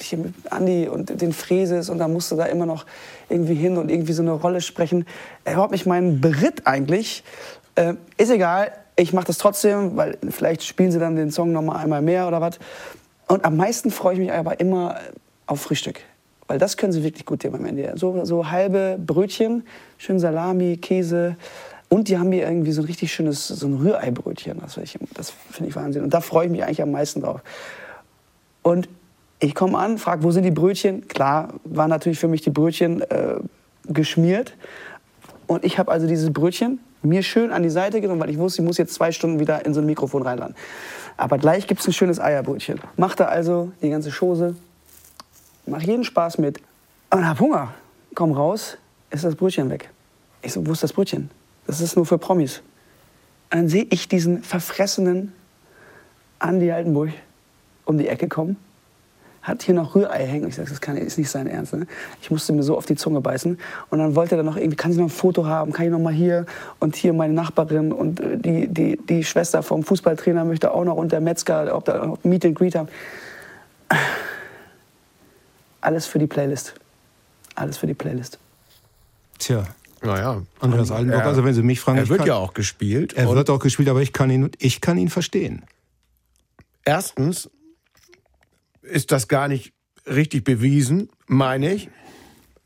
Andi 0.49 0.89
und 0.89 1.21
den 1.21 1.31
Fräses 1.31 1.89
und 1.89 1.97
da 1.97 2.09
musste 2.09 2.35
da 2.35 2.45
immer 2.45 2.65
noch 2.65 2.85
irgendwie 3.29 3.55
hin 3.55 3.77
und 3.77 3.89
irgendwie 3.89 4.11
so 4.11 4.21
eine 4.21 4.33
Rolle 4.33 4.59
sprechen. 4.59 5.05
Überhaupt 5.45 5.71
nicht 5.71 5.85
mein 5.85 6.19
Beritt 6.19 6.67
eigentlich. 6.67 7.23
Äh, 7.75 7.93
ist 8.17 8.31
egal, 8.31 8.71
ich 8.97 9.13
mache 9.13 9.27
das 9.27 9.37
trotzdem, 9.37 9.95
weil 9.95 10.17
vielleicht 10.29 10.63
spielen 10.63 10.91
sie 10.91 10.99
dann 10.99 11.15
den 11.15 11.31
Song 11.31 11.53
noch 11.53 11.61
mal 11.61 11.77
einmal 11.77 12.01
mehr 12.01 12.27
oder 12.27 12.41
was. 12.41 12.59
Und 13.27 13.45
am 13.45 13.55
meisten 13.55 13.91
freue 13.91 14.15
ich 14.15 14.19
mich 14.19 14.33
aber 14.33 14.59
immer 14.59 14.97
auf 15.45 15.61
Frühstück. 15.61 16.01
Weil 16.49 16.57
das 16.57 16.77
können 16.77 16.91
sie 16.91 17.03
wirklich 17.03 17.27
gut 17.27 17.43
hier 17.43 17.51
beim 17.51 17.63
NDR. 17.63 17.95
So, 17.95 18.25
so 18.25 18.49
halbe 18.49 18.97
Brötchen, 18.99 19.63
schön 19.99 20.17
Salami, 20.17 20.77
Käse. 20.77 21.35
Und 21.89 22.09
die 22.09 22.17
haben 22.17 22.31
hier 22.31 22.47
irgendwie 22.47 22.71
so 22.71 22.81
ein 22.81 22.85
richtig 22.85 23.13
schönes 23.13 23.47
so 23.47 23.67
ein 23.67 23.75
Rührei-Brötchen. 23.75 24.59
Das, 24.59 24.79
das 25.13 25.29
finde 25.51 25.69
ich 25.69 25.75
Wahnsinn. 25.75 26.03
Und 26.03 26.11
da 26.11 26.21
freue 26.21 26.47
ich 26.47 26.51
mich 26.51 26.63
eigentlich 26.63 26.81
am 26.81 26.89
meisten 26.89 27.21
drauf. 27.21 27.41
Und 28.63 28.89
ich 29.39 29.53
komme 29.53 29.77
an, 29.77 29.99
frage, 29.99 30.23
wo 30.23 30.31
sind 30.31 30.41
die 30.41 30.49
Brötchen? 30.49 31.07
Klar, 31.07 31.53
waren 31.65 31.91
natürlich 31.91 32.17
für 32.17 32.27
mich 32.27 32.41
die 32.41 32.49
Brötchen 32.49 33.01
äh, 33.01 33.35
geschmiert. 33.85 34.55
Und 35.45 35.63
ich 35.63 35.77
habe 35.77 35.91
also 35.91 36.07
dieses 36.07 36.33
Brötchen 36.33 36.79
mir 37.03 37.21
schön 37.21 37.51
an 37.51 37.61
die 37.61 37.69
Seite 37.69 38.01
genommen, 38.01 38.21
weil 38.21 38.31
ich 38.31 38.39
wusste, 38.39 38.63
ich 38.63 38.67
muss 38.67 38.79
jetzt 38.79 38.95
zwei 38.95 39.11
Stunden 39.11 39.39
wieder 39.39 39.67
in 39.67 39.75
so 39.75 39.81
ein 39.81 39.85
Mikrofon 39.85 40.23
reinladen. 40.23 40.55
Aber 41.15 41.37
gleich 41.37 41.67
gibt 41.67 41.81
es 41.81 41.87
ein 41.87 41.93
schönes 41.93 42.19
Eierbrötchen. 42.19 42.79
Mach 42.97 43.15
da 43.15 43.25
also 43.25 43.71
die 43.83 43.91
ganze 43.91 44.09
Chose, 44.09 44.55
mach 45.69 45.81
jeden 45.81 46.03
Spaß 46.03 46.37
mit 46.37 46.59
und 47.09 47.27
hab 47.27 47.39
Hunger. 47.39 47.73
Komm 48.15 48.31
raus, 48.31 48.77
ist 49.09 49.23
das 49.23 49.35
Brötchen 49.35 49.69
weg. 49.69 49.89
Ich 50.41 50.53
so, 50.53 50.65
wo 50.65 50.71
ist 50.71 50.83
das 50.83 50.93
Brötchen? 50.93 51.29
Das 51.67 51.81
ist 51.81 51.95
nur 51.95 52.05
für 52.05 52.17
Promis. 52.17 52.61
Und 53.51 53.57
dann 53.57 53.69
sehe 53.69 53.85
ich 53.89 54.07
diesen 54.07 54.43
verfressenen 54.43 55.33
Andi 56.39 56.71
Altenburg 56.71 57.09
um 57.85 57.97
die 57.97 58.07
Ecke 58.07 58.27
kommen 58.27 58.57
hat 59.41 59.63
hier 59.63 59.73
noch 59.73 59.95
Rührei 59.95 60.25
hängen. 60.25 60.47
Ich 60.47 60.55
sage, 60.55 60.69
das 60.69 60.81
kann, 60.81 60.97
ist 60.97 61.17
nicht 61.17 61.29
sein 61.29 61.47
Ernst. 61.47 61.73
Ne? 61.73 61.87
Ich 62.21 62.29
musste 62.31 62.53
mir 62.53 62.63
so 62.63 62.77
auf 62.77 62.85
die 62.85 62.95
Zunge 62.95 63.21
beißen. 63.21 63.57
Und 63.89 63.99
dann 63.99 64.15
wollte 64.15 64.35
er 64.35 64.43
noch 64.43 64.57
irgendwie, 64.57 64.75
kann 64.75 64.91
ich 64.91 64.97
noch 64.97 65.05
ein 65.05 65.09
Foto 65.09 65.45
haben? 65.45 65.71
Kann 65.71 65.85
ich 65.85 65.91
noch 65.91 65.99
mal 65.99 66.13
hier? 66.13 66.45
Und 66.79 66.95
hier 66.95 67.13
meine 67.13 67.33
Nachbarin 67.33 67.91
und 67.91 68.19
äh, 68.19 68.37
die, 68.37 68.67
die, 68.67 68.97
die 68.97 69.23
Schwester 69.23 69.63
vom 69.63 69.83
Fußballtrainer 69.83 70.45
möchte 70.45 70.71
auch 70.71 70.83
noch 70.83 70.95
und 70.95 71.11
der 71.11 71.21
Metzger, 71.21 71.75
ob 71.75 71.85
da 71.85 72.05
noch 72.05 72.23
Meet 72.23 72.45
and 72.45 72.55
Greet 72.55 72.75
haben. 72.75 72.89
Alles 75.81 76.05
für 76.05 76.19
die 76.19 76.27
Playlist. 76.27 76.73
Alles 77.55 77.77
für 77.77 77.87
die 77.87 77.93
Playlist. 77.93 78.39
Tja. 79.37 79.67
Naja. 80.01 80.43
Andreas 80.59 80.91
Altenburg, 80.91 81.23
also 81.23 81.43
wenn 81.43 81.53
Sie 81.53 81.61
mich 81.61 81.79
fragen. 81.79 81.97
Er 81.97 82.09
wird 82.09 82.19
kann, 82.19 82.27
ja 82.27 82.35
auch 82.35 82.53
gespielt. 82.53 83.13
Er 83.13 83.29
wird 83.29 83.49
auch 83.49 83.59
gespielt, 83.59 83.89
aber 83.89 84.01
ich 84.01 84.13
kann 84.13 84.29
ihn, 84.29 84.51
ich 84.57 84.79
kann 84.81 84.97
ihn 84.97 85.09
verstehen. 85.09 85.65
Erstens 86.85 87.49
ist 88.81 89.11
das 89.11 89.27
gar 89.27 89.47
nicht 89.47 89.73
richtig 90.05 90.43
bewiesen, 90.43 91.09
meine 91.27 91.73
ich. 91.73 91.89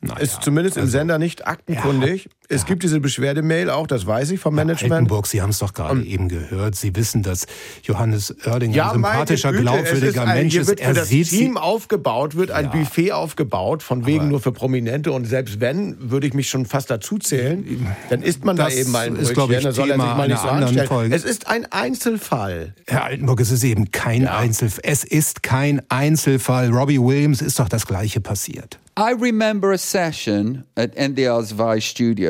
Naja, 0.01 0.19
ist 0.19 0.43
zumindest 0.43 0.77
im 0.77 0.83
also, 0.83 0.91
Sender 0.91 1.17
nicht 1.17 1.47
aktenkundig. 1.47 2.25
Ja, 2.25 2.31
es 2.49 2.61
ja. 2.61 2.67
gibt 2.67 2.83
diese 2.83 2.99
Beschwerdemail 2.99 3.69
auch, 3.69 3.87
das 3.87 4.05
weiß 4.05 4.31
ich 4.31 4.39
vom 4.39 4.55
Management. 4.55 4.91
Herr 4.91 4.97
Altenburg, 4.97 5.27
Sie 5.27 5.41
haben 5.41 5.51
es 5.51 5.59
doch 5.59 5.73
gerade 5.73 6.03
eben 6.03 6.27
gehört. 6.27 6.75
Sie 6.75 6.95
wissen, 6.95 7.23
dass 7.23 7.45
Johannes 7.83 8.35
Oerding 8.45 8.73
ja, 8.73 8.87
ein 8.87 8.93
sympathischer, 8.95 9.51
Güte, 9.51 9.63
glaubwürdiger 9.63 10.27
ein, 10.27 10.37
Mensch 10.37 10.55
ist. 10.55 10.67
Wird 10.67 10.81
er 10.81 10.89
für 10.89 10.99
das 10.99 11.09
Team 11.09 11.57
aufgebaut, 11.57 12.35
wird 12.35 12.51
ein 12.51 12.69
Buffet 12.69 13.13
aufgebaut, 13.13 13.81
von 13.81 14.05
wegen 14.05 14.27
nur 14.27 14.41
für 14.41 14.51
Prominente. 14.51 15.11
Und 15.11 15.25
selbst 15.25 15.61
wenn, 15.61 16.11
würde 16.11 16.27
ich 16.27 16.33
mich 16.33 16.49
schon 16.49 16.65
fast 16.65 16.89
dazu 16.89 17.17
zählen, 17.17 17.87
dann 18.09 18.21
isst 18.21 18.43
man 18.43 18.57
da 18.57 18.69
eben 18.69 18.91
mal 18.91 19.07
ein 19.07 19.13
Brötchen. 19.13 19.23
Ist, 19.23 19.57
ich, 19.57 19.63
dann 19.63 19.73
soll 19.73 19.91
er 19.91 19.95
sich 19.95 20.15
mal 20.15 20.27
nicht 20.27 20.41
so 20.41 20.47
anstellen. 20.47 20.87
Folge. 20.87 21.15
Es 21.15 21.23
ist 21.23 21.47
ein 21.47 21.65
Einzelfall. 21.71 22.75
Herr 22.87 23.05
Altenburg, 23.05 23.39
es 23.39 23.51
ist 23.51 23.63
eben 23.63 23.91
kein 23.91 24.27
Einzelfall. 24.27 24.81
Es 24.83 25.03
ist 25.03 25.43
kein 25.43 25.81
Einzelfall. 25.89 26.69
Robbie 26.69 26.99
Williams 26.99 27.41
ist 27.41 27.59
doch 27.59 27.69
das 27.69 27.87
Gleiche 27.87 28.19
passiert. 28.19 28.79
I 28.95 29.13
remember 29.13 29.71
a 29.71 29.77
session 29.79 30.65
at 30.77 30.95
NDR's 30.95 31.57
Vice 31.57 31.83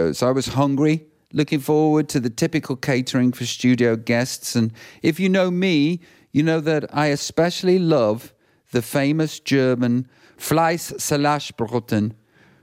Studios. 0.04 0.24
I 0.24 0.32
was 0.32 0.47
hungry, 0.47 1.06
looking 1.32 1.60
forward 1.60 2.10
to 2.10 2.20
the 2.20 2.30
typical 2.30 2.76
catering 2.76 3.32
for 3.32 3.45
studio 3.45 3.95
guests. 3.95 4.56
And 4.56 4.74
if 5.01 5.20
you 5.20 5.30
know 5.30 5.49
me, 5.49 6.01
you 6.34 6.43
know 6.43 6.60
that 6.60 6.86
I 6.93 7.08
especially 7.08 7.80
love 7.80 8.34
the 8.72 8.82
famous 8.82 9.39
German 9.39 10.08
Fleisch 10.38 10.91
Salashbroten. 10.97 12.14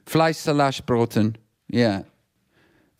Fleisch 0.04 0.36
Salashbroten, 0.36 1.36
yeah. 1.68 2.02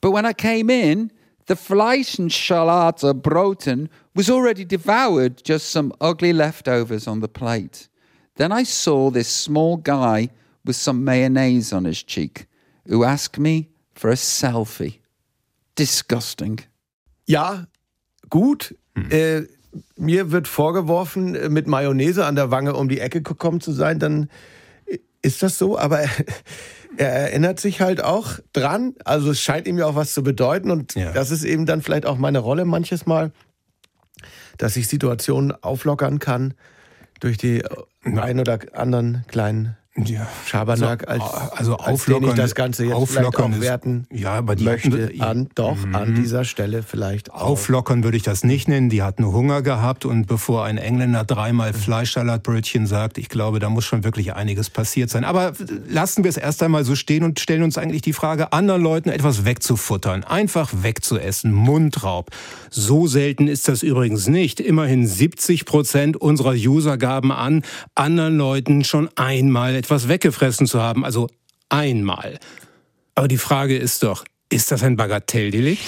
But 0.00 0.12
when 0.12 0.24
I 0.24 0.32
came 0.32 0.70
in, 0.70 1.12
the 1.46 1.56
Fleisch 1.56 2.16
Broten 2.16 3.88
was 4.14 4.30
already 4.30 4.64
devoured, 4.64 5.44
just 5.44 5.70
some 5.70 5.92
ugly 6.00 6.32
leftovers 6.32 7.06
on 7.06 7.20
the 7.20 7.28
plate. 7.28 7.88
Then 8.36 8.52
I 8.52 8.62
saw 8.62 9.10
this 9.10 9.28
small 9.28 9.76
guy 9.76 10.30
with 10.64 10.76
some 10.76 11.04
mayonnaise 11.04 11.72
on 11.72 11.84
his 11.84 12.02
cheek, 12.02 12.46
who 12.86 13.04
asked 13.04 13.38
me 13.38 13.68
for 14.00 14.10
a 14.10 14.16
selfie. 14.16 15.00
Disgusting. 15.78 16.62
Ja, 17.26 17.66
gut. 18.30 18.74
Hm. 18.94 19.10
Äh, 19.10 19.42
mir 19.96 20.32
wird 20.32 20.48
vorgeworfen, 20.48 21.34
äh, 21.34 21.48
mit 21.48 21.66
Mayonnaise 21.66 22.24
an 22.24 22.34
der 22.34 22.50
Wange 22.50 22.74
um 22.74 22.88
die 22.88 22.98
Ecke 22.98 23.22
gekommen 23.22 23.60
zu 23.60 23.72
sein, 23.72 23.98
dann 23.98 24.30
ist 25.22 25.42
das 25.42 25.58
so, 25.58 25.78
aber 25.78 26.00
er 26.96 27.10
erinnert 27.10 27.60
sich 27.60 27.82
halt 27.82 28.02
auch 28.02 28.38
dran. 28.52 28.94
Also 29.04 29.30
es 29.32 29.40
scheint 29.40 29.68
ihm 29.68 29.78
ja 29.78 29.86
auch 29.86 29.96
was 29.96 30.14
zu 30.14 30.22
bedeuten 30.22 30.70
und 30.70 30.94
ja. 30.94 31.12
das 31.12 31.30
ist 31.30 31.44
eben 31.44 31.66
dann 31.66 31.82
vielleicht 31.82 32.06
auch 32.06 32.16
meine 32.16 32.38
Rolle 32.38 32.64
manches 32.64 33.04
Mal, 33.04 33.32
dass 34.56 34.76
ich 34.76 34.88
Situationen 34.88 35.52
auflockern 35.62 36.18
kann 36.18 36.54
durch 37.20 37.36
die 37.36 37.62
ein 38.02 38.40
oder 38.40 38.58
anderen 38.72 39.24
kleinen 39.28 39.76
ja, 39.96 40.28
Schabernack 40.46 41.08
als, 41.08 41.22
also 41.50 41.76
als 41.76 41.94
auflockern, 41.94 42.30
ich 42.30 42.36
das 42.36 42.54
Ganze 42.54 42.84
jetzt 42.84 42.94
auflockern 42.94 43.54
aufwerten 43.54 44.06
ja, 44.12 44.34
aber 44.34 44.54
die 44.54 44.62
möchte 44.62 45.06
hatten, 45.06 45.20
an, 45.20 45.48
doch 45.56 45.76
an 45.92 46.14
dieser 46.14 46.44
Stelle 46.44 46.84
vielleicht 46.84 47.32
auch. 47.32 47.42
Auflockern 47.42 48.04
würde 48.04 48.16
ich 48.16 48.22
das 48.22 48.44
nicht 48.44 48.68
nennen. 48.68 48.88
Die 48.88 49.02
hatten 49.02 49.26
Hunger 49.26 49.62
gehabt 49.62 50.04
und 50.04 50.26
bevor 50.26 50.64
ein 50.64 50.78
Engländer 50.78 51.24
dreimal 51.24 51.72
Fleischsalatbrötchen 51.72 52.86
sagt, 52.86 53.18
ich 53.18 53.28
glaube, 53.28 53.58
da 53.58 53.68
muss 53.68 53.84
schon 53.84 54.04
wirklich 54.04 54.34
einiges 54.34 54.70
passiert 54.70 55.10
sein. 55.10 55.24
Aber 55.24 55.54
lassen 55.88 56.22
wir 56.22 56.28
es 56.28 56.36
erst 56.36 56.62
einmal 56.62 56.84
so 56.84 56.94
stehen 56.94 57.24
und 57.24 57.40
stellen 57.40 57.64
uns 57.64 57.76
eigentlich 57.76 58.02
die 58.02 58.12
Frage, 58.12 58.52
anderen 58.52 58.82
Leuten 58.82 59.08
etwas 59.08 59.44
wegzufuttern, 59.44 60.22
einfach 60.22 60.70
wegzuessen, 60.72 61.52
Mundraub. 61.52 62.30
So 62.70 63.08
selten 63.08 63.48
ist 63.48 63.66
das 63.66 63.82
übrigens 63.82 64.28
nicht. 64.28 64.60
Immerhin 64.60 65.04
70 65.04 65.64
Prozent 65.64 66.16
unserer 66.16 66.52
User 66.52 66.96
gaben 66.96 67.32
an, 67.32 67.64
anderen 67.96 68.36
Leuten 68.36 68.84
schon 68.84 69.08
einmal 69.16 69.79
etwas 69.80 70.08
weggefressen 70.08 70.66
zu 70.66 70.82
haben, 70.82 71.06
also 71.06 71.26
einmal. 71.70 72.38
Aber 73.14 73.28
die 73.28 73.38
Frage 73.38 73.78
ist 73.78 74.02
doch, 74.02 74.26
ist 74.50 74.70
das 74.70 74.82
ein 74.82 74.96
Bagatelldelikt? 74.96 75.80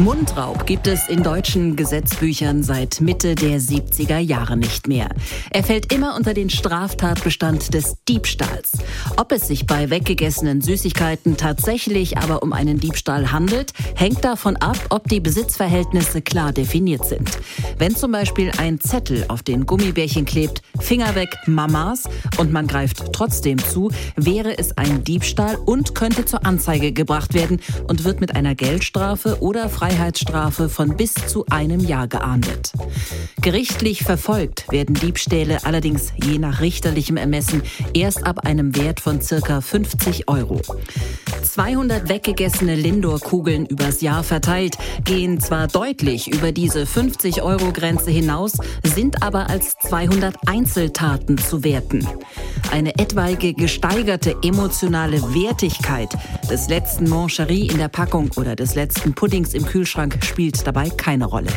Mundraub 0.00 0.66
gibt 0.66 0.88
es 0.88 1.08
in 1.08 1.22
deutschen 1.22 1.76
Gesetzbüchern 1.76 2.64
seit 2.64 3.00
Mitte 3.00 3.36
der 3.36 3.60
70er 3.60 4.18
Jahre 4.18 4.56
nicht 4.56 4.88
mehr. 4.88 5.08
Er 5.50 5.62
fällt 5.62 5.92
immer 5.92 6.16
unter 6.16 6.34
den 6.34 6.50
Straftatbestand 6.50 7.72
des 7.72 7.96
Diebstahls. 8.08 8.72
Ob 9.16 9.30
es 9.30 9.46
sich 9.46 9.66
bei 9.66 9.90
weggegessenen 9.90 10.60
Süßigkeiten 10.62 11.36
tatsächlich 11.36 12.18
aber 12.18 12.42
um 12.42 12.52
einen 12.52 12.80
Diebstahl 12.80 13.30
handelt, 13.30 13.72
hängt 13.94 14.24
davon 14.24 14.56
ab, 14.56 14.76
ob 14.90 15.08
die 15.08 15.20
Besitzverhältnisse 15.20 16.22
klar 16.22 16.52
definiert 16.52 17.06
sind. 17.06 17.30
Wenn 17.78 17.94
zum 17.94 18.10
Beispiel 18.10 18.50
ein 18.58 18.80
Zettel 18.80 19.24
auf 19.28 19.44
den 19.44 19.64
Gummibärchen 19.64 20.24
klebt, 20.24 20.62
Finger 20.80 21.14
weg, 21.14 21.36
Mamas, 21.46 22.04
und 22.38 22.52
man 22.52 22.66
greift 22.66 23.12
trotzdem 23.12 23.58
zu, 23.58 23.92
wäre 24.16 24.58
es 24.58 24.76
ein 24.76 25.04
Diebstahl 25.04 25.56
und 25.56 25.94
könnte 25.94 26.24
zur 26.24 26.44
Anzeige 26.44 26.92
gebracht 26.92 27.32
werden 27.32 27.60
und 27.86 28.02
wird 28.02 28.20
mit 28.20 28.34
einer 28.34 28.56
Geldstrafe 28.56 29.40
oder 29.40 29.68
Freiheitsstrafe 29.84 30.70
von 30.70 30.96
bis 30.96 31.12
zu 31.12 31.44
einem 31.50 31.80
Jahr 31.80 32.08
geahndet. 32.08 32.72
Gerichtlich 33.42 34.02
verfolgt 34.02 34.64
werden 34.72 34.94
Diebstähle 34.94 35.58
allerdings 35.64 36.14
je 36.24 36.38
nach 36.38 36.62
richterlichem 36.62 37.18
Ermessen 37.18 37.62
erst 37.92 38.26
ab 38.26 38.46
einem 38.46 38.74
Wert 38.76 39.00
von 39.00 39.20
circa 39.20 39.60
50 39.60 40.26
Euro. 40.26 40.62
200 41.54 42.08
weggegessene 42.08 42.74
Lindor-Kugeln 42.74 43.66
übers 43.66 44.00
Jahr 44.00 44.24
verteilt 44.24 44.76
gehen 45.04 45.38
zwar 45.38 45.68
deutlich 45.68 46.26
über 46.34 46.50
diese 46.50 46.82
50-Euro-Grenze 46.82 48.10
hinaus, 48.10 48.54
sind 48.82 49.22
aber 49.22 49.48
als 49.48 49.76
200 49.78 50.34
Einzeltaten 50.46 51.38
zu 51.38 51.62
werten. 51.62 52.08
Eine 52.72 52.98
etwaige 52.98 53.54
gesteigerte 53.54 54.34
emotionale 54.42 55.22
Wertigkeit 55.32 56.12
des 56.50 56.68
letzten 56.68 57.08
Moncherie 57.08 57.68
in 57.68 57.78
der 57.78 57.86
Packung 57.88 58.32
oder 58.36 58.56
des 58.56 58.74
letzten 58.74 59.14
Puddings 59.14 59.54
im 59.54 59.64
Kühlschrank 59.64 60.18
spielt 60.24 60.66
dabei 60.66 60.90
keine 60.90 61.26
Rolle. 61.26 61.52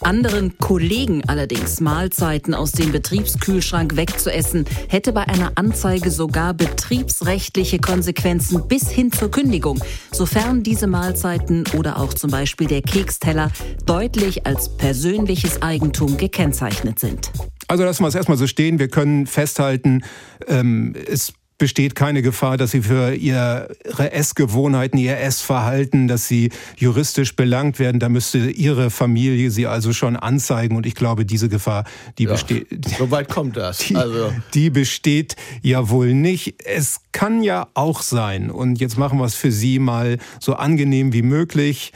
Anderen 0.00 0.56
Kollegen 0.58 1.22
allerdings 1.26 1.80
Mahlzeiten 1.80 2.54
aus 2.54 2.72
dem 2.72 2.92
Betriebskühlschrank 2.92 3.96
wegzuessen, 3.96 4.64
hätte 4.88 5.12
bei 5.12 5.22
einer 5.28 5.52
Anzeige 5.56 6.10
sogar 6.10 6.54
betriebsrechtliche 6.54 7.78
Konsequenzen 7.78 8.68
bis 8.68 8.88
hin 8.88 9.10
zur 9.12 9.30
Kündigung, 9.30 9.82
sofern 10.12 10.62
diese 10.62 10.86
Mahlzeiten 10.86 11.64
oder 11.76 11.98
auch 11.98 12.14
zum 12.14 12.30
Beispiel 12.30 12.68
der 12.68 12.82
Keksteller 12.82 13.50
deutlich 13.86 14.46
als 14.46 14.76
persönliches 14.76 15.62
Eigentum 15.62 16.16
gekennzeichnet 16.16 16.98
sind. 16.98 17.30
Also 17.66 17.84
lassen 17.84 18.02
wir 18.02 18.08
es 18.08 18.14
erstmal 18.14 18.38
so 18.38 18.46
stehen. 18.46 18.78
Wir 18.78 18.88
können 18.88 19.26
festhalten, 19.26 20.02
ähm, 20.46 20.94
es 21.06 21.34
besteht 21.58 21.96
keine 21.96 22.22
Gefahr, 22.22 22.56
dass 22.56 22.70
sie 22.70 22.82
für 22.82 23.14
ihre 23.14 23.68
Essgewohnheiten, 24.12 24.98
ihr 24.98 25.18
Essverhalten, 25.18 26.06
dass 26.06 26.28
sie 26.28 26.50
juristisch 26.76 27.34
belangt 27.34 27.80
werden. 27.80 27.98
Da 27.98 28.08
müsste 28.08 28.38
ihre 28.38 28.90
Familie 28.90 29.50
sie 29.50 29.66
also 29.66 29.92
schon 29.92 30.16
anzeigen. 30.16 30.76
Und 30.76 30.86
ich 30.86 30.94
glaube, 30.94 31.26
diese 31.26 31.48
Gefahr, 31.48 31.84
die 32.18 32.24
Ja, 32.24 32.32
besteht. 32.32 32.68
So 32.96 33.10
weit 33.10 33.28
kommt 33.28 33.56
das. 33.56 33.78
Die, 33.78 33.96
Also 33.96 34.32
die 34.54 34.70
besteht 34.70 35.34
ja 35.60 35.90
wohl 35.90 36.14
nicht. 36.14 36.64
Es 36.64 37.00
kann 37.10 37.42
ja 37.42 37.66
auch 37.74 38.02
sein, 38.02 38.50
und 38.50 38.80
jetzt 38.80 38.96
machen 38.96 39.18
wir 39.18 39.24
es 39.24 39.34
für 39.34 39.50
Sie 39.50 39.80
mal 39.80 40.18
so 40.40 40.54
angenehm 40.54 41.12
wie 41.12 41.22
möglich, 41.22 41.92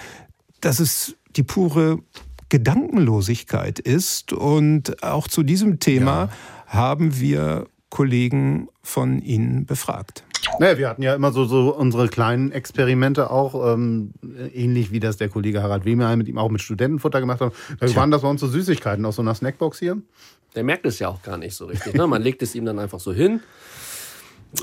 dass 0.60 0.80
es 0.80 1.14
die 1.36 1.44
pure 1.44 2.00
Gedankenlosigkeit 2.48 3.78
ist. 3.78 4.32
Und 4.32 5.02
auch 5.02 5.28
zu 5.28 5.42
diesem 5.44 5.78
Thema 5.78 6.30
haben 6.66 7.20
wir 7.20 7.66
Kollegen 7.92 8.70
von 8.82 9.20
Ihnen 9.20 9.66
befragt. 9.66 10.24
Naja, 10.58 10.78
wir 10.78 10.88
hatten 10.88 11.02
ja 11.02 11.14
immer 11.14 11.30
so, 11.30 11.44
so 11.44 11.76
unsere 11.76 12.08
kleinen 12.08 12.50
Experimente 12.50 13.30
auch, 13.30 13.74
ähm, 13.74 14.14
ähnlich 14.54 14.92
wie 14.92 14.98
das 14.98 15.18
der 15.18 15.28
Kollege 15.28 15.62
Harald 15.62 15.84
Wehmeyer 15.84 16.16
mit 16.16 16.26
ihm 16.26 16.38
auch 16.38 16.48
mit 16.48 16.62
Studentenfutter 16.62 17.20
gemacht 17.20 17.42
hat. 17.42 17.52
Da 17.80 17.94
waren 17.94 18.10
das 18.10 18.22
bei 18.22 18.28
uns 18.28 18.40
so 18.40 18.48
Süßigkeiten 18.48 19.04
aus 19.04 19.16
so 19.16 19.22
einer 19.22 19.34
Snackbox 19.34 19.78
hier. 19.78 19.98
Der 20.54 20.64
merkt 20.64 20.86
es 20.86 21.00
ja 21.00 21.08
auch 21.08 21.22
gar 21.22 21.36
nicht 21.36 21.54
so 21.54 21.66
richtig. 21.66 21.92
Ne? 21.92 22.06
Man 22.06 22.22
legt 22.22 22.40
es 22.40 22.54
ihm 22.54 22.64
dann 22.64 22.78
einfach 22.78 22.98
so 22.98 23.12
hin. 23.12 23.40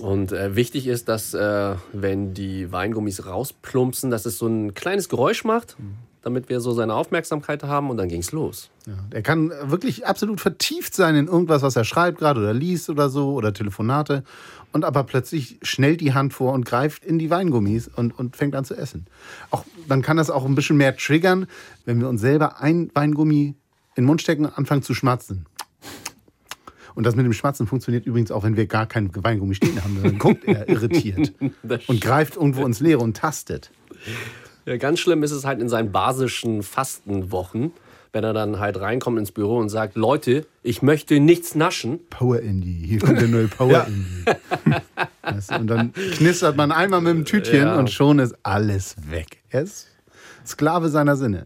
Und 0.01 0.31
äh, 0.31 0.55
wichtig 0.55 0.87
ist, 0.87 1.07
dass 1.07 1.35
äh, 1.35 1.75
wenn 1.93 2.33
die 2.33 2.71
Weingummis 2.71 3.27
rausplumpsen, 3.27 4.09
dass 4.09 4.25
es 4.25 4.39
so 4.39 4.47
ein 4.47 4.73
kleines 4.73 5.07
Geräusch 5.07 5.43
macht, 5.43 5.77
damit 6.21 6.49
wir 6.49 6.59
so 6.59 6.73
seine 6.73 6.93
Aufmerksamkeit 6.93 7.63
haben 7.63 7.89
und 7.89 7.97
dann 7.97 8.09
ging's 8.09 8.31
los. 8.31 8.69
Ja, 8.85 8.93
er 9.11 9.21
kann 9.21 9.51
wirklich 9.63 10.05
absolut 10.05 10.41
vertieft 10.41 10.93
sein 10.93 11.15
in 11.15 11.27
irgendwas, 11.27 11.61
was 11.61 11.75
er 11.75 11.85
schreibt 11.85 12.19
gerade 12.19 12.41
oder 12.41 12.53
liest 12.53 12.89
oder 12.89 13.09
so 13.09 13.33
oder 13.33 13.53
Telefonate. 13.53 14.23
Und 14.71 14.85
aber 14.85 15.03
plötzlich 15.03 15.57
schnellt 15.61 16.01
die 16.01 16.13
Hand 16.13 16.33
vor 16.33 16.53
und 16.53 16.65
greift 16.65 17.05
in 17.05 17.19
die 17.19 17.29
Weingummis 17.29 17.87
und, 17.87 18.17
und 18.17 18.35
fängt 18.35 18.55
an 18.55 18.65
zu 18.65 18.75
essen. 18.75 19.07
Auch, 19.49 19.65
dann 19.87 20.01
kann 20.01 20.17
das 20.17 20.29
auch 20.29 20.45
ein 20.45 20.55
bisschen 20.55 20.77
mehr 20.77 20.95
triggern, 20.95 21.47
wenn 21.85 21.99
wir 21.99 22.09
uns 22.09 22.21
selber 22.21 22.61
ein 22.61 22.91
Weingummi 22.93 23.55
in 23.95 24.03
den 24.03 24.05
Mund 24.05 24.21
stecken 24.21 24.45
und 24.45 24.57
anfangen 24.57 24.83
zu 24.83 24.93
schmatzen. 24.93 25.45
Und 26.95 27.05
das 27.05 27.15
mit 27.15 27.25
dem 27.25 27.33
Schmatzen 27.33 27.65
funktioniert 27.65 28.05
übrigens 28.05 28.29
auch, 28.29 28.43
wenn 28.43 28.57
wir 28.57 28.65
gar 28.65 28.85
kein 28.85 29.09
Weingummi 29.15 29.55
stehen 29.55 29.81
haben. 29.81 30.03
Dann 30.03 30.19
guckt 30.19 30.43
er 30.43 30.67
irritiert 30.67 31.33
und 31.87 32.01
greift 32.01 32.35
irgendwo 32.35 32.65
ins 32.65 32.81
Leere 32.81 32.99
und 32.99 33.15
tastet. 33.15 33.71
Ja, 34.65 34.77
ganz 34.77 34.99
schlimm 34.99 35.23
ist 35.23 35.31
es 35.31 35.45
halt 35.45 35.61
in 35.61 35.69
seinen 35.69 35.91
basischen 35.91 36.61
Fastenwochen, 36.63 37.71
wenn 38.11 38.23
er 38.23 38.33
dann 38.33 38.59
halt 38.59 38.79
reinkommt 38.79 39.17
ins 39.19 39.31
Büro 39.31 39.57
und 39.57 39.69
sagt, 39.69 39.95
Leute, 39.95 40.45
ich 40.63 40.81
möchte 40.81 41.19
nichts 41.19 41.55
naschen. 41.55 41.99
Power 42.09 42.39
Indie, 42.39 42.85
hier 42.85 42.99
kommt 42.99 43.19
der 43.21 43.27
neue 43.27 43.47
Power 43.47 43.71
Ja. 43.71 43.81
Indie. 43.83 44.25
Weißt 45.23 45.51
du, 45.51 45.55
und 45.55 45.67
dann 45.67 45.93
knistert 45.93 46.55
man 46.55 46.71
einmal 46.71 47.01
mit 47.01 47.13
dem 47.13 47.25
Tütchen 47.25 47.61
Ja. 47.61 47.77
und 47.77 47.89
schon 47.91 48.19
ist 48.19 48.35
alles 48.43 48.95
weg. 49.09 49.43
Er 49.49 49.61
ist 49.63 49.87
Sklave 50.45 50.89
seiner 50.89 51.15
Sinne. 51.15 51.45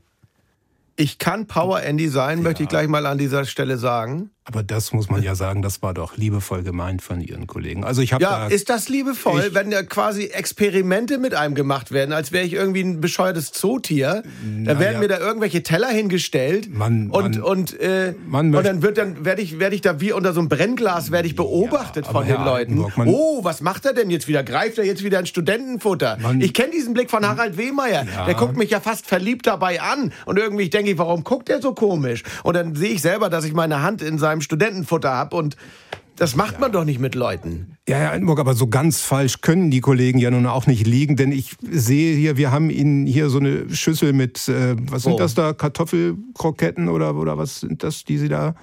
Ich 0.96 1.18
kann 1.18 1.48
Power 1.48 1.82
Andy 1.82 2.08
sein, 2.08 2.44
möchte 2.44 2.64
ich 2.64 2.70
gleich 2.70 2.88
mal 2.88 3.06
an 3.08 3.18
dieser 3.18 3.46
Stelle 3.46 3.78
sagen. 3.78 4.30
Aber 4.46 4.62
das 4.62 4.92
muss 4.92 5.10
man 5.10 5.24
ja 5.24 5.36
sagen, 5.36 5.62
das 5.62 5.82
war 5.82 5.94
doch 5.94 6.18
liebevoll 6.18 6.64
gemeint 6.64 7.02
von 7.02 7.22
Ihren 7.22 7.48
Kollegen. 7.48 7.86
Also 7.86 8.02
ich 8.02 8.12
habe 8.12 8.24
Ja, 8.24 8.40
da 8.40 8.48
ist 8.48 8.70
das 8.70 8.90
liebevoll, 8.90 9.52
wenn 9.54 9.72
ja 9.72 9.84
quasi 9.84 10.26
Experimente 10.26 11.18
mit 11.18 11.34
einem 11.34 11.56
gemacht 11.56 11.92
werden, 11.92 12.12
als 12.12 12.34
wäre 12.34 12.46
ich 12.46 12.54
irgendwie 12.54 12.82
ein 12.82 13.00
bescheuertes 13.00 13.54
Zootier. 13.54 14.24
Da 14.64 14.80
werden 14.80 14.96
ja. 14.96 15.00
mir 15.00 15.08
da 15.08 15.20
irgendwelche 15.20 15.64
Teller 15.64 15.88
hingestellt 15.88 16.74
Man- 16.74 17.10
und 17.10 17.38
man- 17.38 17.42
und 17.42 17.80
äh, 17.80 18.16
man 18.28 18.54
und 18.54 18.66
dann 18.66 18.82
wird 18.82 18.98
dann 18.98 19.24
werde 19.24 19.42
ich 19.42 19.60
werde 19.60 19.76
ich 19.76 19.82
da 19.82 20.02
wie 20.02 20.12
unter 20.12 20.34
so 20.34 20.42
einem 20.42 20.50
Brennglas 20.50 21.12
werde 21.12 21.28
ich 21.28 21.36
beobachtet 21.36 22.06
aber 22.06 22.20
von 22.20 22.28
den 22.28 22.36
Herr 22.36 22.46
Leuten. 22.46 22.84
Oh, 23.06 23.46
was 23.46 23.62
macht 23.62 23.86
er 23.86 23.94
denn 23.94 24.10
jetzt 24.10 24.28
wieder? 24.28 24.44
Greift 24.44 24.78
er 24.78 24.86
jetzt 24.86 25.06
wieder 25.06 25.20
ein 25.20 25.26
Studentenfutter? 25.26 26.18
ich 26.40 26.54
kenne 26.54 26.72
diesen 26.72 26.94
Blick 26.94 27.10
von 27.10 27.26
Harald 27.26 27.58
Wehmeier. 27.58 28.06
Ja. 28.14 28.26
Der 28.26 28.34
guckt 28.34 28.58
mich 28.58 28.72
ja 28.72 28.82
fast 28.82 29.08
verliebt 29.08 29.48
dabei 29.48 29.82
an 29.82 30.12
und 30.26 30.38
irgendwie 30.38 30.70
denke 30.70 30.92
ich, 30.92 30.98
warum 30.98 31.24
guckt 31.24 31.50
er 31.50 31.62
so 31.62 31.74
komisch? 31.74 32.24
Und 32.44 32.56
dann 32.56 32.76
sehe 32.76 32.92
ich 32.92 33.02
selber, 33.02 33.30
dass 33.30 33.46
ich 33.46 33.54
meine 33.54 33.82
Hand 33.82 34.02
in 34.02 34.18
seinem 34.34 34.42
Studentenfutter 34.42 35.12
habe 35.12 35.36
und 35.36 35.56
das 36.16 36.36
macht 36.36 36.60
man 36.60 36.72
doch 36.72 36.86
nicht 36.86 37.00
mit 37.00 37.16
Leuten. 37.16 37.76
Ja, 37.88 37.98
Herr 37.98 38.12
Altenburg, 38.12 38.40
aber 38.40 38.54
so 38.54 38.68
ganz 38.68 39.02
falsch 39.02 39.42
können 39.42 39.72
die 39.72 39.82
Kollegen 39.82 40.20
ja 40.20 40.30
nun 40.30 40.46
auch 40.46 40.68
nicht 40.68 40.86
liegen, 40.86 41.16
denn 41.16 41.32
ich 41.32 41.56
sehe 41.72 42.16
hier, 42.16 42.38
wir 42.38 42.52
haben 42.52 42.70
Ihnen 42.70 43.08
hier 43.08 43.30
so 43.30 43.40
eine 43.40 43.74
Schüssel 43.74 44.14
mit, 44.14 44.48
äh, 44.48 44.76
was 44.92 45.04
sind 45.04 45.14
Oh. 45.14 45.18
das 45.18 45.34
da, 45.34 45.54
Kartoffelkroketten 45.54 46.88
oder, 46.88 47.16
oder 47.16 47.38
was 47.38 47.62
sind 47.62 47.84
das, 47.84 48.04
die 48.04 48.18
Sie 48.18 48.30
da... 48.30 48.56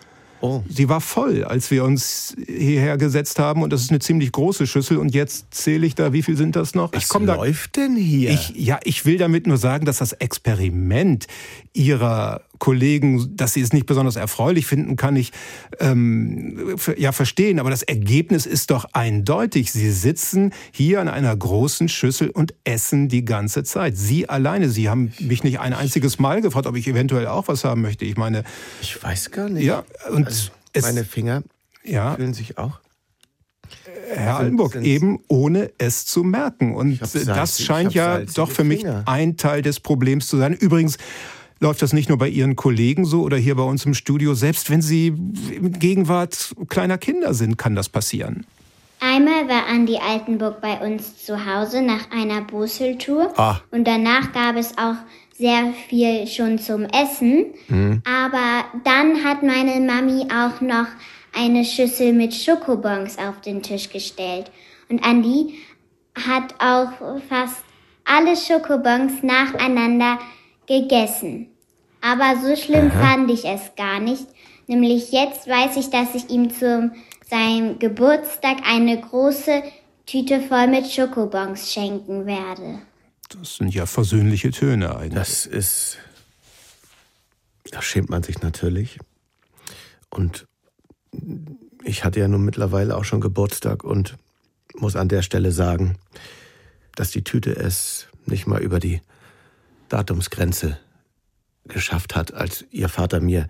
Oh. 0.42 0.62
Sie 0.70 0.88
war 0.88 1.02
voll, 1.02 1.44
als 1.44 1.70
wir 1.70 1.84
uns 1.84 2.34
hierher 2.46 2.96
gesetzt 2.96 3.38
haben 3.38 3.62
und 3.62 3.72
das 3.74 3.82
ist 3.82 3.90
eine 3.90 3.98
ziemlich 3.98 4.32
große 4.32 4.66
Schüssel 4.66 4.96
und 4.96 5.12
jetzt 5.14 5.48
zähle 5.50 5.86
ich 5.86 5.94
da, 5.94 6.14
wie 6.14 6.22
viel 6.22 6.36
sind 6.36 6.56
das 6.56 6.74
noch? 6.74 6.94
Was 6.94 7.02
ich 7.02 7.08
komm 7.10 7.26
da, 7.26 7.34
läuft 7.34 7.76
denn 7.76 7.94
hier? 7.94 8.30
Ich, 8.30 8.54
ja, 8.56 8.78
ich 8.84 9.04
will 9.04 9.18
damit 9.18 9.46
nur 9.46 9.58
sagen, 9.58 9.84
dass 9.84 9.98
das 9.98 10.12
Experiment 10.14 11.26
Ihrer 11.74 12.40
Kollegen, 12.60 13.36
dass 13.36 13.54
sie 13.54 13.60
es 13.60 13.72
nicht 13.72 13.86
besonders 13.86 14.14
erfreulich 14.14 14.66
finden, 14.66 14.94
kann 14.94 15.16
ich 15.16 15.32
ähm, 15.80 16.76
ja 16.96 17.10
verstehen. 17.10 17.58
Aber 17.58 17.70
das 17.70 17.82
Ergebnis 17.82 18.46
ist 18.46 18.70
doch 18.70 18.84
eindeutig. 18.92 19.72
Sie 19.72 19.90
sitzen 19.90 20.52
hier 20.70 21.00
an 21.00 21.08
einer 21.08 21.36
großen 21.36 21.88
Schüssel 21.88 22.30
und 22.30 22.54
essen 22.62 23.08
die 23.08 23.24
ganze 23.24 23.64
Zeit. 23.64 23.96
Sie 23.96 24.28
alleine. 24.28 24.68
Sie 24.68 24.88
haben 24.88 25.12
mich 25.18 25.42
nicht 25.42 25.58
ein 25.58 25.72
einziges 25.72 26.20
Mal 26.20 26.40
gefragt, 26.40 26.68
ob 26.68 26.76
ich 26.76 26.86
eventuell 26.86 27.26
auch 27.26 27.48
was 27.48 27.64
haben 27.64 27.80
möchte. 27.80 28.04
Ich 28.04 28.16
meine, 28.16 28.44
ich 28.80 29.02
weiß 29.02 29.32
gar 29.32 29.48
nicht. 29.48 29.64
Ja, 29.64 29.82
und 30.12 30.26
Also, 30.26 30.50
es, 30.72 30.84
meine 30.84 31.04
Finger 31.04 31.42
ja, 31.82 32.14
fühlen 32.14 32.34
sich 32.34 32.58
auch. 32.58 32.78
Herr 34.12 34.36
Altenburg, 34.38 34.74
eben 34.76 35.20
ohne 35.28 35.70
es 35.78 36.04
zu 36.04 36.24
merken. 36.24 36.74
Und 36.74 37.00
das 37.00 37.62
scheint 37.62 37.94
ja 37.94 38.20
doch 38.20 38.50
für 38.50 38.64
mich 38.64 38.80
Finger. 38.80 39.04
ein 39.06 39.36
Teil 39.36 39.62
des 39.62 39.80
Problems 39.80 40.26
zu 40.26 40.36
sein. 40.36 40.52
Übrigens 40.52 40.98
läuft 41.60 41.82
das 41.82 41.92
nicht 41.92 42.08
nur 42.08 42.18
bei 42.18 42.28
Ihren 42.28 42.56
Kollegen 42.56 43.04
so 43.04 43.22
oder 43.22 43.36
hier 43.36 43.54
bei 43.54 43.62
uns 43.62 43.84
im 43.84 43.94
Studio. 43.94 44.34
Selbst 44.34 44.70
wenn 44.70 44.82
Sie 44.82 45.08
in 45.08 45.78
Gegenwart 45.78 46.54
kleiner 46.68 46.98
Kinder 46.98 47.34
sind, 47.34 47.58
kann 47.58 47.76
das 47.76 47.88
passieren. 47.88 48.46
Einmal 49.00 49.48
war 49.48 49.66
Andi 49.66 49.96
Altenburg 49.96 50.60
bei 50.60 50.78
uns 50.86 51.24
zu 51.24 51.46
Hause 51.46 51.80
nach 51.82 52.10
einer 52.10 52.42
Boseltour 52.42 53.32
Ah. 53.38 53.60
und 53.70 53.86
danach 53.86 54.32
gab 54.32 54.56
es 54.56 54.76
auch 54.76 54.96
sehr 55.38 55.72
viel 55.88 56.26
schon 56.26 56.58
zum 56.58 56.84
Essen. 56.84 57.46
Hm. 57.68 58.02
Aber 58.04 58.64
dann 58.84 59.24
hat 59.24 59.42
meine 59.42 59.80
Mami 59.80 60.26
auch 60.30 60.60
noch 60.60 60.86
eine 61.34 61.64
Schüssel 61.64 62.12
mit 62.12 62.34
Schokobons 62.34 63.16
auf 63.16 63.40
den 63.40 63.62
Tisch 63.62 63.88
gestellt. 63.88 64.50
Und 64.90 65.02
Andi 65.02 65.54
hat 66.26 66.54
auch 66.58 66.92
fast 67.28 67.56
alle 68.04 68.36
Schokobons 68.36 69.22
nacheinander 69.22 70.18
gegessen. 70.70 71.48
Aber 72.00 72.40
so 72.40 72.54
schlimm 72.56 72.90
Aha. 72.92 73.02
fand 73.02 73.30
ich 73.30 73.44
es 73.44 73.74
gar 73.76 73.98
nicht. 73.98 74.26
Nämlich 74.68 75.10
jetzt 75.10 75.48
weiß 75.48 75.76
ich, 75.76 75.90
dass 75.90 76.14
ich 76.14 76.30
ihm 76.30 76.50
zum 76.54 76.92
seinem 77.28 77.78
Geburtstag 77.80 78.58
eine 78.64 79.00
große 79.00 79.64
Tüte 80.06 80.40
voll 80.40 80.68
mit 80.68 80.86
Schokobons 80.86 81.72
schenken 81.72 82.24
werde. 82.24 82.80
Das 83.28 83.56
sind 83.56 83.74
ja 83.74 83.86
versöhnliche 83.86 84.52
Töne 84.52 84.94
eigentlich. 84.96 85.14
Das 85.14 85.44
ist. 85.44 85.98
Da 87.70 87.82
schämt 87.82 88.08
man 88.08 88.22
sich 88.22 88.40
natürlich. 88.40 88.98
Und 90.08 90.46
ich 91.84 92.04
hatte 92.04 92.20
ja 92.20 92.28
nun 92.28 92.44
mittlerweile 92.44 92.96
auch 92.96 93.04
schon 93.04 93.20
Geburtstag 93.20 93.84
und 93.84 94.16
muss 94.74 94.96
an 94.96 95.08
der 95.08 95.22
Stelle 95.22 95.52
sagen, 95.52 95.96
dass 96.94 97.10
die 97.10 97.22
Tüte 97.22 97.54
es 97.54 98.06
nicht 98.26 98.46
mal 98.46 98.60
über 98.60 98.78
die 98.78 99.00
Datumsgrenze 99.90 100.78
geschafft 101.66 102.16
hat, 102.16 102.32
als 102.32 102.64
ihr 102.70 102.88
Vater 102.88 103.20
mir 103.20 103.48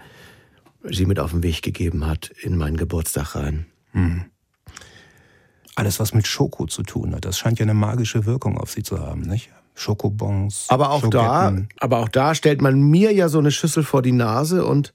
sie 0.83 1.07
mit 1.07 1.21
auf 1.21 1.31
den 1.31 1.43
Weg 1.43 1.63
gegeben 1.63 2.07
hat 2.07 2.31
in 2.41 2.57
meinen 2.57 2.77
Geburtstag 2.77 3.35
rein. 3.35 3.67
Hm. 3.93 4.25
Alles, 5.77 6.01
was 6.01 6.13
mit 6.13 6.27
Schoko 6.27 6.67
zu 6.67 6.83
tun 6.83 7.15
hat, 7.15 7.25
das 7.25 7.39
scheint 7.39 7.59
ja 7.59 7.65
eine 7.65 7.75
magische 7.75 8.27
Wirkung 8.27 8.59
auf 8.59 8.71
Sie 8.71 8.83
zu 8.83 8.99
haben, 8.99 9.23
nicht? 9.23 9.51
Schokobons. 9.75 10.67
Aber 10.69 10.91
auch 10.91 11.09
da, 11.09 11.57
aber 11.79 11.99
auch 11.99 12.09
da 12.09 12.35
stellt 12.35 12.61
man 12.61 12.81
mir 12.81 13.13
ja 13.13 13.29
so 13.29 13.39
eine 13.39 13.51
Schüssel 13.51 13.83
vor 13.83 14.03
die 14.03 14.13
Nase 14.13 14.67
und 14.67 14.93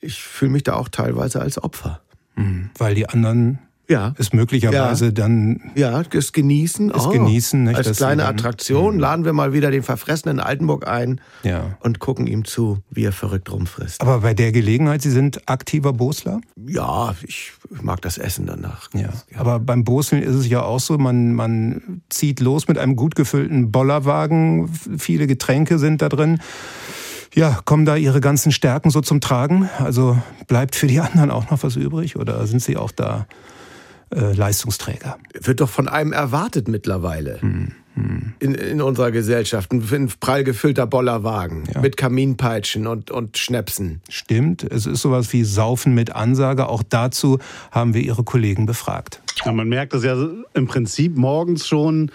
ich 0.00 0.22
fühle 0.22 0.52
mich 0.52 0.62
da 0.62 0.74
auch 0.74 0.88
teilweise 0.88 1.40
als 1.40 1.62
Opfer. 1.62 2.02
Hm, 2.34 2.70
Weil 2.78 2.94
die 2.94 3.08
anderen 3.08 3.58
Ja. 3.88 4.14
Ist 4.18 4.34
möglicherweise 4.34 5.06
Ja. 5.06 5.10
dann. 5.12 5.60
Ja, 5.76 6.02
das 6.02 6.32
Genießen. 6.32 6.88
Das 6.88 7.06
oh, 7.06 7.10
Genießen, 7.10 7.64
nicht, 7.64 7.76
Als 7.76 7.96
kleine 7.96 8.22
dann- 8.22 8.34
Attraktion 8.34 8.98
laden 8.98 9.24
wir 9.24 9.32
mal 9.32 9.52
wieder 9.52 9.70
den 9.70 9.82
verfressenen 9.84 10.40
Altenburg 10.40 10.88
ein 10.88 11.20
Ja. 11.44 11.76
und 11.80 11.98
gucken 12.00 12.26
ihm 12.26 12.44
zu, 12.44 12.78
wie 12.90 13.04
er 13.04 13.12
verrückt 13.12 13.52
rumfrisst. 13.52 14.00
Aber 14.00 14.20
bei 14.20 14.34
der 14.34 14.50
Gelegenheit, 14.52 15.02
Sie 15.02 15.10
sind 15.10 15.48
aktiver 15.48 15.92
Bosler? 15.92 16.40
Ja, 16.66 17.14
ich 17.26 17.52
mag 17.82 18.00
das 18.02 18.18
Essen 18.18 18.46
danach. 18.46 18.88
Ja. 18.92 19.10
Aber 19.36 19.60
beim 19.60 19.84
Boseln 19.84 20.22
ist 20.22 20.34
es 20.34 20.48
ja 20.48 20.62
auch 20.62 20.80
so, 20.80 20.98
man, 20.98 21.34
man 21.34 22.02
zieht 22.08 22.40
los 22.40 22.66
mit 22.68 22.78
einem 22.78 22.96
gut 22.96 23.14
gefüllten 23.14 23.70
Bollerwagen, 23.70 24.68
viele 24.98 25.26
Getränke 25.26 25.78
sind 25.78 26.02
da 26.02 26.08
drin. 26.08 26.40
Ja, 27.34 27.60
kommen 27.64 27.84
da 27.84 27.96
Ihre 27.96 28.20
ganzen 28.20 28.50
Stärken 28.50 28.90
so 28.90 29.00
zum 29.02 29.20
Tragen? 29.20 29.68
Also 29.78 30.16
bleibt 30.48 30.74
für 30.74 30.86
die 30.86 31.00
anderen 31.00 31.30
auch 31.30 31.50
noch 31.50 31.62
was 31.62 31.76
übrig 31.76 32.16
oder 32.16 32.46
sind 32.46 32.62
Sie 32.62 32.76
auch 32.76 32.90
da 32.90 33.26
äh, 34.14 34.32
Leistungsträger? 34.32 35.18
Wird 35.40 35.60
doch 35.60 35.68
von 35.68 35.88
einem 35.88 36.12
erwartet 36.12 36.68
mittlerweile. 36.68 37.40
Hm, 37.40 37.72
In, 38.40 38.54
in 38.54 38.82
unserer 38.82 39.10
Gesellschaft. 39.10 39.72
Ein, 39.72 40.10
prall 40.20 40.44
gefüllter 40.44 40.86
Bollerwagen 40.86 41.64
mit 41.80 41.96
Kaminpeitschen 41.96 42.86
und, 42.86 43.10
und 43.10 43.38
Schnäpsen. 43.38 44.00
Stimmt, 44.08 44.62
es 44.64 44.86
ist 44.86 45.00
sowas 45.00 45.32
wie 45.32 45.44
Saufen 45.44 45.94
mit 45.94 46.14
Ansage. 46.14 46.68
Auch 46.68 46.82
dazu 46.82 47.38
haben 47.70 47.94
wir 47.94 48.02
Ihre 48.02 48.22
Kollegen 48.22 48.66
befragt. 48.66 49.22
Ja, 49.44 49.52
man 49.52 49.68
merkt 49.68 49.94
es 49.94 50.04
ja 50.04 50.16
im 50.54 50.66
Prinzip 50.66 51.16
morgens 51.16 51.66
schon, 51.66 52.10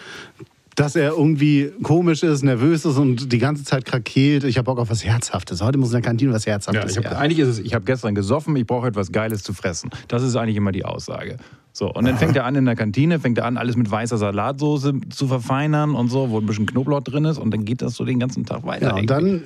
dass 0.76 0.96
er 0.96 1.12
irgendwie 1.12 1.72
komisch 1.84 2.24
ist, 2.24 2.44
nervös 2.44 2.86
ist 2.86 2.98
und 2.98 3.32
die 3.32 3.38
ganze 3.38 3.64
Zeit 3.64 3.86
krakeelt. 3.86 4.44
Ich 4.46 4.58
habe 4.58 4.66
Bock 4.66 4.80
auf 4.80 4.90
was 4.90 5.04
Herzhaftes. 5.04 5.62
Heute 5.62 5.78
muss 5.78 5.90
in 5.90 5.96
der 5.96 6.02
Kantine 6.02 6.32
was 6.34 6.46
Ja, 6.46 6.54
Herzhaftes 6.54 6.98
ich 6.98 7.06
hab, 7.06 7.20
eigentlich 7.20 7.40
ist 7.40 7.48
es, 7.48 7.60
ich 7.60 7.74
habe 7.74 7.86
gestern 7.86 8.16
gesoffen, 8.16 8.56
ich 8.56 8.66
brauche 8.66 8.88
etwas 8.88 9.12
Geiles 9.12 9.44
zu 9.44 9.54
fressen. 9.54 9.90
Das 10.08 10.24
ist 10.24 10.36
eigentlich 10.36 10.56
immer 10.56 10.72
die 10.72 10.86
Aussage. 10.86 11.38
So, 11.74 11.92
und 11.92 12.06
dann 12.06 12.18
fängt 12.18 12.36
er 12.36 12.46
an 12.46 12.56
in 12.56 12.66
der 12.66 12.76
Kantine, 12.76 13.20
fängt 13.20 13.38
er 13.38 13.46
an, 13.46 13.58
alles 13.58 13.78
mit 13.78 13.90
weißer 13.90 14.18
Salatsoße 14.18 14.94
zu 15.10 15.28
verfeinern 15.28 15.96
und 15.96 16.10
so, 16.10 16.30
wo 16.30 16.40
ein 16.40 16.46
bisschen 16.46 16.66
Knoblauch 16.66 17.02
drin 17.02 17.26
ist 17.26 17.38
und 17.38 17.52
dann 17.52 17.64
geht 17.64 17.82
das 17.82 17.96
so 17.96 18.04
den 18.04 18.20
ganzen 18.20 18.46
Tag 18.46 18.66
weiter. 18.66 18.90
Ja, 18.90 18.96
und 18.96 19.10
dann, 19.10 19.42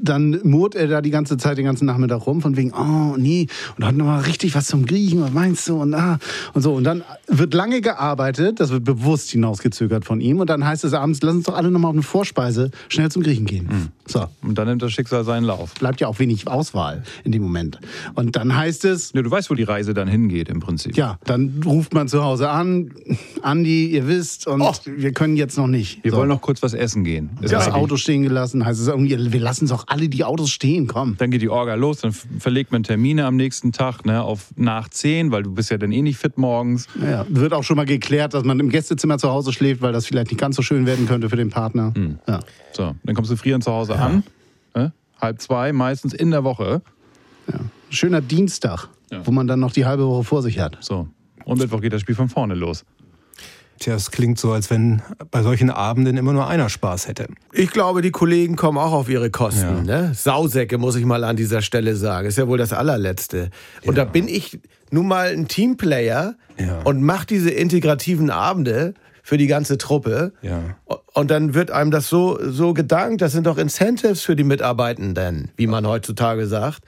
dann 0.00 0.38
murrt 0.44 0.76
er 0.76 0.86
da 0.86 1.00
die 1.00 1.10
ganze 1.10 1.36
Zeit, 1.36 1.58
den 1.58 1.64
ganzen 1.64 1.86
Nachmittag 1.86 2.26
rum, 2.28 2.40
von 2.42 2.56
wegen, 2.56 2.72
oh 2.72 3.16
nee, 3.16 3.48
und 3.76 3.84
hat 3.84 3.96
nochmal 3.96 4.20
richtig 4.22 4.54
was 4.54 4.66
zum 4.66 4.86
Griechen, 4.86 5.20
was 5.20 5.32
meinst 5.32 5.68
du? 5.68 5.80
Und, 5.80 5.94
ah, 5.94 6.18
und 6.54 6.62
so. 6.62 6.74
Und 6.74 6.84
dann 6.84 7.02
wird 7.26 7.54
lange 7.54 7.80
gearbeitet, 7.80 8.60
das 8.60 8.70
wird 8.70 8.84
bewusst 8.84 9.30
hinausgezögert 9.30 10.04
von 10.04 10.20
ihm. 10.20 10.38
Und 10.38 10.48
dann 10.50 10.64
heißt 10.64 10.84
es 10.84 10.94
abends, 10.94 11.20
lass 11.22 11.34
uns 11.34 11.46
doch 11.46 11.56
alle 11.56 11.72
nochmal 11.72 11.88
auf 11.88 11.96
eine 11.96 12.02
Vorspeise 12.02 12.70
schnell 12.88 13.10
zum 13.10 13.24
Griechen 13.24 13.46
gehen. 13.46 13.90
So. 14.08 14.26
Und 14.42 14.56
dann 14.58 14.66
nimmt 14.68 14.82
das 14.82 14.92
Schicksal 14.92 15.24
seinen 15.24 15.44
Lauf. 15.44 15.74
Bleibt 15.74 16.00
ja 16.00 16.08
auch 16.08 16.18
wenig 16.18 16.46
Auswahl 16.48 17.02
in 17.24 17.32
dem 17.32 17.42
Moment. 17.42 17.78
Und 18.14 18.36
dann 18.36 18.56
heißt 18.56 18.84
es. 18.84 19.12
Ja, 19.14 19.22
du 19.22 19.30
weißt, 19.30 19.50
wo 19.50 19.54
die 19.54 19.62
Reise 19.64 19.94
dann 19.94 20.08
hingeht 20.08 20.48
im 20.48 20.60
Prinzip. 20.60 20.96
Ja, 20.96 21.18
dann 21.24 21.62
ruft 21.64 21.94
man 21.94 22.08
zu 22.08 22.22
Hause 22.24 22.48
an, 22.50 22.90
Andi, 23.42 23.86
ihr 23.86 24.06
wisst, 24.08 24.46
und 24.46 24.60
wir 24.86 25.12
können 25.12 25.36
jetzt 25.36 25.56
noch 25.58 25.66
nicht. 25.66 26.02
Wir 26.04 26.10
So. 26.12 26.16
wollen 26.18 26.28
noch 26.28 26.40
kurz 26.40 26.62
was 26.62 26.74
essen 26.74 27.04
gehen. 27.04 27.30
Ist 27.40 27.52
das 27.52 27.66
eigentlich- 27.66 27.74
Auto 27.74 27.96
stehen 27.96 28.22
gelassen, 28.22 28.64
heißt 28.64 28.80
es 28.80 28.88
irgendwie, 28.88 29.32
wir 29.32 29.40
lassen 29.40 29.68
doch 29.68 29.84
alle 29.88 30.08
die 30.08 30.24
Autos 30.24 30.50
stehen, 30.50 30.86
komm. 30.86 31.16
Dann 31.18 31.30
geht 31.30 31.42
die 31.42 31.48
Orga 31.48 31.74
los, 31.74 31.98
dann 32.00 32.12
verlegt 32.12 32.72
man 32.72 32.82
Termine 32.82 33.26
am 33.26 33.36
nächsten 33.36 33.72
Tag 33.72 34.04
ne, 34.06 34.22
auf 34.22 34.46
nach 34.56 34.88
10, 34.88 35.30
weil 35.30 35.42
du 35.42 35.52
bist 35.52 35.70
ja 35.70 35.78
dann 35.78 35.92
eh 35.92 36.02
nicht 36.02 36.18
fit 36.18 36.38
morgens. 36.38 36.86
Ja, 37.02 37.26
wird 37.28 37.52
auch 37.52 37.62
schon 37.64 37.76
mal 37.76 37.86
geklärt, 37.86 38.34
dass 38.34 38.44
man 38.44 38.58
im 38.60 38.68
Gästezimmer 38.70 39.18
zu 39.18 39.28
Hause 39.30 39.52
schläft, 39.52 39.82
weil 39.82 39.92
das 39.92 40.06
vielleicht 40.06 40.30
nicht 40.30 40.40
ganz 40.40 40.56
so 40.56 40.62
schön 40.62 40.86
werden 40.86 41.06
könnte 41.06 41.28
für 41.30 41.36
den 41.36 41.50
Partner. 41.50 41.92
Ja. 42.26 42.40
So, 42.78 42.94
dann 43.02 43.16
kommst 43.16 43.28
du 43.32 43.36
frierend 43.36 43.64
zu 43.64 43.72
Hause 43.72 43.96
an, 43.96 44.22
ne, 44.72 44.92
halb 45.20 45.42
zwei, 45.42 45.72
meistens 45.72 46.14
in 46.14 46.30
der 46.30 46.44
Woche. 46.44 46.80
Schöner 47.90 48.20
Dienstag, 48.20 48.86
wo 49.24 49.32
man 49.32 49.48
dann 49.48 49.58
noch 49.58 49.72
die 49.72 49.84
halbe 49.84 50.06
Woche 50.06 50.22
vor 50.22 50.42
sich 50.42 50.60
hat. 50.60 50.78
So. 50.80 51.08
Und 51.44 51.58
Mittwoch 51.58 51.80
geht 51.80 51.92
das 51.92 52.02
Spiel 52.02 52.14
von 52.14 52.28
vorne 52.28 52.54
los. 52.54 52.84
Tja, 53.80 53.94
es 53.94 54.12
klingt 54.12 54.38
so, 54.38 54.52
als 54.52 54.70
wenn 54.70 55.02
bei 55.32 55.42
solchen 55.42 55.70
Abenden 55.70 56.16
immer 56.16 56.32
nur 56.32 56.46
einer 56.46 56.68
Spaß 56.68 57.08
hätte. 57.08 57.26
Ich 57.52 57.70
glaube, 57.70 58.00
die 58.00 58.12
Kollegen 58.12 58.54
kommen 58.54 58.78
auch 58.78 58.92
auf 58.92 59.08
ihre 59.08 59.30
Kosten. 59.30 59.82
Ne? 59.84 60.12
Sausäcke, 60.14 60.78
muss 60.78 60.94
ich 60.94 61.04
mal 61.04 61.24
an 61.24 61.36
dieser 61.36 61.62
Stelle 61.62 61.96
sagen. 61.96 62.28
Ist 62.28 62.38
ja 62.38 62.46
wohl 62.46 62.58
das 62.58 62.72
allerletzte. 62.72 63.50
Und 63.86 63.98
da 63.98 64.04
bin 64.04 64.28
ich 64.28 64.60
nun 64.90 65.08
mal 65.08 65.32
ein 65.32 65.48
Teamplayer 65.48 66.36
und 66.84 67.02
mache 67.02 67.26
diese 67.26 67.50
integrativen 67.50 68.30
Abende 68.30 68.94
für 69.28 69.36
die 69.36 69.46
ganze 69.46 69.76
Truppe. 69.76 70.32
Ja. 70.40 70.78
Und 71.12 71.30
dann 71.30 71.52
wird 71.52 71.70
einem 71.70 71.90
das 71.90 72.08
so, 72.08 72.38
so 72.50 72.72
gedankt, 72.72 73.20
das 73.20 73.32
sind 73.32 73.46
doch 73.46 73.58
Incentives 73.58 74.22
für 74.22 74.36
die 74.36 74.42
Mitarbeitenden, 74.42 75.50
wie 75.58 75.66
man 75.66 75.86
heutzutage 75.86 76.46
sagt. 76.46 76.80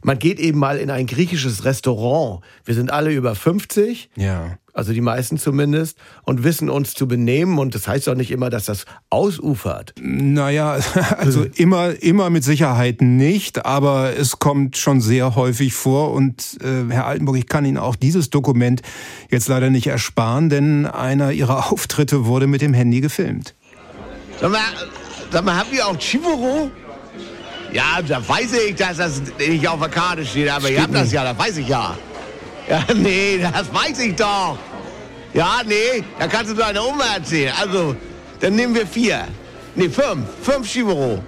Man 0.00 0.20
geht 0.20 0.38
eben 0.38 0.56
mal 0.60 0.78
in 0.78 0.88
ein 0.88 1.06
griechisches 1.06 1.64
Restaurant. 1.64 2.44
Wir 2.64 2.76
sind 2.76 2.92
alle 2.92 3.10
über 3.10 3.34
50 3.34 4.08
Ja. 4.14 4.56
Also 4.74 4.92
die 4.92 5.00
meisten 5.00 5.38
zumindest, 5.38 5.96
und 6.24 6.42
wissen 6.42 6.68
uns 6.68 6.94
zu 6.94 7.06
benehmen. 7.06 7.58
Und 7.58 7.74
das 7.74 7.86
heißt 7.86 8.08
auch 8.08 8.16
nicht 8.16 8.32
immer, 8.32 8.50
dass 8.50 8.66
das 8.66 8.84
ausufert. 9.08 9.94
Naja, 10.00 10.78
also 11.18 11.44
immer, 11.54 12.02
immer 12.02 12.28
mit 12.28 12.44
Sicherheit 12.44 13.00
nicht, 13.00 13.64
aber 13.64 14.16
es 14.18 14.40
kommt 14.40 14.76
schon 14.76 15.00
sehr 15.00 15.36
häufig 15.36 15.74
vor. 15.74 16.12
Und 16.12 16.58
äh, 16.60 16.92
Herr 16.92 17.06
Altenburg, 17.06 17.36
ich 17.36 17.46
kann 17.46 17.64
Ihnen 17.64 17.78
auch 17.78 17.96
dieses 17.96 18.30
Dokument 18.30 18.82
jetzt 19.30 19.48
leider 19.48 19.70
nicht 19.70 19.86
ersparen, 19.86 20.50
denn 20.50 20.86
einer 20.86 21.30
Ihrer 21.32 21.72
Auftritte 21.72 22.26
wurde 22.26 22.48
mit 22.48 22.60
dem 22.60 22.74
Handy 22.74 23.00
gefilmt. 23.00 23.54
Sag 24.40 24.50
mal, 24.50 24.60
sag 25.30 25.44
mal, 25.44 25.56
habt 25.56 25.72
ihr 25.72 25.86
auch 25.86 25.96
Chivoro? 25.96 26.70
Ja, 27.72 28.02
da 28.06 28.26
weiß 28.26 28.52
ich, 28.68 28.74
dass 28.74 28.96
das 28.96 29.22
nicht 29.38 29.66
auf 29.66 29.80
der 29.80 29.88
Karte 29.88 30.24
steht, 30.24 30.48
aber 30.48 30.68
ihr 30.70 30.82
habt 30.82 30.94
das 30.94 31.12
ja, 31.12 31.24
das 31.24 31.38
weiß 31.38 31.56
ich 31.58 31.68
ja. 31.68 31.96
Ja, 32.68 32.84
nee, 32.94 33.38
das 33.38 33.72
weiß 33.72 33.98
ich 34.00 34.16
doch. 34.16 34.58
Ja, 35.32 35.62
nee, 35.66 36.04
da 36.18 36.26
kannst 36.28 36.52
du 36.52 36.56
deiner 36.56 36.84
Oma 36.86 37.04
erzählen. 37.16 37.52
Also, 37.60 37.96
dann 38.40 38.54
nehmen 38.54 38.74
wir 38.74 38.86
vier. 38.86 39.26
Nee, 39.74 39.88
fünf. 39.88 40.26
Fünf 40.42 40.68
Chivoro. 40.68 41.22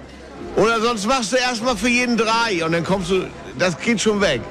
Oder 0.55 0.81
sonst 0.81 1.05
machst 1.05 1.33
du 1.33 1.37
erstmal 1.37 1.77
für 1.77 1.89
jeden 1.89 2.17
drei 2.17 2.65
und 2.65 2.71
dann 2.71 2.83
kommst 2.83 3.11
du, 3.11 3.27
das 3.59 3.77
geht 3.79 4.01
schon 4.01 4.21
weg. 4.21 4.41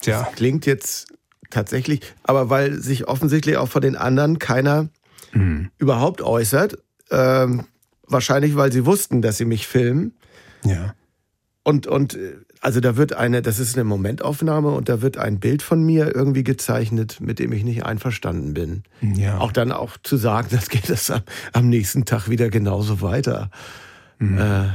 Tja. 0.00 0.28
Klingt 0.34 0.66
jetzt 0.66 1.08
tatsächlich, 1.50 2.00
aber 2.22 2.48
weil 2.48 2.74
sich 2.74 3.08
offensichtlich 3.08 3.56
auch 3.56 3.68
von 3.68 3.82
den 3.82 3.96
anderen 3.96 4.38
keiner 4.38 4.88
überhaupt 5.78 6.22
äußert. 6.22 6.78
Ähm, 7.10 7.66
wahrscheinlich, 8.06 8.54
weil 8.54 8.70
sie 8.70 8.86
wussten, 8.86 9.20
dass 9.20 9.36
sie 9.36 9.44
mich 9.44 9.66
filmen. 9.66 10.16
Ja. 10.64 10.94
Und, 11.64 11.86
und 11.88 12.14
äh, 12.14 12.36
also 12.64 12.80
da 12.80 12.96
wird 12.96 13.12
eine, 13.12 13.42
das 13.42 13.58
ist 13.58 13.76
eine 13.76 13.84
Momentaufnahme 13.84 14.70
und 14.70 14.88
da 14.88 15.02
wird 15.02 15.18
ein 15.18 15.38
Bild 15.38 15.62
von 15.62 15.82
mir 15.82 16.14
irgendwie 16.14 16.44
gezeichnet, 16.44 17.18
mit 17.20 17.38
dem 17.38 17.52
ich 17.52 17.62
nicht 17.62 17.84
einverstanden 17.84 18.54
bin. 18.54 18.84
Ja. 19.02 19.38
Auch 19.38 19.52
dann 19.52 19.70
auch 19.70 19.98
zu 20.02 20.16
sagen, 20.16 20.48
das 20.52 20.70
geht 20.70 20.88
das 20.88 21.10
am, 21.10 21.20
am 21.52 21.68
nächsten 21.68 22.06
Tag 22.06 22.28
wieder 22.30 22.48
genauso 22.48 23.02
weiter. 23.02 23.50
Äh, 24.18 24.68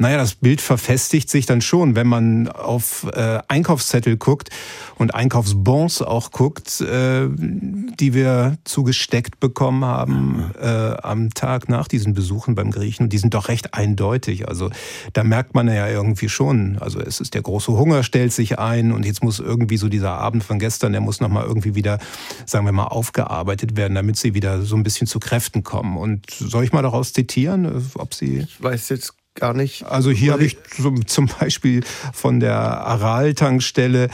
Naja, 0.00 0.16
das 0.16 0.34
Bild 0.34 0.62
verfestigt 0.62 1.28
sich 1.28 1.44
dann 1.44 1.60
schon, 1.60 1.94
wenn 1.94 2.06
man 2.06 2.48
auf 2.48 3.06
äh, 3.12 3.40
Einkaufszettel 3.48 4.16
guckt 4.16 4.48
und 4.96 5.14
Einkaufsbons 5.14 6.00
auch 6.00 6.30
guckt, 6.30 6.80
äh, 6.80 7.28
die 7.28 8.14
wir 8.14 8.56
zugesteckt 8.64 9.40
bekommen 9.40 9.84
haben 9.84 10.52
äh, 10.58 10.66
am 10.66 11.34
Tag 11.34 11.68
nach 11.68 11.86
diesen 11.86 12.14
Besuchen 12.14 12.54
beim 12.54 12.70
Griechen. 12.70 13.04
Und 13.04 13.12
die 13.12 13.18
sind 13.18 13.34
doch 13.34 13.48
recht 13.48 13.74
eindeutig. 13.74 14.48
Also 14.48 14.70
da 15.12 15.22
merkt 15.22 15.54
man 15.54 15.68
ja 15.68 15.86
irgendwie 15.86 16.30
schon, 16.30 16.78
also 16.78 16.98
es 16.98 17.20
ist 17.20 17.34
der 17.34 17.42
große 17.42 17.70
Hunger 17.70 18.02
stellt 18.02 18.32
sich 18.32 18.58
ein 18.58 18.92
und 18.92 19.04
jetzt 19.04 19.22
muss 19.22 19.38
irgendwie 19.38 19.76
so 19.76 19.90
dieser 19.90 20.12
Abend 20.12 20.42
von 20.42 20.58
gestern, 20.58 20.92
der 20.92 21.02
muss 21.02 21.20
nochmal 21.20 21.44
irgendwie 21.44 21.74
wieder, 21.74 21.98
sagen 22.46 22.64
wir 22.64 22.72
mal, 22.72 22.84
aufgearbeitet 22.84 23.76
werden, 23.76 23.96
damit 23.96 24.16
sie 24.16 24.32
wieder 24.32 24.62
so 24.62 24.76
ein 24.76 24.82
bisschen 24.82 25.06
zu 25.06 25.20
Kräften 25.20 25.62
kommen. 25.62 25.98
Und 25.98 26.24
soll 26.30 26.64
ich 26.64 26.72
mal 26.72 26.80
daraus 26.80 27.12
zitieren, 27.12 27.90
ob 27.96 28.14
sie... 28.14 28.38
Ich 28.38 28.62
weiß 28.62 28.88
jetzt 28.88 29.19
gar 29.34 29.54
nicht. 29.54 29.84
Also 29.84 30.10
hier 30.10 30.32
habe 30.32 30.44
ich 30.44 30.58
zum, 30.64 31.06
zum 31.06 31.28
Beispiel 31.40 31.82
von 32.12 32.40
der 32.40 32.56
Aral-Tankstelle 32.56 34.08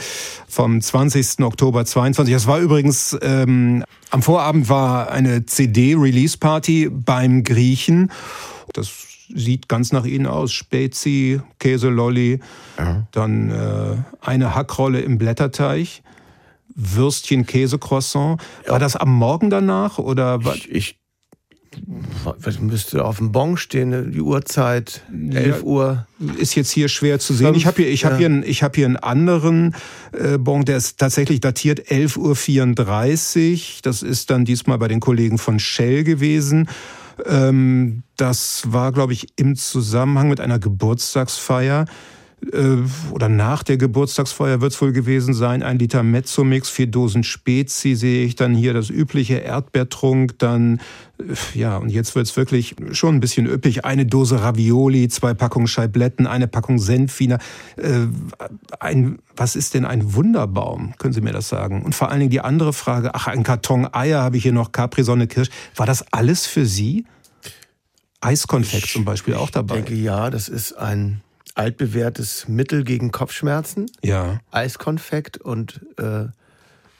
vom 0.47 0.81
20. 0.81 1.39
Oktober 1.41 1.85
22. 1.85 2.33
Das 2.33 2.47
war 2.47 2.59
übrigens, 2.59 3.17
ähm, 3.21 3.83
am 4.09 4.21
Vorabend 4.21 4.69
war 4.69 5.11
eine 5.11 5.45
CD-Release-Party 5.45 6.89
beim 6.89 7.43
Griechen. 7.43 8.11
Das 8.73 8.89
sieht 9.33 9.67
ganz 9.67 9.91
nach 9.91 10.05
Ihnen 10.05 10.27
aus. 10.27 10.53
Spezi, 10.53 11.41
Käselolli, 11.59 12.39
dann 13.11 13.51
äh, 13.51 13.97
eine 14.21 14.55
Hackrolle 14.55 15.01
im 15.01 15.17
Blätterteig. 15.17 16.01
Würstchen, 16.75 17.45
Käsecroissant. 17.45 18.39
War 18.67 18.79
das 18.79 18.95
am 18.95 19.11
Morgen 19.13 19.49
danach 19.49 19.97
oder 19.97 20.39
ich, 20.55 20.71
ich 20.71 20.99
was 22.41 22.59
müsste 22.59 23.03
auf 23.05 23.17
dem 23.17 23.31
Bon 23.31 23.57
stehen, 23.57 24.11
die 24.11 24.21
Uhrzeit, 24.21 25.03
11 25.11 25.63
Uhr. 25.63 26.07
Ist 26.37 26.55
jetzt 26.55 26.71
hier 26.71 26.87
schwer 26.89 27.19
zu 27.19 27.33
sehen. 27.33 27.53
Ich 27.55 27.65
habe 27.65 27.81
hier, 27.83 27.91
ich 27.91 28.01
Ja. 28.01 28.15
hier, 28.17 28.25
einen- 28.27 28.43
ich 28.43 28.63
habe 28.63 28.75
hier 28.75 28.85
einen 28.85 28.97
anderen 28.97 29.75
äh, 30.13 30.37
Bon, 30.37 30.65
der 30.65 30.77
ist 30.77 30.97
tatsächlich 30.99 31.39
datiert 31.41 31.89
11.34 31.91 33.75
Uhr. 33.77 33.79
Das 33.83 34.01
ist 34.03 34.29
dann 34.29 34.45
diesmal 34.45 34.77
bei 34.77 34.87
den 34.87 34.99
Kollegen 34.99 35.37
von 35.37 35.59
Shell 35.59 36.03
gewesen. 36.03 36.67
Ähm, 37.25 38.03
das 38.15 38.63
war, 38.67 38.91
glaube 38.91 39.13
ich, 39.13 39.27
im 39.37 39.55
Zusammenhang 39.55 40.29
mit 40.29 40.39
einer 40.39 40.59
Geburtstagsfeier. 40.59 41.85
Äh, 42.53 42.77
oder 43.11 43.29
nach 43.29 43.63
der 43.63 43.77
Geburtstagsfeier 43.77 44.61
wird 44.61 44.73
es 44.73 44.81
wohl 44.81 44.91
gewesen 44.91 45.33
sein, 45.33 45.63
ein 45.63 45.79
Liter 45.79 46.03
Mezzomix, 46.03 46.69
vier 46.69 46.87
Dosen 46.87 47.23
Spezi 47.23 47.95
sehe 47.95 48.25
ich, 48.25 48.35
dann 48.35 48.53
hier 48.53 48.73
das 48.73 48.89
übliche 48.89 49.35
Erdbeertrunk, 49.35 50.37
dann, 50.37 50.79
äh, 51.19 51.57
ja, 51.57 51.77
und 51.77 51.89
jetzt 51.89 52.15
wird 52.15 52.27
es 52.27 52.37
wirklich 52.37 52.75
schon 52.91 53.15
ein 53.15 53.19
bisschen 53.19 53.47
üppig, 53.47 53.85
eine 53.85 54.05
Dose 54.05 54.41
Ravioli, 54.41 55.07
zwei 55.07 55.33
Packungen 55.33 55.67
Scheibletten, 55.67 56.27
eine 56.27 56.47
Packung 56.47 56.77
Senfwiener, 56.77 57.39
äh, 57.75 58.05
ein, 58.79 59.17
was 59.35 59.55
ist 59.55 59.73
denn 59.73 59.85
ein 59.85 60.13
Wunderbaum? 60.13 60.93
Können 60.99 61.13
Sie 61.13 61.21
mir 61.21 61.33
das 61.33 61.49
sagen? 61.49 61.83
Und 61.83 61.95
vor 61.95 62.09
allen 62.09 62.19
Dingen 62.19 62.31
die 62.31 62.41
andere 62.41 62.71
Frage, 62.71 63.15
ach, 63.15 63.27
ein 63.27 63.43
Karton 63.43 63.87
Eier 63.91 64.21
habe 64.21 64.37
ich 64.37 64.43
hier 64.43 64.53
noch, 64.53 64.71
Capri-Sonne, 64.71 65.27
Kirsch, 65.27 65.49
war 65.75 65.87
das 65.87 66.05
alles 66.13 66.45
für 66.45 66.65
Sie? 66.65 67.05
Eiskonfekt 68.21 68.87
zum 68.87 69.05
Beispiel 69.05 69.35
auch 69.35 69.49
dabei. 69.49 69.79
Ich 69.79 69.85
denke, 69.85 70.01
ja, 70.01 70.29
das 70.29 70.49
ist 70.49 70.73
ein 70.73 71.21
altbewährtes 71.57 72.47
Mittel 72.47 72.83
gegen 72.83 73.11
Kopfschmerzen. 73.11 73.87
Ja. 74.03 74.39
Eiskonfekt 74.51 75.37
und 75.37 75.81
äh, 75.97 76.25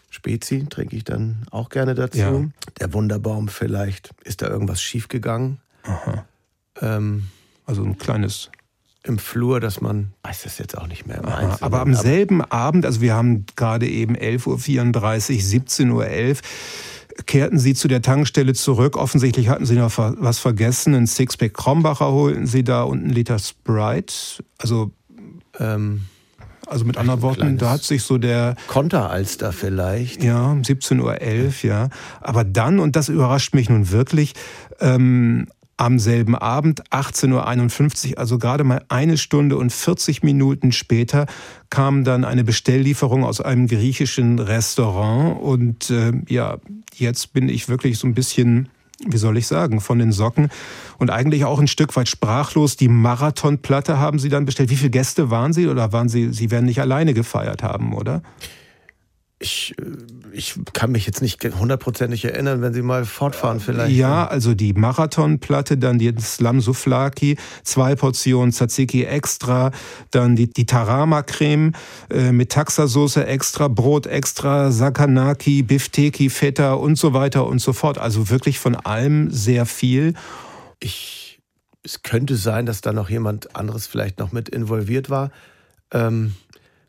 Spezi 0.09 0.65
trinke 0.69 0.95
ich 0.95 1.03
dann 1.03 1.45
auch 1.51 1.69
gerne 1.69 1.93
dazu. 1.95 2.17
Ja. 2.17 2.43
Der 2.79 2.93
Wunderbaum 2.93 3.49
vielleicht. 3.49 4.11
Ist 4.23 4.41
da 4.41 4.47
irgendwas 4.47 4.81
schiefgegangen? 4.81 5.59
Aha. 5.83 6.25
Ähm, 6.81 7.27
also 7.65 7.83
ein 7.83 7.97
kleines 7.97 8.49
im 9.03 9.19
Flur, 9.19 9.59
dass 9.59 9.79
man 9.79 10.11
weiß 10.23 10.43
das 10.43 10.57
jetzt 10.57 10.77
auch 10.77 10.87
nicht 10.87 11.05
mehr 11.05 11.19
im 11.19 11.25
Aha, 11.25 11.57
aber 11.61 11.79
am 11.79 11.93
selben 11.93 12.41
Abend, 12.41 12.85
also 12.85 12.99
wir 12.99 13.13
haben 13.13 13.45
gerade 13.55 13.87
eben 13.87 14.17
11.34 14.17 14.47
Uhr, 14.47 14.57
17.11 14.57 15.91
Uhr, 15.91 16.35
kehrten 17.25 17.59
Sie 17.59 17.73
zu 17.73 17.87
der 17.87 18.01
Tankstelle 18.01 18.53
zurück. 18.53 18.97
Offensichtlich 18.97 19.49
hatten 19.49 19.65
Sie 19.65 19.75
noch 19.75 19.91
was 19.97 20.39
vergessen. 20.39 20.93
Ein 20.93 21.07
Sixpack 21.07 21.53
Krombacher 21.53 22.11
holten 22.11 22.47
Sie 22.47 22.63
da 22.63 22.83
und 22.83 23.05
ein 23.05 23.09
Liter 23.09 23.39
Sprite. 23.39 24.13
Also, 24.57 24.91
ähm, 25.59 26.01
also 26.67 26.85
mit 26.85 26.97
anderen 26.97 27.21
Worten, 27.21 27.57
da 27.57 27.71
hat 27.71 27.83
sich 27.83 28.03
so 28.03 28.17
der 28.17 28.55
Konteralster 28.67 29.53
vielleicht. 29.53 30.21
Ja, 30.21 30.51
17.11 30.51 31.01
Uhr, 31.01 31.69
ja. 31.69 31.89
Aber 32.19 32.43
dann, 32.43 32.79
und 32.79 32.95
das 32.95 33.09
überrascht 33.09 33.53
mich 33.53 33.69
nun 33.69 33.91
wirklich, 33.91 34.33
ähm, 34.81 35.47
am 35.77 35.99
selben 35.99 36.35
Abend, 36.35 36.83
18.51 36.89 38.11
Uhr, 38.11 38.19
also 38.19 38.39
gerade 38.39 38.63
mal 38.63 38.83
eine 38.89 39.17
Stunde 39.17 39.57
und 39.57 39.71
40 39.71 40.23
Minuten 40.23 40.71
später, 40.71 41.27
kam 41.69 42.03
dann 42.03 42.25
eine 42.25 42.43
Bestelllieferung 42.43 43.23
aus 43.23 43.41
einem 43.41 43.67
griechischen 43.67 44.39
Restaurant. 44.39 45.39
Und 45.39 45.91
äh, 45.91 46.13
ja, 46.27 46.57
jetzt 46.95 47.33
bin 47.33 47.47
ich 47.47 47.69
wirklich 47.69 47.99
so 47.99 48.07
ein 48.07 48.15
bisschen, 48.15 48.69
wie 49.05 49.17
soll 49.17 49.37
ich 49.37 49.45
sagen, 49.45 49.79
von 49.79 49.99
den 49.99 50.11
Socken 50.11 50.49
und 50.97 51.11
eigentlich 51.11 51.45
auch 51.45 51.59
ein 51.59 51.67
Stück 51.67 51.95
weit 51.95 52.09
sprachlos. 52.09 52.75
Die 52.75 52.87
Marathonplatte 52.87 53.99
haben 53.99 54.17
Sie 54.17 54.29
dann 54.29 54.45
bestellt. 54.45 54.71
Wie 54.71 54.77
viele 54.77 54.89
Gäste 54.89 55.29
waren 55.29 55.53
Sie 55.53 55.67
oder 55.67 55.93
waren 55.93 56.09
Sie, 56.09 56.33
Sie 56.33 56.49
werden 56.49 56.65
nicht 56.65 56.81
alleine 56.81 57.13
gefeiert 57.13 57.61
haben, 57.61 57.93
oder? 57.93 58.23
Ich, 59.39 59.75
äh, 59.79 59.85
ich 60.31 60.55
kann 60.73 60.91
mich 60.91 61.05
jetzt 61.05 61.21
nicht 61.21 61.43
hundertprozentig 61.43 62.25
erinnern, 62.25 62.61
wenn 62.61 62.73
Sie 62.73 62.81
mal 62.81 63.05
fortfahren 63.05 63.59
vielleicht. 63.59 63.95
Ja, 63.95 64.27
also 64.27 64.55
die 64.55 64.73
Marathonplatte, 64.73 65.77
dann 65.77 65.99
die 65.99 66.13
Slam 66.19 66.59
Souflaki, 66.59 67.37
zwei 67.63 67.95
Portionen 67.95 68.51
Tzatziki 68.51 69.03
extra, 69.03 69.71
dann 70.11 70.35
die, 70.35 70.49
die 70.49 70.65
Tarama-Creme 70.65 71.73
äh, 72.09 72.31
mit 72.31 72.51
Taxasoße 72.51 73.25
extra, 73.25 73.67
Brot 73.67 74.07
extra, 74.07 74.71
Sakanaki, 74.71 75.61
Bifteki, 75.61 76.29
Feta 76.29 76.73
und 76.73 76.97
so 76.97 77.13
weiter 77.13 77.45
und 77.45 77.59
so 77.59 77.73
fort. 77.73 77.99
Also 77.99 78.29
wirklich 78.29 78.59
von 78.59 78.75
allem 78.75 79.29
sehr 79.29 79.65
viel. 79.65 80.15
Ich, 80.79 81.39
es 81.83 82.01
könnte 82.01 82.35
sein, 82.35 82.65
dass 82.65 82.81
da 82.81 82.91
noch 82.91 83.09
jemand 83.09 83.55
anderes 83.55 83.85
vielleicht 83.85 84.17
noch 84.17 84.31
mit 84.31 84.49
involviert 84.49 85.09
war. 85.11 85.31
Ähm, 85.91 86.33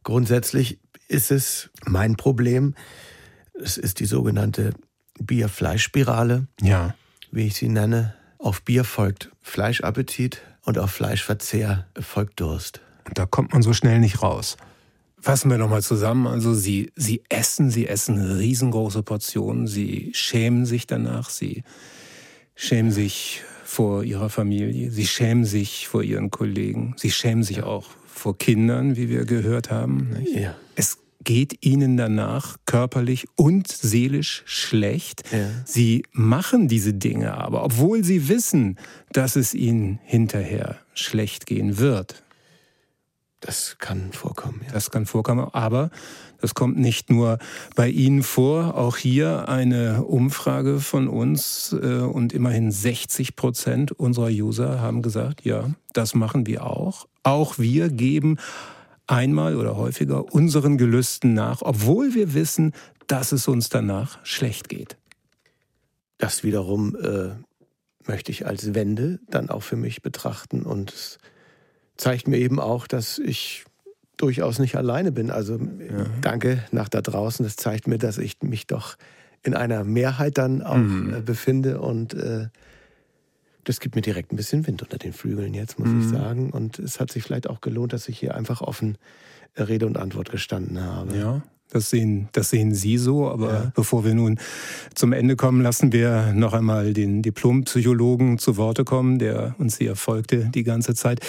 grundsätzlich 0.03 0.79
ist 1.09 1.31
es 1.31 1.71
mein 1.85 2.17
Problem. 2.17 2.75
Es 3.55 3.77
ist 3.77 4.01
die 4.01 4.07
sogenannte 4.07 4.75
Bier-Fleisch-Spirale. 5.19 6.47
Ja. 6.61 6.95
Wie 7.31 7.47
ich 7.47 7.55
sie 7.57 7.69
nenne. 7.69 8.15
Auf 8.39 8.63
Bier 8.63 8.85
folgt 8.85 9.31
Fleischappetit 9.41 10.43
und 10.63 10.79
auf 10.79 10.93
Fleischverzehr 10.93 11.87
folgt 11.99 12.41
Durst. 12.41 12.81
Da 13.15 13.27
kommt 13.27 13.53
man 13.53 13.63
so 13.63 13.73
schnell 13.73 13.99
nicht 13.99 14.23
raus. 14.23 14.57
Fassen 15.21 15.51
wir 15.51 15.59
nochmal 15.59 15.83
zusammen. 15.83 16.27
Also 16.27 16.55
Sie, 16.55 16.93
Sie 16.95 17.23
essen, 17.29 17.71
Sie 17.71 17.89
essen 17.89 18.21
riesengroße 18.21 19.03
Portionen, 19.03 19.67
Sie 19.67 20.13
schämen 20.15 20.65
sich 20.67 20.87
danach, 20.87 21.31
Sie 21.31 21.65
schämen 22.55 22.93
sich 22.93 23.43
vor 23.65 24.05
Ihrer 24.05 24.31
Familie, 24.31 24.91
Sie 24.91 25.07
schämen 25.07 25.45
sich 25.45 25.89
vor 25.89 26.03
Ihren 26.03 26.31
Kollegen, 26.31 26.95
Sie 26.97 27.11
schämen 27.11 27.43
sich 27.43 27.65
auch 27.65 27.87
vor 28.19 28.37
Kindern, 28.37 28.97
wie 28.97 29.09
wir 29.09 29.25
gehört 29.25 29.71
haben. 29.71 30.17
Ja. 30.35 30.55
Es 30.75 30.99
geht 31.25 31.65
Ihnen 31.65 31.97
danach 31.97 32.57
körperlich 32.67 33.27
und 33.37 33.69
seelisch 33.69 34.43
schlecht. 34.47 35.25
Ja. 35.33 35.49
Sie 35.65 36.05
machen 36.13 36.69
diese 36.69 36.95
Dinge 36.95 37.35
aber, 37.35 37.65
obwohl 37.65 38.05
Sie 38.05 38.29
wissen, 38.29 38.79
dass 39.13 39.37
es 39.37 39.55
Ihnen 39.55 39.99
hinterher 40.05 40.79
schlecht 40.95 41.47
gehen 41.47 41.79
wird. 41.79 42.23
Das 43.41 43.77
kann 43.79 44.13
vorkommen. 44.13 44.63
Ja. 44.67 44.73
Das 44.73 44.91
kann 44.91 45.07
vorkommen, 45.07 45.49
aber 45.53 45.91
das 46.41 46.55
kommt 46.55 46.79
nicht 46.79 47.11
nur 47.11 47.39
bei 47.77 47.89
Ihnen 47.89 48.23
vor. 48.23 48.77
Auch 48.77 48.97
hier 48.97 49.49
eine 49.49 50.05
Umfrage 50.05 50.81
von 50.81 51.09
uns 51.09 51.75
äh, 51.81 51.99
und 51.99 52.33
immerhin 52.33 52.73
60 52.73 53.37
Prozent 53.37 53.93
unserer 53.93 54.29
User 54.29 54.81
haben 54.81 55.03
gesagt, 55.03 55.45
ja, 55.45 55.71
das 55.93 56.15
machen 56.15 56.47
wir 56.47 56.65
auch. 56.65 57.07
Auch 57.29 57.59
wir 57.59 57.91
geben 57.91 58.39
einmal 59.07 59.57
oder 59.57 59.77
häufiger 59.77 60.33
unseren 60.33 60.79
Gelüsten 60.79 61.35
nach, 61.35 61.61
obwohl 61.61 62.15
wir 62.15 62.33
wissen, 62.33 62.73
dass 63.07 63.33
es 63.33 63.49
uns 63.49 63.69
danach 63.69 64.19
schlecht 64.25 64.69
geht. 64.71 64.97
Das 66.17 66.43
wiederum 66.43 66.97
äh, 66.97 67.31
möchte 68.07 68.33
ich 68.33 68.47
als 68.47 68.75
Wende 68.75 69.21
dann 69.29 69.51
auch 69.51 69.63
für 69.63 69.77
mich 69.77 70.01
betrachten 70.01 70.63
und 70.63 70.91
es 70.93 71.19
zeigt 71.99 72.29
mir 72.29 72.39
eben 72.39 72.59
auch, 72.61 72.87
dass 72.87 73.19
ich 73.19 73.65
durchaus 74.17 74.59
nicht 74.59 74.77
alleine 74.77 75.13
bin. 75.13 75.31
Also 75.31 75.59
danke 76.23 76.65
nach 76.73 76.89
da 76.89 77.03
draußen. 77.03 77.45
Das 77.45 77.57
zeigt 77.57 77.87
mir, 77.87 77.99
dass 77.99 78.17
ich 78.17 78.39
mich 78.43 78.67
doch 78.67 78.97
in 79.43 79.55
einer 79.55 79.85
Mehrheit 79.85 80.39
dann 80.39 80.63
auch 80.63 80.77
Mhm. 80.77 81.15
äh, 81.15 81.21
befinde 81.21 81.81
und 81.81 82.15
äh, 82.15 82.49
das 83.69 83.81
gibt 83.81 83.95
mir 83.97 84.03
direkt 84.03 84.33
ein 84.33 84.37
bisschen 84.37 84.67
Wind 84.67 84.83
unter 84.83 84.99
den 84.99 85.13
Flügeln 85.13 85.55
jetzt, 85.55 85.79
muss 85.79 85.89
Mhm. 85.91 86.01
ich 86.01 86.09
sagen. 86.09 86.51
Und 86.51 86.79
es 86.79 87.01
hat 87.01 87.13
sich 87.13 87.23
vielleicht 87.23 87.49
auch 87.49 87.61
gelohnt, 87.61 87.93
dass 87.93 88.09
ich 88.09 88.19
hier 88.19 88.35
einfach 88.35 88.61
offen 88.63 88.97
äh, 89.55 89.63
Rede 89.63 89.87
und 89.87 89.97
Antwort 89.99 90.31
gestanden 90.31 90.81
habe. 90.81 91.17
Ja, 91.17 91.43
das 91.71 91.91
sehen, 91.91 92.29
das 92.33 92.49
sehen 92.49 92.73
Sie 92.75 92.97
so. 92.97 93.29
Aber 93.29 93.73
bevor 93.75 94.05
wir 94.05 94.15
nun 94.15 94.39
zum 94.95 95.13
Ende 95.13 95.37
kommen, 95.37 95.61
lassen 95.61 95.93
wir 95.93 96.33
noch 96.33 96.55
einmal 96.55 96.95
den 96.95 97.21
Diplompsychologen 97.23 98.39
zu 98.39 98.57
Worte 98.57 98.85
kommen, 98.85 99.19
der 99.19 99.55
uns 99.59 99.77
hier 99.77 99.95
folgte 99.97 100.47
die 100.55 100.63
ganze 100.65 100.95
Zeit. 100.95 101.21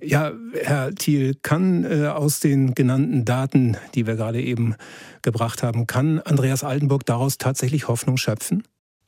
Ja, 0.00 0.32
Herr 0.62 0.94
Thiel, 0.94 1.34
kann 1.42 1.84
äh, 1.84 2.06
aus 2.06 2.40
den 2.40 2.74
genannten 2.74 3.24
Daten, 3.26 3.76
die 3.94 4.06
wir 4.06 4.16
gerade 4.16 4.40
eben 4.40 4.76
gebracht 5.20 5.62
haben, 5.62 5.86
kann 5.86 6.20
Andreas 6.20 6.64
Altenburg 6.64 7.04
daraus 7.04 7.36
tatsächlich 7.38 7.86
Hoffnung 7.88 8.16
schöpfen? 8.16 8.62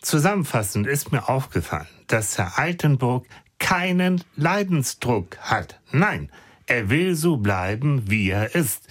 Zusammenfassend 0.05 0.87
ist 0.87 1.13
mir 1.13 1.31
aufgefallen, 1.31 1.87
dass 2.09 2.37
Herr 2.37 2.59
Altenburg 2.59 3.27
keinen 3.59 4.23
Leidensdruck 4.37 5.39
hat. 5.39 5.81
Nein, 5.93 6.29
er 6.67 6.91
will 6.91 7.15
so 7.15 7.39
bleiben, 7.39 8.03
wie 8.11 8.29
er 8.29 8.55
ist. 8.55 8.87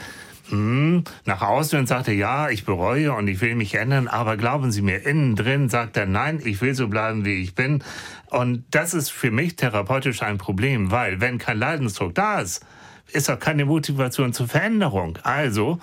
Hm, 0.50 1.04
nach 1.26 1.44
außen 1.44 1.86
sagt 1.86 2.08
er, 2.08 2.16
ja, 2.16 2.50
ich 2.50 2.66
bereue 2.66 3.14
und 3.14 3.28
ich 3.28 3.42
will 3.42 3.54
mich 3.54 3.76
ändern, 3.76 4.08
aber 4.08 4.38
glauben 4.38 4.72
Sie 4.72 4.82
mir, 4.82 5.06
innen 5.06 5.36
drin 5.36 5.70
sagt 5.70 5.98
er, 5.98 6.08
nein, 6.08 6.42
ich 6.44 6.62
will 6.62 6.74
so 6.74 6.88
bleiben, 6.88 7.26
wie 7.26 7.44
ich 7.44 7.54
bin. 7.54 7.84
Und 8.32 8.64
das 8.72 8.96
ist 8.96 9.12
für 9.12 9.30
mich 9.30 9.56
therapeutisch 9.56 10.24
ein 10.24 10.40
Problem, 10.40 10.90
weil 10.90 11.22
wenn 11.22 11.38
kein 11.38 11.60
Leidensdruck 11.60 12.16
da 12.16 12.42
ist, 12.42 12.66
ist 13.12 13.30
auch 13.30 13.40
keine 13.40 13.66
Motivation 13.66 14.34
zur 14.34 14.48
Veränderung. 14.48 15.20
Also, 15.22 15.78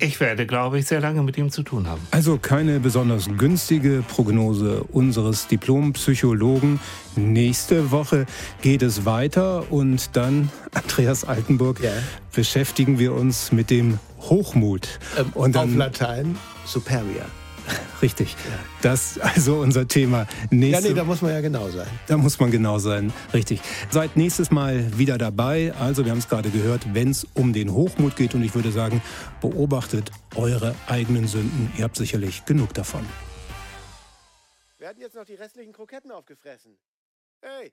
ich 0.00 0.20
werde, 0.20 0.46
glaube 0.46 0.78
ich, 0.78 0.86
sehr 0.86 1.00
lange 1.00 1.22
mit 1.22 1.36
ihm 1.36 1.50
zu 1.50 1.62
tun 1.62 1.86
haben. 1.86 2.00
Also 2.10 2.38
keine 2.38 2.80
besonders 2.80 3.28
günstige 3.36 4.04
Prognose 4.06 4.84
unseres 4.84 5.48
Diplompsychologen. 5.48 6.78
Nächste 7.16 7.90
Woche 7.90 8.26
geht 8.62 8.82
es 8.82 9.04
weiter 9.04 9.70
und 9.72 10.16
dann, 10.16 10.50
Andreas 10.72 11.24
Altenburg, 11.24 11.80
beschäftigen 12.32 12.98
wir 12.98 13.12
uns 13.12 13.50
mit 13.50 13.70
dem 13.70 13.98
Hochmut. 14.20 15.00
Ähm, 15.18 15.32
und 15.34 15.56
auf 15.56 15.64
dann, 15.64 15.76
Latein 15.76 16.36
superior. 16.64 17.26
richtig, 18.02 18.36
das 18.82 19.16
ist 19.16 19.20
also 19.20 19.60
unser 19.60 19.86
Thema. 19.88 20.20
Ja, 20.20 20.26
Nächste 20.50 20.88
nee, 20.88 20.94
da 20.94 21.04
muss 21.04 21.22
man 21.22 21.32
ja 21.32 21.40
genau 21.40 21.68
sein. 21.68 21.86
da 22.06 22.16
muss 22.16 22.38
man 22.38 22.50
genau 22.50 22.78
sein. 22.78 23.12
Richtig. 23.32 23.60
Seid 23.90 24.16
nächstes 24.16 24.50
Mal 24.50 24.98
wieder 24.98 25.18
dabei. 25.18 25.72
Also, 25.78 26.04
wir 26.04 26.12
haben 26.12 26.18
es 26.18 26.28
gerade 26.28 26.50
gehört, 26.50 26.94
wenn 26.94 27.10
es 27.10 27.26
um 27.34 27.52
den 27.52 27.72
Hochmut 27.72 28.16
geht. 28.16 28.34
Und 28.34 28.42
ich 28.42 28.54
würde 28.54 28.72
sagen, 28.72 29.02
beobachtet 29.40 30.10
eure 30.34 30.74
eigenen 30.86 31.26
Sünden. 31.26 31.72
Ihr 31.76 31.84
habt 31.84 31.96
sicherlich 31.96 32.44
genug 32.44 32.74
davon. 32.74 33.04
Wir 34.78 34.88
hatten 34.88 35.00
jetzt 35.00 35.14
noch 35.16 35.24
die 35.24 35.34
restlichen 35.34 35.72
Kroketten 35.72 36.10
aufgefressen. 36.10 36.76
Hey! 37.40 37.72